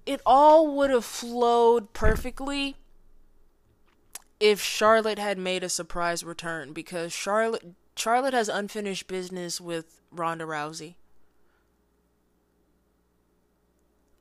it 0.04 0.20
all 0.26 0.74
would 0.76 0.90
have 0.90 1.04
flowed 1.04 1.92
perfectly 1.92 2.76
if 4.38 4.60
Charlotte 4.60 5.18
had 5.18 5.38
made 5.38 5.64
a 5.64 5.68
surprise 5.68 6.22
return 6.22 6.72
because 6.72 7.12
Charlotte 7.12 7.74
Charlotte 7.96 8.34
has 8.34 8.48
unfinished 8.48 9.06
business 9.06 9.60
with 9.60 10.00
Ronda 10.12 10.44
Rousey. 10.44 10.96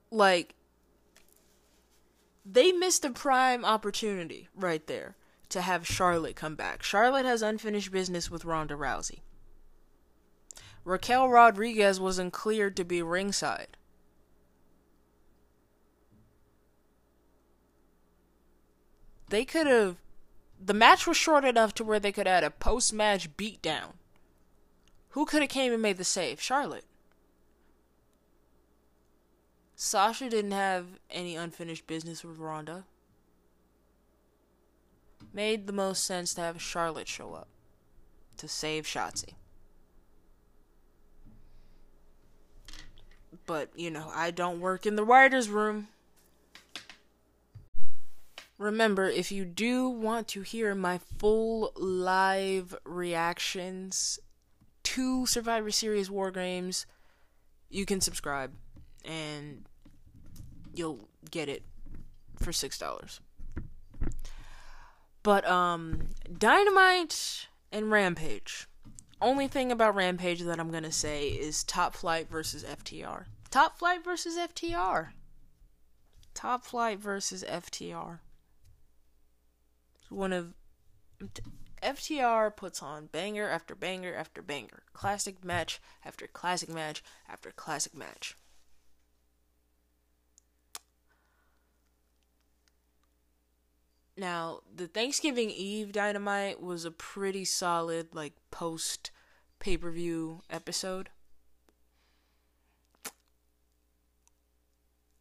Like 0.10 0.56
they 2.46 2.72
missed 2.72 3.04
a 3.04 3.10
prime 3.10 3.66
opportunity 3.66 4.48
right 4.56 4.86
there 4.88 5.16
to 5.50 5.62
have 5.62 5.88
Charlotte 5.88 6.36
come 6.36 6.56
back. 6.56 6.84
Charlotte 6.84 7.26
has 7.26 7.42
unfinished 7.42 7.92
business 7.92 8.30
with 8.30 8.46
Ronda 8.46 8.76
Rousey. 8.76 9.22
Raquel 10.84 11.30
Rodriguez 11.30 12.00
wasn't 12.00 12.34
cleared 12.34 12.78
to 12.78 12.84
be 12.84 13.02
ringside. 13.02 13.78
they 19.30 19.46
could 19.46 19.68
have 19.68 19.98
the 20.64 20.74
match 20.74 21.06
was 21.06 21.18
short 21.18 21.44
enough 21.44 21.74
to 21.74 21.84
where 21.84 22.00
they 22.00 22.12
could 22.12 22.28
add 22.28 22.44
a 22.44 22.50
post 22.50 22.94
match 22.94 23.36
beatdown. 23.36 23.94
Who 25.10 25.26
could 25.26 25.42
have 25.42 25.50
came 25.50 25.74
and 25.74 25.82
made 25.82 25.98
the 25.98 26.04
save? 26.04 26.42
Charlotte. 26.42 26.86
Sasha 29.76 30.30
didn't 30.30 30.52
have 30.52 30.86
any 31.10 31.36
unfinished 31.36 31.86
business 31.86 32.24
with 32.24 32.38
Ronda. 32.38 32.86
Made 35.34 35.68
the 35.68 35.74
most 35.74 36.06
sense 36.06 36.34
to 36.36 36.42
have 36.42 36.62
Charlotte 36.62 37.10
show 37.10 37.34
up 37.34 37.50
to 38.38 38.48
save 38.48 38.86
Shotzi. 38.86 39.34
But, 43.46 43.70
you 43.76 43.92
know, 43.92 44.10
I 44.14 44.32
don't 44.32 44.62
work 44.62 44.86
in 44.86 44.96
the 44.96 45.04
writer's 45.04 45.50
room. 45.50 45.90
Remember, 48.58 49.10
if 49.10 49.32
you 49.32 49.44
do 49.44 49.90
want 49.90 50.30
to 50.30 50.42
hear 50.42 50.74
my 50.74 51.00
full 51.18 51.74
live 51.76 52.74
reactions 52.86 54.20
to 54.84 55.26
Survivor 55.26 55.70
Series 55.70 56.10
War 56.10 56.32
Games, 56.32 56.86
you 57.70 57.86
can 57.86 58.00
subscribe 58.00 58.54
and 59.06 59.66
you'll 60.74 61.08
get 61.30 61.50
it 61.50 61.64
for 62.40 62.52
$6. 62.52 63.20
But 65.24 65.48
um 65.48 66.10
Dynamite 66.38 67.48
and 67.72 67.92
Rampage. 67.92 68.68
Only 69.22 69.48
thing 69.48 69.72
about 69.72 69.96
Rampage 69.96 70.42
that 70.42 70.60
I'm 70.60 70.70
to 70.84 70.92
say 70.92 71.30
is 71.30 71.64
Top 71.64 71.96
Flight 71.96 72.30
versus 72.30 72.64
FTR. 72.64 73.26
Top 73.50 73.80
Flight 73.80 74.04
versus 74.04 74.38
FTR. 74.38 75.10
Top 76.34 76.64
Flight 76.64 77.00
versus 77.00 77.44
FTR 77.48 78.20
one 80.10 80.34
of 80.34 80.54
FTR 81.82 82.56
puts 82.56 82.82
on 82.82 83.08
banger 83.08 83.48
after 83.50 83.76
banger 83.76 84.16
after 84.16 84.42
banger, 84.42 84.84
classic 84.94 85.44
match 85.44 85.82
after 86.04 86.28
classic 86.28 86.70
match 86.70 87.04
after 87.30 87.52
classic 87.52 87.96
match. 87.96 88.36
Now, 94.18 94.62
the 94.74 94.88
Thanksgiving 94.88 95.50
Eve 95.50 95.92
Dynamite 95.92 96.62
was 96.62 96.86
a 96.86 96.92
pretty 96.92 97.44
solid 97.44 98.16
like 98.16 98.34
post 98.50 99.12
pay-per-view 99.60 100.42
episode. 100.50 101.10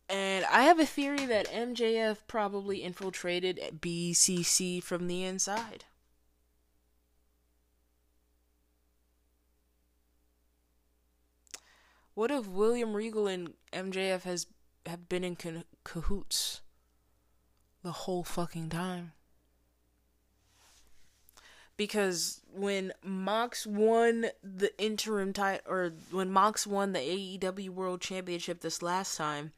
And 0.09 0.45
I 0.45 0.63
have 0.63 0.79
a 0.79 0.87
theory 0.87 1.27
that 1.27 1.51
MJF 1.51 2.19
probably 2.29 2.83
infiltrated 2.83 3.81
BCC 3.81 4.81
from 4.83 5.09
the 5.09 5.25
inside. 5.25 5.87
What 12.15 12.31
if 12.31 12.47
William 12.47 12.95
Regal 12.95 13.27
and 13.27 13.55
MJF 13.73 14.23
has 14.23 14.47
have 14.87 15.09
been 15.09 15.25
in 15.25 15.65
cahoots 15.83 16.61
the 17.85 17.93
whole 17.93 18.25
fucking 18.25 18.71
time? 18.71 19.13
Because 21.77 22.41
when 22.53 22.93
Mox 23.05 23.67
won 23.67 24.27
the 24.43 24.77
interim 24.83 25.33
title, 25.33 25.61
or 25.69 25.93
when 26.11 26.31
Mox 26.31 26.67
won 26.67 26.93
the 26.93 26.99
AEW 26.99 27.71
World 27.71 28.01
Championship 28.01 28.61
this 28.61 28.81
last 28.81 29.17
time, 29.17 29.53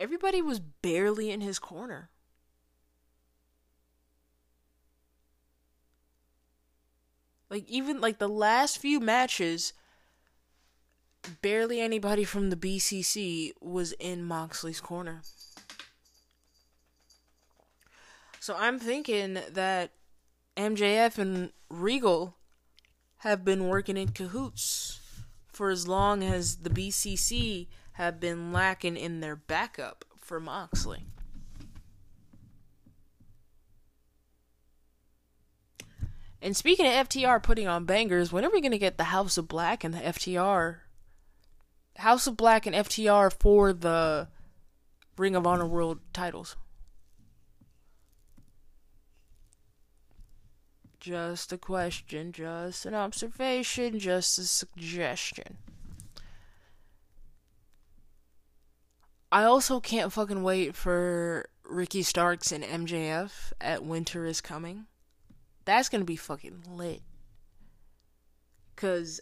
everybody 0.00 0.40
was 0.40 0.58
barely 0.58 1.30
in 1.30 1.40
his 1.40 1.58
corner. 1.58 2.08
Like 7.50 7.68
even 7.68 8.00
like 8.00 8.18
the 8.18 8.28
last 8.28 8.78
few 8.78 9.00
matches 9.00 9.74
barely 11.42 11.80
anybody 11.80 12.24
from 12.24 12.50
the 12.50 12.56
BCC 12.56 13.52
was 13.60 13.92
in 13.92 14.24
Moxley's 14.24 14.80
corner. 14.80 15.22
So 18.44 18.54
I'm 18.58 18.78
thinking 18.78 19.38
that 19.52 19.92
MJF 20.58 21.16
and 21.16 21.50
Regal 21.70 22.36
have 23.20 23.42
been 23.42 23.68
working 23.68 23.96
in 23.96 24.08
cahoots 24.08 25.00
for 25.46 25.70
as 25.70 25.88
long 25.88 26.22
as 26.22 26.56
the 26.56 26.68
BCC 26.68 27.68
have 27.92 28.20
been 28.20 28.52
lacking 28.52 28.98
in 28.98 29.20
their 29.20 29.34
backup 29.34 30.04
for 30.18 30.40
Moxley. 30.40 31.06
And 36.42 36.54
speaking 36.54 36.84
of 36.84 37.08
FTR 37.08 37.42
putting 37.42 37.66
on 37.66 37.86
bangers, 37.86 38.30
when 38.30 38.44
are 38.44 38.52
we 38.52 38.60
going 38.60 38.72
to 38.72 38.78
get 38.78 38.98
the 38.98 39.04
House 39.04 39.38
of 39.38 39.48
Black 39.48 39.84
and 39.84 39.94
the 39.94 40.00
FTR? 40.00 40.80
House 41.96 42.26
of 42.26 42.36
Black 42.36 42.66
and 42.66 42.76
FTR 42.76 43.32
for 43.40 43.72
the 43.72 44.28
Ring 45.16 45.34
of 45.34 45.46
Honor 45.46 45.66
World 45.66 46.00
titles? 46.12 46.56
Just 51.04 51.52
a 51.52 51.58
question, 51.58 52.32
just 52.32 52.86
an 52.86 52.94
observation, 52.94 53.98
just 53.98 54.38
a 54.38 54.44
suggestion. 54.44 55.58
I 59.30 59.44
also 59.44 59.80
can't 59.80 60.14
fucking 60.14 60.42
wait 60.42 60.74
for 60.74 61.50
Ricky 61.62 62.02
Starks 62.02 62.50
and 62.52 62.64
MJF 62.64 63.52
at 63.60 63.84
Winter 63.84 64.24
is 64.24 64.40
Coming. 64.40 64.86
That's 65.66 65.90
gonna 65.90 66.04
be 66.04 66.16
fucking 66.16 66.64
lit. 66.70 67.02
Cause 68.74 69.20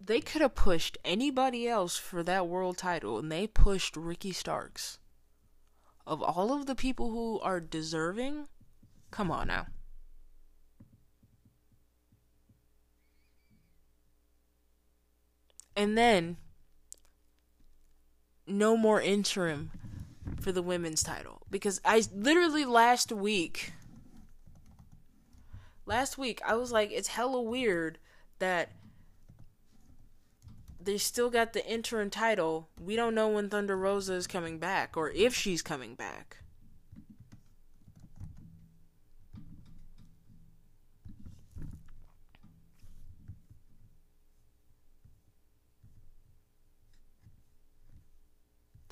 they 0.00 0.22
could 0.22 0.40
have 0.40 0.54
pushed 0.54 0.96
anybody 1.04 1.68
else 1.68 1.98
for 1.98 2.22
that 2.22 2.48
world 2.48 2.78
title 2.78 3.18
and 3.18 3.30
they 3.30 3.46
pushed 3.46 3.98
Ricky 3.98 4.32
Starks. 4.32 4.98
Of 6.06 6.22
all 6.22 6.54
of 6.54 6.64
the 6.64 6.74
people 6.74 7.10
who 7.10 7.38
are 7.40 7.60
deserving, 7.60 8.46
come 9.12 9.30
on 9.30 9.46
now. 9.46 9.66
And 15.76 15.96
then 15.96 16.36
no 18.46 18.76
more 18.76 19.00
interim 19.00 19.70
for 20.40 20.50
the 20.50 20.62
women's 20.62 21.02
title 21.04 21.46
because 21.50 21.80
I 21.84 22.02
literally 22.12 22.64
last 22.64 23.12
week 23.12 23.72
last 25.86 26.18
week 26.18 26.40
I 26.44 26.56
was 26.56 26.72
like 26.72 26.90
it's 26.90 27.08
hella 27.08 27.40
weird 27.40 27.98
that 28.40 28.72
they 30.84 30.98
still 30.98 31.30
got 31.30 31.52
the 31.52 31.64
interim 31.64 32.10
title. 32.10 32.68
We 32.80 32.96
don't 32.96 33.14
know 33.14 33.28
when 33.28 33.48
Thunder 33.48 33.76
Rosa 33.76 34.14
is 34.14 34.26
coming 34.26 34.58
back 34.58 34.96
or 34.96 35.10
if 35.10 35.34
she's 35.34 35.62
coming 35.62 35.94
back. 35.94 36.41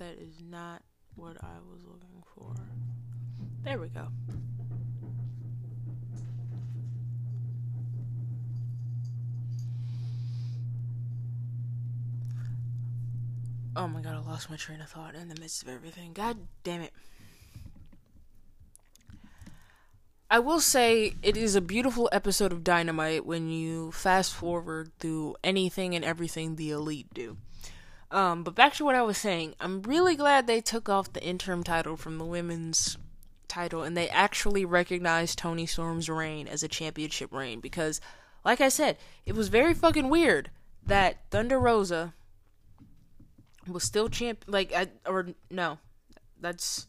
That 0.00 0.18
is 0.18 0.40
not 0.40 0.82
what 1.14 1.36
I 1.42 1.58
was 1.70 1.82
looking 1.84 2.22
for. 2.34 2.54
There 3.62 3.78
we 3.78 3.88
go. 3.88 4.08
Oh 13.76 13.86
my 13.88 14.00
god, 14.00 14.14
I 14.14 14.20
lost 14.20 14.48
my 14.48 14.56
train 14.56 14.80
of 14.80 14.88
thought 14.88 15.14
in 15.14 15.28
the 15.28 15.38
midst 15.38 15.62
of 15.64 15.68
everything. 15.68 16.14
God 16.14 16.38
damn 16.64 16.80
it. 16.80 16.94
I 20.30 20.38
will 20.38 20.60
say 20.60 21.12
it 21.22 21.36
is 21.36 21.54
a 21.54 21.60
beautiful 21.60 22.08
episode 22.10 22.52
of 22.52 22.64
Dynamite 22.64 23.26
when 23.26 23.50
you 23.50 23.92
fast 23.92 24.32
forward 24.32 24.92
through 24.98 25.36
anything 25.44 25.94
and 25.94 26.06
everything 26.06 26.56
the 26.56 26.70
Elite 26.70 27.12
do. 27.12 27.36
Um, 28.10 28.42
but 28.42 28.54
back 28.54 28.74
to 28.74 28.84
what 28.84 28.96
I 28.96 29.02
was 29.02 29.18
saying, 29.18 29.54
I'm 29.60 29.82
really 29.82 30.16
glad 30.16 30.46
they 30.46 30.60
took 30.60 30.88
off 30.88 31.12
the 31.12 31.22
interim 31.22 31.62
title 31.62 31.96
from 31.96 32.18
the 32.18 32.24
women's 32.24 32.98
title 33.46 33.82
and 33.82 33.96
they 33.96 34.08
actually 34.08 34.64
recognized 34.64 35.38
Toni 35.38 35.66
Storm's 35.66 36.08
reign 36.08 36.48
as 36.48 36.62
a 36.62 36.68
championship 36.68 37.32
reign 37.32 37.60
because, 37.60 38.00
like 38.44 38.60
I 38.60 38.68
said, 38.68 38.96
it 39.26 39.34
was 39.34 39.48
very 39.48 39.74
fucking 39.74 40.08
weird 40.08 40.50
that 40.86 41.18
Thunder 41.30 41.58
Rosa 41.58 42.14
was 43.68 43.84
still 43.84 44.08
champ. 44.08 44.44
Like, 44.46 44.72
I, 44.72 44.88
or 45.06 45.28
no, 45.50 45.78
that's 46.40 46.86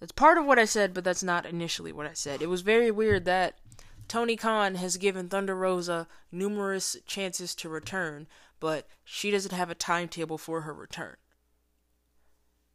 that's 0.00 0.12
part 0.12 0.38
of 0.38 0.46
what 0.46 0.58
I 0.58 0.64
said, 0.64 0.94
but 0.94 1.04
that's 1.04 1.22
not 1.22 1.44
initially 1.44 1.92
what 1.92 2.06
I 2.06 2.12
said. 2.12 2.40
It 2.40 2.48
was 2.48 2.60
very 2.60 2.90
weird 2.90 3.24
that 3.24 3.58
Tony 4.06 4.36
Khan 4.36 4.76
has 4.76 4.96
given 4.96 5.28
Thunder 5.28 5.54
Rosa 5.54 6.06
numerous 6.30 6.96
chances 7.04 7.54
to 7.56 7.68
return, 7.68 8.26
but 8.60 8.86
she 9.04 9.30
doesn't 9.30 9.54
have 9.54 9.70
a 9.70 9.74
timetable 9.74 10.38
for 10.38 10.62
her 10.62 10.74
return. 10.74 11.16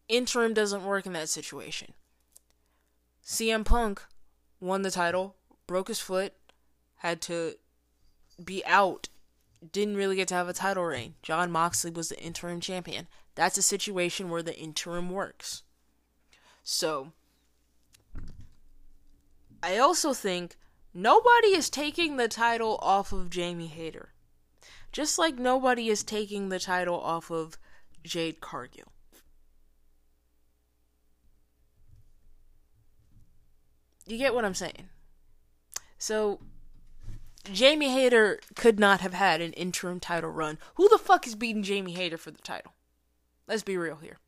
Interim 0.07 0.53
doesn't 0.53 0.85
work 0.85 1.05
in 1.05 1.13
that 1.13 1.29
situation. 1.29 1.93
CM 3.25 3.63
Punk 3.63 4.01
won 4.59 4.81
the 4.81 4.91
title, 4.91 5.35
broke 5.65 5.87
his 5.87 5.99
foot, 5.99 6.33
had 6.97 7.21
to 7.21 7.55
be 8.43 8.63
out, 8.65 9.09
didn't 9.71 9.95
really 9.95 10.15
get 10.15 10.27
to 10.29 10.35
have 10.35 10.49
a 10.49 10.53
title 10.53 10.83
reign. 10.83 11.15
Jon 11.21 11.51
Moxley 11.51 11.91
was 11.91 12.09
the 12.09 12.19
interim 12.19 12.59
champion. 12.59 13.07
That's 13.35 13.57
a 13.57 13.61
situation 13.61 14.29
where 14.29 14.43
the 14.43 14.57
interim 14.57 15.09
works. 15.09 15.63
So, 16.63 17.11
I 19.61 19.77
also 19.77 20.13
think 20.13 20.55
nobody 20.93 21.47
is 21.47 21.69
taking 21.69 22.17
the 22.17 22.27
title 22.27 22.77
off 22.81 23.11
of 23.11 23.29
Jamie 23.29 23.67
Hayter. 23.67 24.12
Just 24.93 25.17
like 25.17 25.39
nobody 25.39 25.89
is 25.89 26.03
taking 26.03 26.49
the 26.49 26.59
title 26.59 27.01
off 27.01 27.31
of 27.31 27.57
Jade 28.03 28.39
Cargill. 28.39 28.93
You 34.05 34.17
get 34.17 34.35
what 34.35 34.45
I'm 34.45 34.53
saying? 34.53 34.89
So, 35.97 36.41
Jamie 37.51 37.89
Hayter 37.89 38.39
could 38.55 38.79
not 38.79 39.01
have 39.01 39.13
had 39.13 39.41
an 39.41 39.53
interim 39.53 39.99
title 39.99 40.29
run. 40.29 40.59
Who 40.75 40.87
the 40.89 40.99
fuck 40.99 41.25
is 41.25 41.35
beating 41.35 41.63
Jamie 41.63 41.93
Hayter 41.93 42.17
for 42.17 42.29
the 42.29 42.41
title? 42.41 42.73
Let's 43.47 43.63
be 43.63 43.77
real 43.77 43.95
here. 43.95 44.19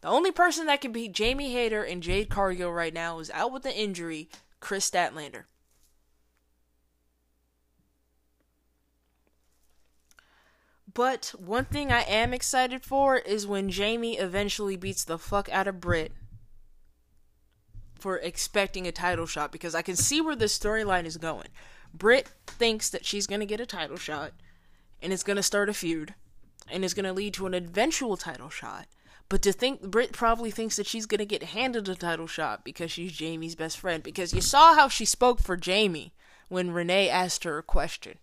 The 0.00 0.08
only 0.08 0.32
person 0.32 0.66
that 0.66 0.80
can 0.80 0.92
beat 0.92 1.12
Jamie 1.12 1.52
Hayter 1.52 1.82
and 1.82 2.02
Jade 2.02 2.30
Cargill 2.30 2.72
right 2.72 2.94
now 2.94 3.18
is 3.18 3.30
out 3.32 3.52
with 3.52 3.66
an 3.66 3.72
injury, 3.72 4.28
Kris 4.60 4.90
Statlander. 4.90 5.44
But 10.94 11.34
one 11.36 11.64
thing 11.64 11.90
I 11.90 12.02
am 12.02 12.32
excited 12.32 12.84
for 12.84 13.16
is 13.16 13.48
when 13.48 13.68
Jamie 13.68 14.16
eventually 14.16 14.76
beats 14.76 15.04
the 15.04 15.18
fuck 15.18 15.48
out 15.50 15.66
of 15.66 15.80
Britt 15.80 16.12
for 17.98 18.18
expecting 18.18 18.86
a 18.86 18.92
title 18.92 19.26
shot 19.26 19.50
because 19.50 19.74
I 19.74 19.82
can 19.82 19.96
see 19.96 20.20
where 20.20 20.36
the 20.36 20.44
storyline 20.44 21.04
is 21.04 21.16
going. 21.16 21.48
Britt 21.92 22.28
thinks 22.46 22.90
that 22.90 23.04
she's 23.04 23.26
going 23.26 23.40
to 23.40 23.46
get 23.46 23.60
a 23.60 23.66
title 23.66 23.96
shot 23.96 24.32
and 25.02 25.12
it's 25.12 25.24
going 25.24 25.36
to 25.36 25.42
start 25.42 25.68
a 25.68 25.74
feud 25.74 26.14
and 26.70 26.84
it's 26.84 26.94
going 26.94 27.06
to 27.06 27.12
lead 27.12 27.34
to 27.34 27.46
an 27.46 27.54
eventual 27.54 28.16
title 28.16 28.50
shot. 28.50 28.86
But 29.28 29.42
to 29.42 29.52
think 29.52 29.82
Britt 29.82 30.12
probably 30.12 30.52
thinks 30.52 30.76
that 30.76 30.86
she's 30.86 31.06
going 31.06 31.18
to 31.18 31.26
get 31.26 31.42
handed 31.42 31.88
a 31.88 31.96
title 31.96 32.26
shot 32.28 32.64
because 32.64 32.92
she's 32.92 33.12
Jamie's 33.12 33.56
best 33.56 33.78
friend 33.78 34.02
because 34.02 34.32
you 34.32 34.40
saw 34.40 34.74
how 34.74 34.88
she 34.88 35.04
spoke 35.04 35.40
for 35.40 35.56
Jamie 35.56 36.14
when 36.48 36.70
Renee 36.70 37.08
asked 37.08 37.42
her 37.44 37.58
a 37.58 37.62
question. 37.64 38.18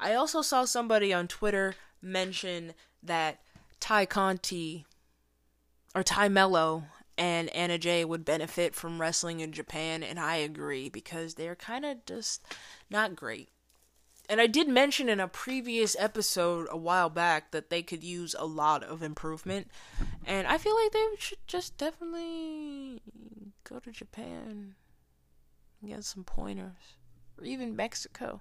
I 0.00 0.14
also 0.14 0.40
saw 0.40 0.64
somebody 0.64 1.12
on 1.12 1.28
Twitter 1.28 1.74
mention 2.00 2.72
that 3.02 3.40
Tay 3.80 4.06
Conti 4.06 4.86
or 5.94 6.02
Tay 6.02 6.28
Melo 6.28 6.84
and 7.18 7.50
Anna 7.50 7.76
Jay 7.76 8.04
would 8.04 8.24
benefit 8.24 8.74
from 8.74 9.00
wrestling 9.00 9.40
in 9.40 9.52
Japan, 9.52 10.02
and 10.02 10.18
I 10.18 10.36
agree 10.36 10.88
because 10.88 11.34
they're 11.34 11.54
kind 11.54 11.84
of 11.84 12.04
just 12.06 12.42
not 12.88 13.14
great. 13.14 13.50
And 14.26 14.40
I 14.40 14.46
did 14.46 14.68
mention 14.68 15.08
in 15.08 15.20
a 15.20 15.28
previous 15.28 15.96
episode 15.98 16.66
a 16.70 16.78
while 16.78 17.10
back 17.10 17.50
that 17.50 17.68
they 17.68 17.82
could 17.82 18.02
use 18.02 18.34
a 18.38 18.46
lot 18.46 18.82
of 18.82 19.02
improvement, 19.02 19.68
and 20.24 20.46
I 20.46 20.56
feel 20.56 20.74
like 20.82 20.92
they 20.92 21.06
should 21.18 21.46
just 21.46 21.76
definitely 21.76 23.02
go 23.64 23.80
to 23.80 23.90
Japan 23.90 24.76
and 25.82 25.90
get 25.90 26.04
some 26.04 26.24
pointers, 26.24 26.96
or 27.36 27.44
even 27.44 27.76
Mexico. 27.76 28.40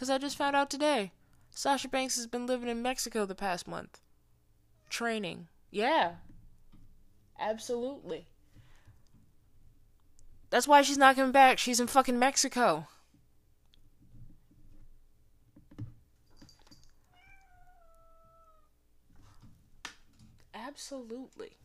Because 0.00 0.08
I 0.08 0.16
just 0.16 0.38
found 0.38 0.56
out 0.56 0.70
today 0.70 1.12
Sasha 1.50 1.86
Banks 1.86 2.16
has 2.16 2.26
been 2.26 2.46
living 2.46 2.70
in 2.70 2.80
Mexico 2.80 3.26
the 3.26 3.34
past 3.34 3.68
month. 3.68 4.00
Training. 4.88 5.48
Yeah. 5.70 6.12
Absolutely. 7.38 8.24
That's 10.48 10.66
why 10.66 10.80
she's 10.80 10.96
not 10.96 11.16
coming 11.16 11.32
back. 11.32 11.58
She's 11.58 11.80
in 11.80 11.86
fucking 11.86 12.18
Mexico. 12.18 12.86
Absolutely. 20.54 21.58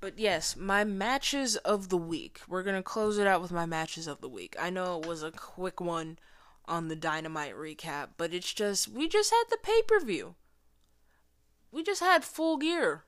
But 0.00 0.18
yes, 0.18 0.56
my 0.56 0.84
matches 0.84 1.56
of 1.56 1.90
the 1.90 1.98
week. 1.98 2.40
We're 2.48 2.62
going 2.62 2.76
to 2.76 2.82
close 2.82 3.18
it 3.18 3.26
out 3.26 3.42
with 3.42 3.52
my 3.52 3.66
matches 3.66 4.06
of 4.06 4.22
the 4.22 4.28
week. 4.30 4.56
I 4.58 4.70
know 4.70 4.98
it 5.02 5.06
was 5.06 5.22
a 5.22 5.32
quick 5.32 5.82
one 5.82 6.18
on 6.66 6.88
the 6.88 6.96
Dynamite 6.96 7.54
recap, 7.54 8.10
but 8.16 8.32
it's 8.32 8.52
just 8.52 8.88
we 8.88 9.08
just 9.08 9.30
had 9.30 9.44
the 9.50 9.58
pay-per-view. 9.62 10.34
We 11.70 11.82
just 11.82 12.00
had 12.00 12.24
full 12.24 12.56
gear. 12.56 13.04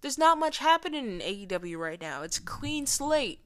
There's 0.00 0.18
not 0.18 0.38
much 0.38 0.58
happening 0.58 1.06
in 1.06 1.18
AEW 1.20 1.78
right 1.78 2.00
now. 2.00 2.22
It's 2.22 2.38
clean 2.38 2.86
slate. 2.86 3.40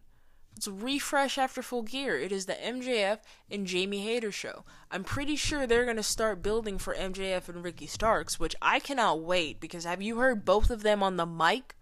It's 0.56 0.68
refresh 0.68 1.38
after 1.38 1.62
full 1.62 1.82
gear. 1.82 2.18
It 2.18 2.32
is 2.32 2.46
the 2.46 2.54
MJF 2.54 3.20
and 3.50 3.66
Jamie 3.66 4.04
Hayter 4.04 4.32
show. 4.32 4.64
I'm 4.90 5.04
pretty 5.04 5.36
sure 5.36 5.66
they're 5.66 5.84
going 5.84 5.96
to 5.96 6.02
start 6.02 6.42
building 6.42 6.76
for 6.76 6.94
MJF 6.94 7.48
and 7.48 7.64
Ricky 7.64 7.86
Starks, 7.86 8.38
which 8.38 8.56
I 8.60 8.80
cannot 8.80 9.22
wait 9.22 9.60
because 9.60 9.84
have 9.84 10.02
you 10.02 10.18
heard 10.18 10.44
both 10.44 10.68
of 10.70 10.82
them 10.82 11.02
on 11.02 11.16
the 11.16 11.24
mic? 11.24 11.76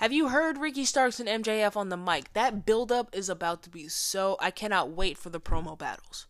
Have 0.00 0.14
you 0.14 0.28
heard 0.28 0.56
Ricky 0.56 0.86
Starks 0.86 1.20
and 1.20 1.28
MJF 1.28 1.76
on 1.76 1.90
the 1.90 1.96
mic? 1.98 2.32
That 2.32 2.64
build 2.64 2.90
up 2.90 3.14
is 3.14 3.28
about 3.28 3.62
to 3.64 3.70
be 3.70 3.86
so. 3.86 4.38
I 4.40 4.50
cannot 4.50 4.92
wait 4.92 5.18
for 5.18 5.28
the 5.28 5.38
promo 5.38 5.76
battles. 5.76 6.26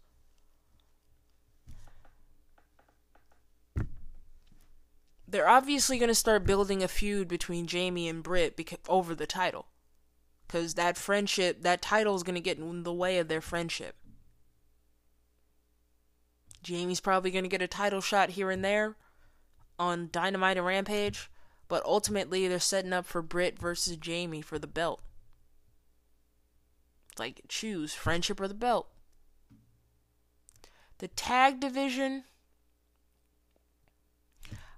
They're 5.29 5.49
obviously 5.49 6.01
going 6.01 6.09
to 6.09 6.17
start 6.17 6.45
building 6.45 6.83
a 6.83 6.89
feud 6.89 7.29
between 7.29 7.69
Jamie 7.69 8.09
and 8.09 8.25
Britt 8.25 8.61
over 8.89 9.15
the 9.15 9.25
title. 9.25 9.67
Because 10.49 10.75
that 10.75 10.97
friendship, 10.97 11.63
that 11.63 11.81
title 11.81 12.17
is 12.17 12.25
going 12.25 12.35
to 12.35 12.41
get 12.41 12.59
in 12.59 12.83
the 12.83 12.93
way 12.93 13.19
of 13.19 13.29
their 13.29 13.41
friendship. 13.41 13.95
Jamie's 16.61 16.99
probably 16.99 17.31
going 17.31 17.45
to 17.45 17.49
get 17.49 17.63
a 17.63 17.69
title 17.69 18.01
shot 18.01 18.31
here 18.31 18.51
and 18.51 18.65
there 18.65 18.97
on 19.79 20.09
Dynamite 20.11 20.57
and 20.57 20.67
Rampage. 20.67 21.31
But 21.71 21.85
ultimately, 21.87 22.49
they're 22.49 22.59
setting 22.59 22.93
up 22.93 23.07
for 23.07 23.23
Britt 23.23 23.57
versus 23.57 23.97
Jamie 23.97 24.43
for 24.43 24.59
the 24.59 24.67
belt. 24.67 25.01
Like, 27.17 27.43
choose 27.47 27.95
friendship 27.95 28.41
or 28.41 28.49
the 28.49 28.55
belt. 28.55 28.89
The 30.99 31.07
tag 31.07 31.61
division. 31.61 32.25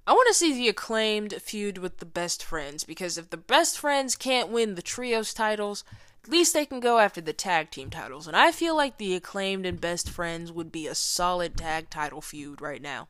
I 0.07 0.12
want 0.12 0.28
to 0.28 0.34
see 0.34 0.53
the 0.53 0.68
acclaimed 0.68 1.32
feud 1.40 1.78
with 1.78 1.97
the 1.97 2.05
best 2.05 2.45
friends 2.45 2.84
because 2.84 3.16
if 3.16 3.30
the 3.30 3.38
best 3.38 3.78
friends 3.78 4.14
can't 4.14 4.51
win 4.51 4.74
the 4.74 4.82
trios 4.82 5.32
titles, 5.32 5.84
at 6.22 6.30
least 6.30 6.53
they 6.53 6.66
can 6.66 6.80
go 6.80 6.99
after 6.99 7.22
the 7.22 7.32
tag 7.32 7.70
team 7.70 7.88
titles. 7.88 8.26
And 8.26 8.36
I 8.36 8.53
feel 8.53 8.76
like 8.76 8.99
the 8.99 9.14
acclaimed 9.14 9.64
and 9.64 9.80
best 9.80 10.11
friends 10.11 10.53
would 10.53 10.70
be 10.70 10.86
a 10.86 10.95
solid 10.95 11.57
tag 11.57 11.88
title 11.88 12.20
feud 12.20 12.61
right 12.61 12.82
now. 12.82 13.09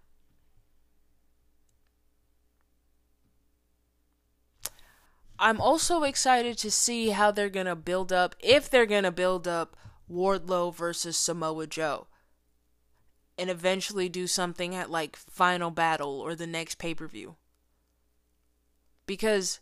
I'm 5.42 5.60
also 5.60 6.04
excited 6.04 6.56
to 6.58 6.70
see 6.70 7.10
how 7.10 7.32
they're 7.32 7.50
going 7.50 7.66
to 7.66 7.74
build 7.74 8.12
up, 8.12 8.36
if 8.38 8.70
they're 8.70 8.86
going 8.86 9.02
to 9.02 9.10
build 9.10 9.48
up 9.48 9.76
Wardlow 10.08 10.72
versus 10.72 11.16
Samoa 11.16 11.66
Joe. 11.66 12.06
And 13.36 13.50
eventually 13.50 14.08
do 14.08 14.28
something 14.28 14.72
at 14.72 14.88
like 14.88 15.16
Final 15.16 15.72
Battle 15.72 16.20
or 16.20 16.36
the 16.36 16.46
next 16.46 16.78
pay 16.78 16.94
per 16.94 17.08
view. 17.08 17.34
Because, 19.04 19.58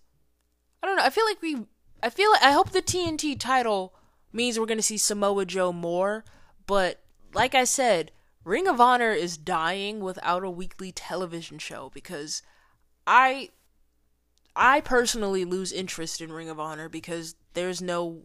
I 0.82 0.86
don't 0.86 0.96
know, 0.96 1.04
I 1.04 1.10
feel 1.10 1.24
like 1.24 1.40
we 1.40 1.64
I 2.02 2.10
feel 2.10 2.30
I 2.42 2.52
hope 2.52 2.70
the 2.70 2.82
TNT 2.82 3.38
title 3.40 3.94
means 4.34 4.58
we're 4.58 4.66
going 4.66 4.78
to 4.78 4.82
see 4.82 4.98
Samoa 4.98 5.46
Joe 5.46 5.72
more, 5.72 6.26
but 6.66 7.00
like 7.32 7.54
I 7.54 7.64
said, 7.64 8.12
Ring 8.44 8.68
of 8.68 8.82
Honor 8.82 9.12
is 9.12 9.38
dying 9.38 10.00
without 10.00 10.44
a 10.44 10.50
weekly 10.50 10.92
television 10.92 11.58
show 11.58 11.90
because 11.94 12.42
I 13.06 13.50
I 14.54 14.80
personally 14.80 15.44
lose 15.44 15.72
interest 15.72 16.20
in 16.20 16.32
Ring 16.32 16.48
of 16.48 16.60
Honor 16.60 16.88
because 16.88 17.34
there's 17.54 17.80
no 17.80 18.22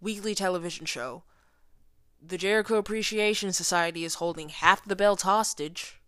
weekly 0.00 0.34
television 0.34 0.86
show. 0.86 1.24
The 2.24 2.38
Jericho 2.38 2.76
Appreciation 2.76 3.52
Society 3.52 4.04
is 4.04 4.14
holding 4.14 4.50
half 4.50 4.84
the 4.84 4.96
belts 4.96 5.24
hostage. 5.24 6.00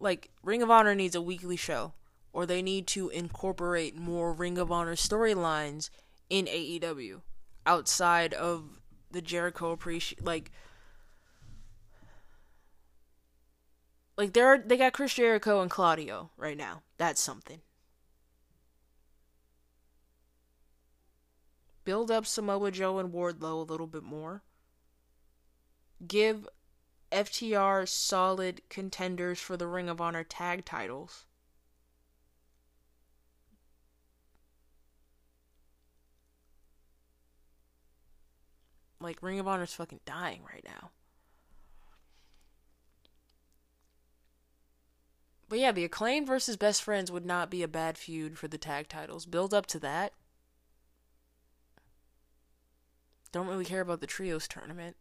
like 0.00 0.30
Ring 0.42 0.62
of 0.62 0.70
Honor 0.70 0.94
needs 0.94 1.14
a 1.14 1.20
weekly 1.20 1.56
show, 1.56 1.92
or 2.32 2.46
they 2.46 2.62
need 2.62 2.86
to 2.88 3.10
incorporate 3.10 3.94
more 3.94 4.32
Ring 4.32 4.58
of 4.58 4.72
Honor 4.72 4.96
storylines 4.96 5.90
in 6.28 6.46
AEW 6.46 7.20
outside 7.66 8.32
of 8.34 8.80
the 9.10 9.20
Jericho 9.20 9.70
appreciate 9.70 10.24
like 10.24 10.50
like 14.20 14.34
they're 14.34 14.58
they 14.58 14.76
got 14.76 14.92
Chris 14.92 15.14
Jericho 15.14 15.62
and 15.62 15.70
Claudio 15.70 16.28
right 16.36 16.56
now. 16.56 16.82
That's 16.98 17.22
something. 17.22 17.62
Build 21.84 22.10
up 22.10 22.26
Samoa 22.26 22.70
Joe 22.70 22.98
and 22.98 23.14
Wardlow 23.14 23.66
a 23.66 23.70
little 23.70 23.86
bit 23.86 24.02
more. 24.02 24.42
Give 26.06 26.46
FTR 27.10 27.88
solid 27.88 28.60
contenders 28.68 29.40
for 29.40 29.56
the 29.56 29.66
Ring 29.66 29.88
of 29.88 30.02
Honor 30.02 30.22
tag 30.22 30.66
titles. 30.66 31.24
Like 39.00 39.22
Ring 39.22 39.40
of 39.40 39.48
Honor's 39.48 39.72
fucking 39.72 40.00
dying 40.04 40.42
right 40.44 40.64
now. 40.66 40.90
But 45.50 45.58
yeah, 45.58 45.72
the 45.72 45.84
acclaim 45.84 46.24
versus 46.24 46.56
best 46.56 46.80
friends 46.80 47.10
would 47.10 47.26
not 47.26 47.50
be 47.50 47.64
a 47.64 47.68
bad 47.68 47.98
feud 47.98 48.38
for 48.38 48.46
the 48.46 48.56
tag 48.56 48.88
titles. 48.88 49.26
Build 49.26 49.52
up 49.52 49.66
to 49.66 49.80
that. 49.80 50.12
Don't 53.32 53.48
really 53.48 53.64
care 53.64 53.80
about 53.80 54.00
the 54.00 54.06
trios 54.06 54.46
tournament. 54.46 54.94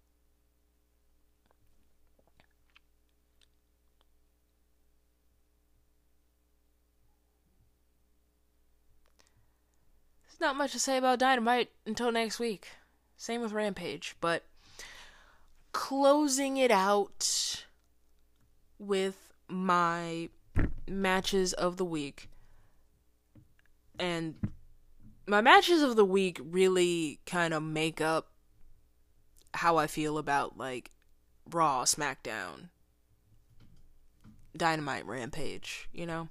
There's 10.26 10.42
not 10.42 10.56
much 10.56 10.72
to 10.72 10.80
say 10.80 10.98
about 10.98 11.20
Dynamite 11.20 11.70
until 11.86 12.12
next 12.12 12.40
week. 12.40 12.70
Same 13.18 13.42
with 13.42 13.52
Rampage, 13.52 14.16
but 14.20 14.46
closing 15.74 16.58
it 16.58 16.72
out 16.72 17.66
with 18.80 19.32
my 19.48 20.30
matches 20.88 21.54
of 21.54 21.78
the 21.78 21.86
week. 21.86 22.30
And 24.00 24.36
my 25.28 25.42
matches 25.42 25.82
of 25.82 25.96
the 25.96 26.06
week 26.06 26.40
really 26.44 27.20
kind 27.26 27.54
of 27.54 27.62
make 27.62 28.02
up 28.02 28.32
how 29.54 29.78
I 29.78 29.88
feel 29.88 30.18
about 30.18 30.58
like 30.58 30.92
Raw, 31.50 31.84
SmackDown, 31.84 32.70
Dynamite, 34.56 35.06
Rampage, 35.06 35.90
you 35.94 36.06
know? 36.06 36.30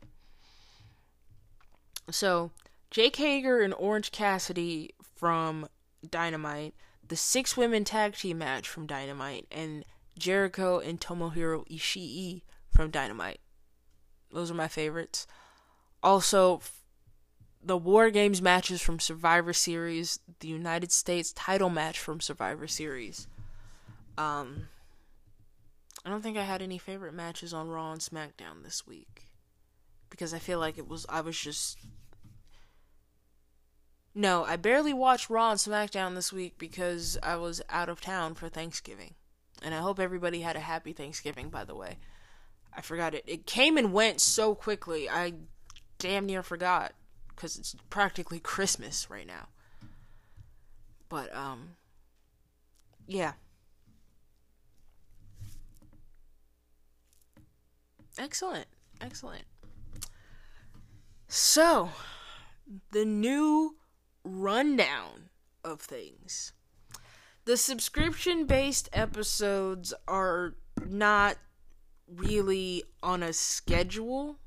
So, 2.10 2.52
Jake 2.90 3.16
Hager 3.16 3.60
and 3.60 3.74
Orange 3.74 4.12
Cassidy 4.12 4.90
from 5.16 5.68
Dynamite, 6.08 6.74
the 7.06 7.16
six 7.16 7.56
women 7.56 7.84
tag 7.84 8.14
team 8.14 8.38
match 8.38 8.68
from 8.68 8.86
Dynamite, 8.86 9.46
and 9.50 9.84
Jericho 10.18 10.78
and 10.78 11.00
Tomohiro 11.00 11.66
Ishii 11.68 12.42
from 12.70 12.90
Dynamite. 12.90 13.40
Those 14.32 14.50
are 14.50 14.54
my 14.54 14.68
favorites. 14.68 15.26
Also, 16.02 16.60
the 17.62 17.78
WarGames 17.78 18.40
matches 18.40 18.80
from 18.80 19.00
Survivor 19.00 19.52
Series, 19.52 20.20
the 20.40 20.48
United 20.48 20.92
States 20.92 21.32
title 21.32 21.70
match 21.70 21.98
from 21.98 22.20
Survivor 22.20 22.66
Series. 22.66 23.26
Um, 24.16 24.68
I 26.04 26.10
don't 26.10 26.22
think 26.22 26.36
I 26.36 26.42
had 26.42 26.62
any 26.62 26.78
favorite 26.78 27.14
matches 27.14 27.52
on 27.52 27.68
Raw 27.68 27.92
and 27.92 28.00
SmackDown 28.00 28.62
this 28.64 28.86
week 28.86 29.24
because 30.10 30.32
I 30.32 30.38
feel 30.38 30.58
like 30.58 30.78
it 30.78 30.88
was 30.88 31.06
I 31.08 31.20
was 31.20 31.38
just 31.38 31.76
no, 34.14 34.44
I 34.44 34.56
barely 34.56 34.92
watched 34.92 35.30
Raw 35.30 35.50
and 35.52 35.60
SmackDown 35.60 36.14
this 36.14 36.32
week 36.32 36.54
because 36.58 37.16
I 37.22 37.36
was 37.36 37.62
out 37.68 37.88
of 37.88 38.00
town 38.00 38.34
for 38.34 38.48
Thanksgiving. 38.48 39.14
And 39.62 39.74
I 39.74 39.78
hope 39.78 40.00
everybody 40.00 40.40
had 40.40 40.56
a 40.56 40.60
happy 40.60 40.92
Thanksgiving, 40.92 41.50
by 41.50 41.64
the 41.64 41.76
way. 41.76 41.98
I 42.76 42.80
forgot 42.80 43.14
it. 43.14 43.24
It 43.26 43.46
came 43.46 43.76
and 43.76 43.92
went 43.92 44.20
so 44.20 44.54
quickly. 44.54 45.08
I 45.08 45.34
damn 45.98 46.26
near 46.26 46.42
forgot 46.42 46.92
because 47.28 47.58
it's 47.58 47.74
practically 47.90 48.38
Christmas 48.42 49.10
right 49.10 49.26
now. 49.26 49.48
But, 51.08 51.34
um, 51.34 51.76
yeah. 53.06 53.32
Excellent. 58.18 58.66
Excellent. 59.00 59.44
So, 61.28 61.90
the 62.92 63.04
new 63.04 63.76
rundown 64.24 65.30
of 65.64 65.80
things. 65.80 66.52
The 67.44 67.56
subscription 67.56 68.46
based 68.46 68.88
episodes 68.92 69.94
are 70.06 70.54
not 70.86 71.38
really 72.14 72.84
on 73.02 73.22
a 73.22 73.32
schedule. 73.32 74.38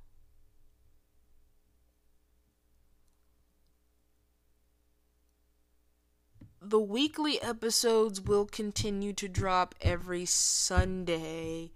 The 6.61 6.79
weekly 6.79 7.41
episodes 7.41 8.21
will 8.21 8.45
continue 8.45 9.13
to 9.13 9.27
drop 9.27 9.75
every 9.81 10.25
Sunday 10.25 11.71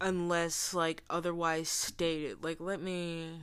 unless 0.00 0.72
like 0.72 1.02
otherwise 1.10 1.68
stated. 1.68 2.42
Like 2.42 2.60
let 2.60 2.80
me 2.80 3.42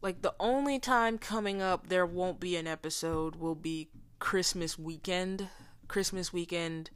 like 0.00 0.22
the 0.22 0.34
only 0.40 0.78
time 0.78 1.18
coming 1.18 1.60
up 1.60 1.88
there 1.88 2.06
won't 2.06 2.40
be 2.40 2.56
an 2.56 2.66
episode 2.66 3.36
will 3.36 3.54
be 3.54 3.88
Christmas 4.18 4.78
weekend. 4.78 5.48
Christmas 5.88 6.32
weekend 6.32 6.90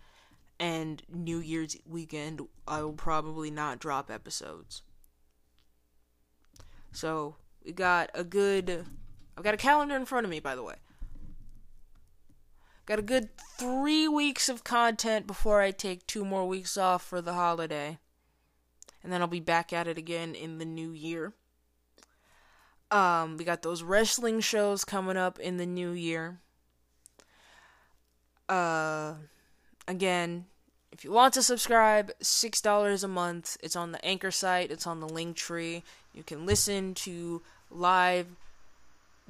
and 0.61 1.03
New 1.09 1.39
Year's 1.39 1.77
weekend 1.87 2.41
I 2.69 2.83
will 2.83 2.93
probably 2.93 3.51
not 3.51 3.79
drop 3.79 4.11
episodes. 4.11 4.83
So, 6.93 7.37
we 7.65 7.73
got 7.73 8.11
a 8.15 8.23
good 8.23 8.87
I've 9.37 9.45
got 9.45 9.55
a 9.55 9.59
calendar 9.59 9.97
in 9.97 10.05
front 10.05 10.25
of 10.25 10.31
me 10.31 10.41
by 10.41 10.55
the 10.55 10.63
way. 10.63 10.75
Got 12.85 12.99
a 12.99 13.03
good 13.03 13.31
3 13.59 14.09
weeks 14.09 14.49
of 14.49 14.65
content 14.65 15.27
before 15.27 15.61
I 15.61 15.71
take 15.71 16.07
2 16.07 16.25
more 16.25 16.47
weeks 16.47 16.77
off 16.77 17.03
for 17.03 17.23
the 17.23 17.33
holiday. 17.33 17.99
And 19.03 19.13
then 19.13 19.21
I'll 19.21 19.29
be 19.29 19.41
back 19.41 19.73
at 19.73 19.89
it 19.89 19.97
again 19.97 20.35
in 20.35 20.59
the 20.59 20.65
new 20.65 20.91
year. 20.91 21.33
Um, 22.91 23.37
we 23.37 23.45
got 23.45 23.63
those 23.63 23.83
wrestling 23.83 24.41
shows 24.41 24.85
coming 24.85 25.17
up 25.17 25.39
in 25.39 25.57
the 25.57 25.67
new 25.67 25.93
year. 25.93 26.42
Uh, 28.53 29.15
again, 29.89 30.45
If 30.93 31.05
you 31.05 31.11
want 31.11 31.33
to 31.35 31.43
subscribe, 31.43 32.13
$6 32.23 33.03
a 33.03 33.09
month. 33.09 33.57
It's 33.63 33.77
on 33.77 33.93
the 33.93 34.05
Anchor 34.05 34.31
site, 34.31 34.71
it's 34.71 34.87
on 34.87 35.01
the 35.01 35.09
link 35.09 35.37
tree. 35.37 35.83
You 36.13 36.23
can 36.23 36.45
listen 36.45 36.93
to 37.07 37.41
live 37.71 38.27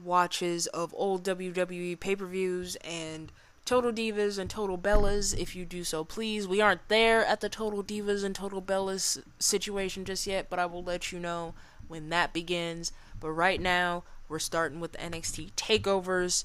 watches 0.02 0.66
of 0.66 0.92
old 0.96 1.22
WWE 1.22 2.00
pay 2.00 2.16
per 2.16 2.26
views 2.26 2.74
and 2.82 3.30
Total 3.64 3.92
Divas 3.92 4.40
and 4.40 4.50
Total 4.50 4.76
Bellas 4.76 5.38
if 5.38 5.54
you 5.54 5.64
do 5.64 5.84
so, 5.84 6.02
please. 6.02 6.48
We 6.48 6.60
aren't 6.60 6.88
there 6.88 7.24
at 7.24 7.40
the 7.40 7.48
Total 7.48 7.84
Divas 7.84 8.24
and 8.24 8.34
Total 8.34 8.60
Bellas 8.60 9.22
situation 9.38 10.04
just 10.04 10.26
yet, 10.26 10.50
but 10.50 10.58
I 10.58 10.66
will 10.66 10.82
let 10.82 11.12
you 11.12 11.20
know 11.20 11.54
when 11.86 12.08
that 12.08 12.32
begins. 12.32 12.90
But 13.20 13.30
right 13.30 13.60
now, 13.60 14.02
we're 14.28 14.40
starting 14.40 14.80
with 14.80 14.94
NXT 14.94 15.52
takeovers. 15.52 16.44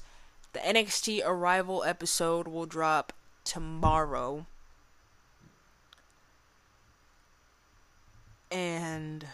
The 0.52 0.60
NXT 0.60 1.22
Arrival 1.24 1.84
episode 1.84 2.48
will 2.48 2.66
drop 2.66 3.12
tomorrow. 3.44 4.46
And 8.50 9.26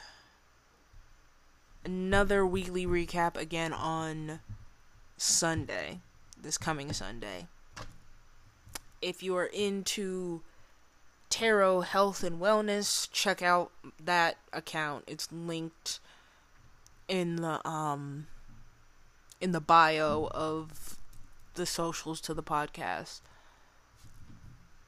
another 1.85 2.45
weekly 2.45 2.85
recap 2.85 3.37
again 3.37 3.73
on 3.73 4.41
Sunday, 5.17 6.01
this 6.41 6.59
coming 6.59 6.93
Sunday. 6.93 7.47
If 9.01 9.23
you 9.23 9.37
are 9.37 9.47
into 9.47 10.43
tarot 11.31 11.83
health 11.83 12.25
and 12.25 12.41
wellness, 12.41 13.09
check 13.13 13.41
out 13.41 13.71
that 14.03 14.37
account. 14.53 15.05
It's 15.07 15.31
linked 15.31 16.01
in 17.07 17.37
the 17.37 17.67
um 17.69 18.27
in 19.41 19.53
the 19.53 19.61
bio 19.61 20.29
of 20.33 20.97
the 21.55 21.67
socials 21.67 22.21
to 22.23 22.35
the 22.35 22.43
podcast. 22.43 23.21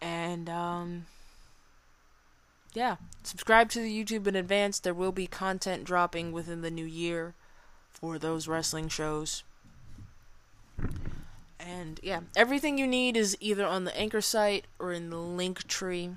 And 0.01 0.49
um 0.49 1.07
yeah, 2.75 2.97
subscribe 3.23 3.71
to 3.71 3.81
the 3.81 4.05
YouTube 4.05 4.27
in 4.27 4.37
advance. 4.37 4.79
There 4.79 4.93
will 4.93 5.12
be 5.12 5.27
content 5.27 5.85
dropping 5.85 6.31
within 6.31 6.61
the 6.61 6.71
new 6.71 6.85
year 6.85 7.35
for 7.91 8.19
those 8.19 8.47
wrestling 8.47 8.89
shows. 8.89 9.43
And 11.59 11.99
yeah, 12.03 12.21
everything 12.37 12.77
you 12.77 12.87
need 12.87 13.17
is 13.17 13.37
either 13.41 13.67
on 13.67 13.85
the 13.85 13.99
Anchor 13.99 14.21
site 14.21 14.67
or 14.79 14.93
in 14.93 15.09
the 15.09 15.17
link 15.17 15.67
tree. 15.67 16.11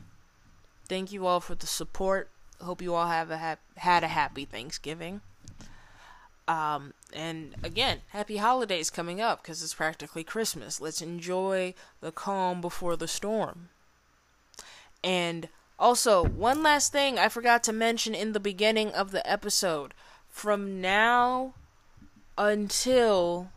Thank 0.90 1.14
you 1.14 1.26
all 1.26 1.40
for 1.40 1.56
the 1.56 1.66
support. 1.66 2.30
Hope 2.62 2.82
you 2.82 2.94
all 2.94 3.08
have 3.08 3.32
a 3.32 3.38
ha- 3.38 3.56
had 3.78 4.04
a 4.04 4.10
happy 4.10 4.44
Thanksgiving. 4.44 5.22
Um, 6.50 6.94
and 7.14 7.54
again, 7.62 8.00
happy 8.08 8.38
holidays 8.38 8.90
coming 8.90 9.22
up 9.22 9.44
because 9.44 9.62
it's 9.62 9.76
practically 9.76 10.24
Christmas. 10.24 10.82
Let's 10.82 11.00
enjoy 11.00 11.76
the 12.02 12.12
calm 12.12 12.60
before 12.60 12.96
the 12.96 13.08
storm. 13.08 13.70
And 15.04 15.50
also, 15.78 16.26
one 16.26 16.64
last 16.64 16.92
thing 16.92 17.20
I 17.20 17.30
forgot 17.30 17.64
to 17.66 17.72
mention 17.72 18.16
in 18.16 18.34
the 18.34 18.40
beginning 18.40 18.90
of 18.94 19.12
the 19.12 19.30
episode. 19.30 19.94
From 20.28 20.82
now 20.82 21.54
until. 22.36 23.52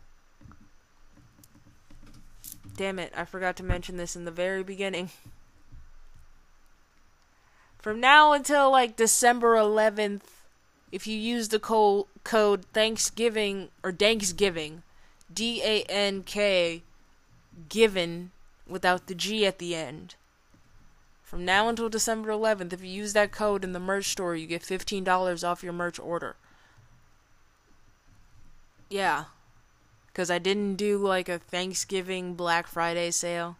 Damn 2.77 2.99
it, 2.99 3.11
I 3.17 3.25
forgot 3.25 3.55
to 3.57 3.63
mention 3.63 3.97
this 3.97 4.15
in 4.15 4.25
the 4.25 4.31
very 4.31 4.61
beginning. 4.63 5.09
From 7.79 7.99
now 7.99 8.33
until 8.33 8.69
like 8.71 8.95
December 8.95 9.55
11th, 9.55 10.21
if 10.93 11.05
you 11.05 11.17
use 11.17 11.49
the 11.49 11.59
co- 11.59 12.07
code 12.23 12.63
Thanksgiving 12.71 13.67
or 13.83 13.91
Danksgiving, 13.91 14.83
D 15.33 15.61
A 15.61 15.83
N 15.89 16.23
K, 16.23 16.83
given 17.67 18.31
without 18.67 19.07
the 19.07 19.15
G 19.15 19.45
at 19.45 19.59
the 19.59 19.75
end 19.75 20.15
from 21.33 21.45
now 21.45 21.67
until 21.67 21.89
December 21.89 22.29
11th, 22.29 22.73
if 22.73 22.83
you 22.83 22.91
use 22.91 23.13
that 23.13 23.31
code 23.31 23.63
in 23.63 23.71
the 23.71 23.79
merch 23.79 24.09
store, 24.09 24.35
you 24.35 24.45
get 24.45 24.61
$15 24.61 25.43
off 25.43 25.63
your 25.63 25.73
merch 25.73 25.97
order. 25.97 26.35
Yeah. 28.87 29.23
Because 30.05 30.29
I 30.29 30.37
didn't 30.37 30.75
do 30.75 30.99
like 30.99 31.27
a 31.27 31.39
Thanksgiving 31.39 32.35
Black 32.35 32.67
Friday 32.67 33.09
sale. 33.09 33.57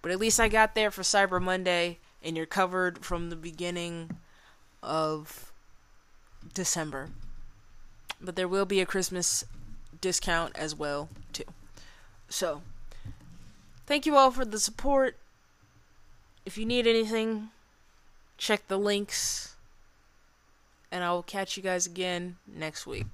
But 0.00 0.10
at 0.10 0.18
least 0.18 0.40
I 0.40 0.48
got 0.48 0.74
there 0.74 0.90
for 0.90 1.02
Cyber 1.02 1.38
Monday, 1.38 1.98
and 2.22 2.34
you're 2.34 2.46
covered 2.46 3.04
from 3.04 3.28
the 3.28 3.36
beginning 3.36 4.12
of 4.82 5.51
December. 6.54 7.10
But 8.20 8.36
there 8.36 8.48
will 8.48 8.66
be 8.66 8.80
a 8.80 8.86
Christmas 8.86 9.44
discount 10.00 10.56
as 10.56 10.74
well, 10.74 11.08
too. 11.32 11.44
So, 12.28 12.62
thank 13.86 14.06
you 14.06 14.16
all 14.16 14.30
for 14.30 14.44
the 14.44 14.60
support. 14.60 15.16
If 16.44 16.58
you 16.58 16.66
need 16.66 16.86
anything, 16.86 17.48
check 18.38 18.68
the 18.68 18.78
links. 18.78 19.56
And 20.90 21.02
I 21.02 21.12
will 21.12 21.22
catch 21.22 21.56
you 21.56 21.62
guys 21.62 21.86
again 21.86 22.36
next 22.46 22.86
week. 22.86 23.06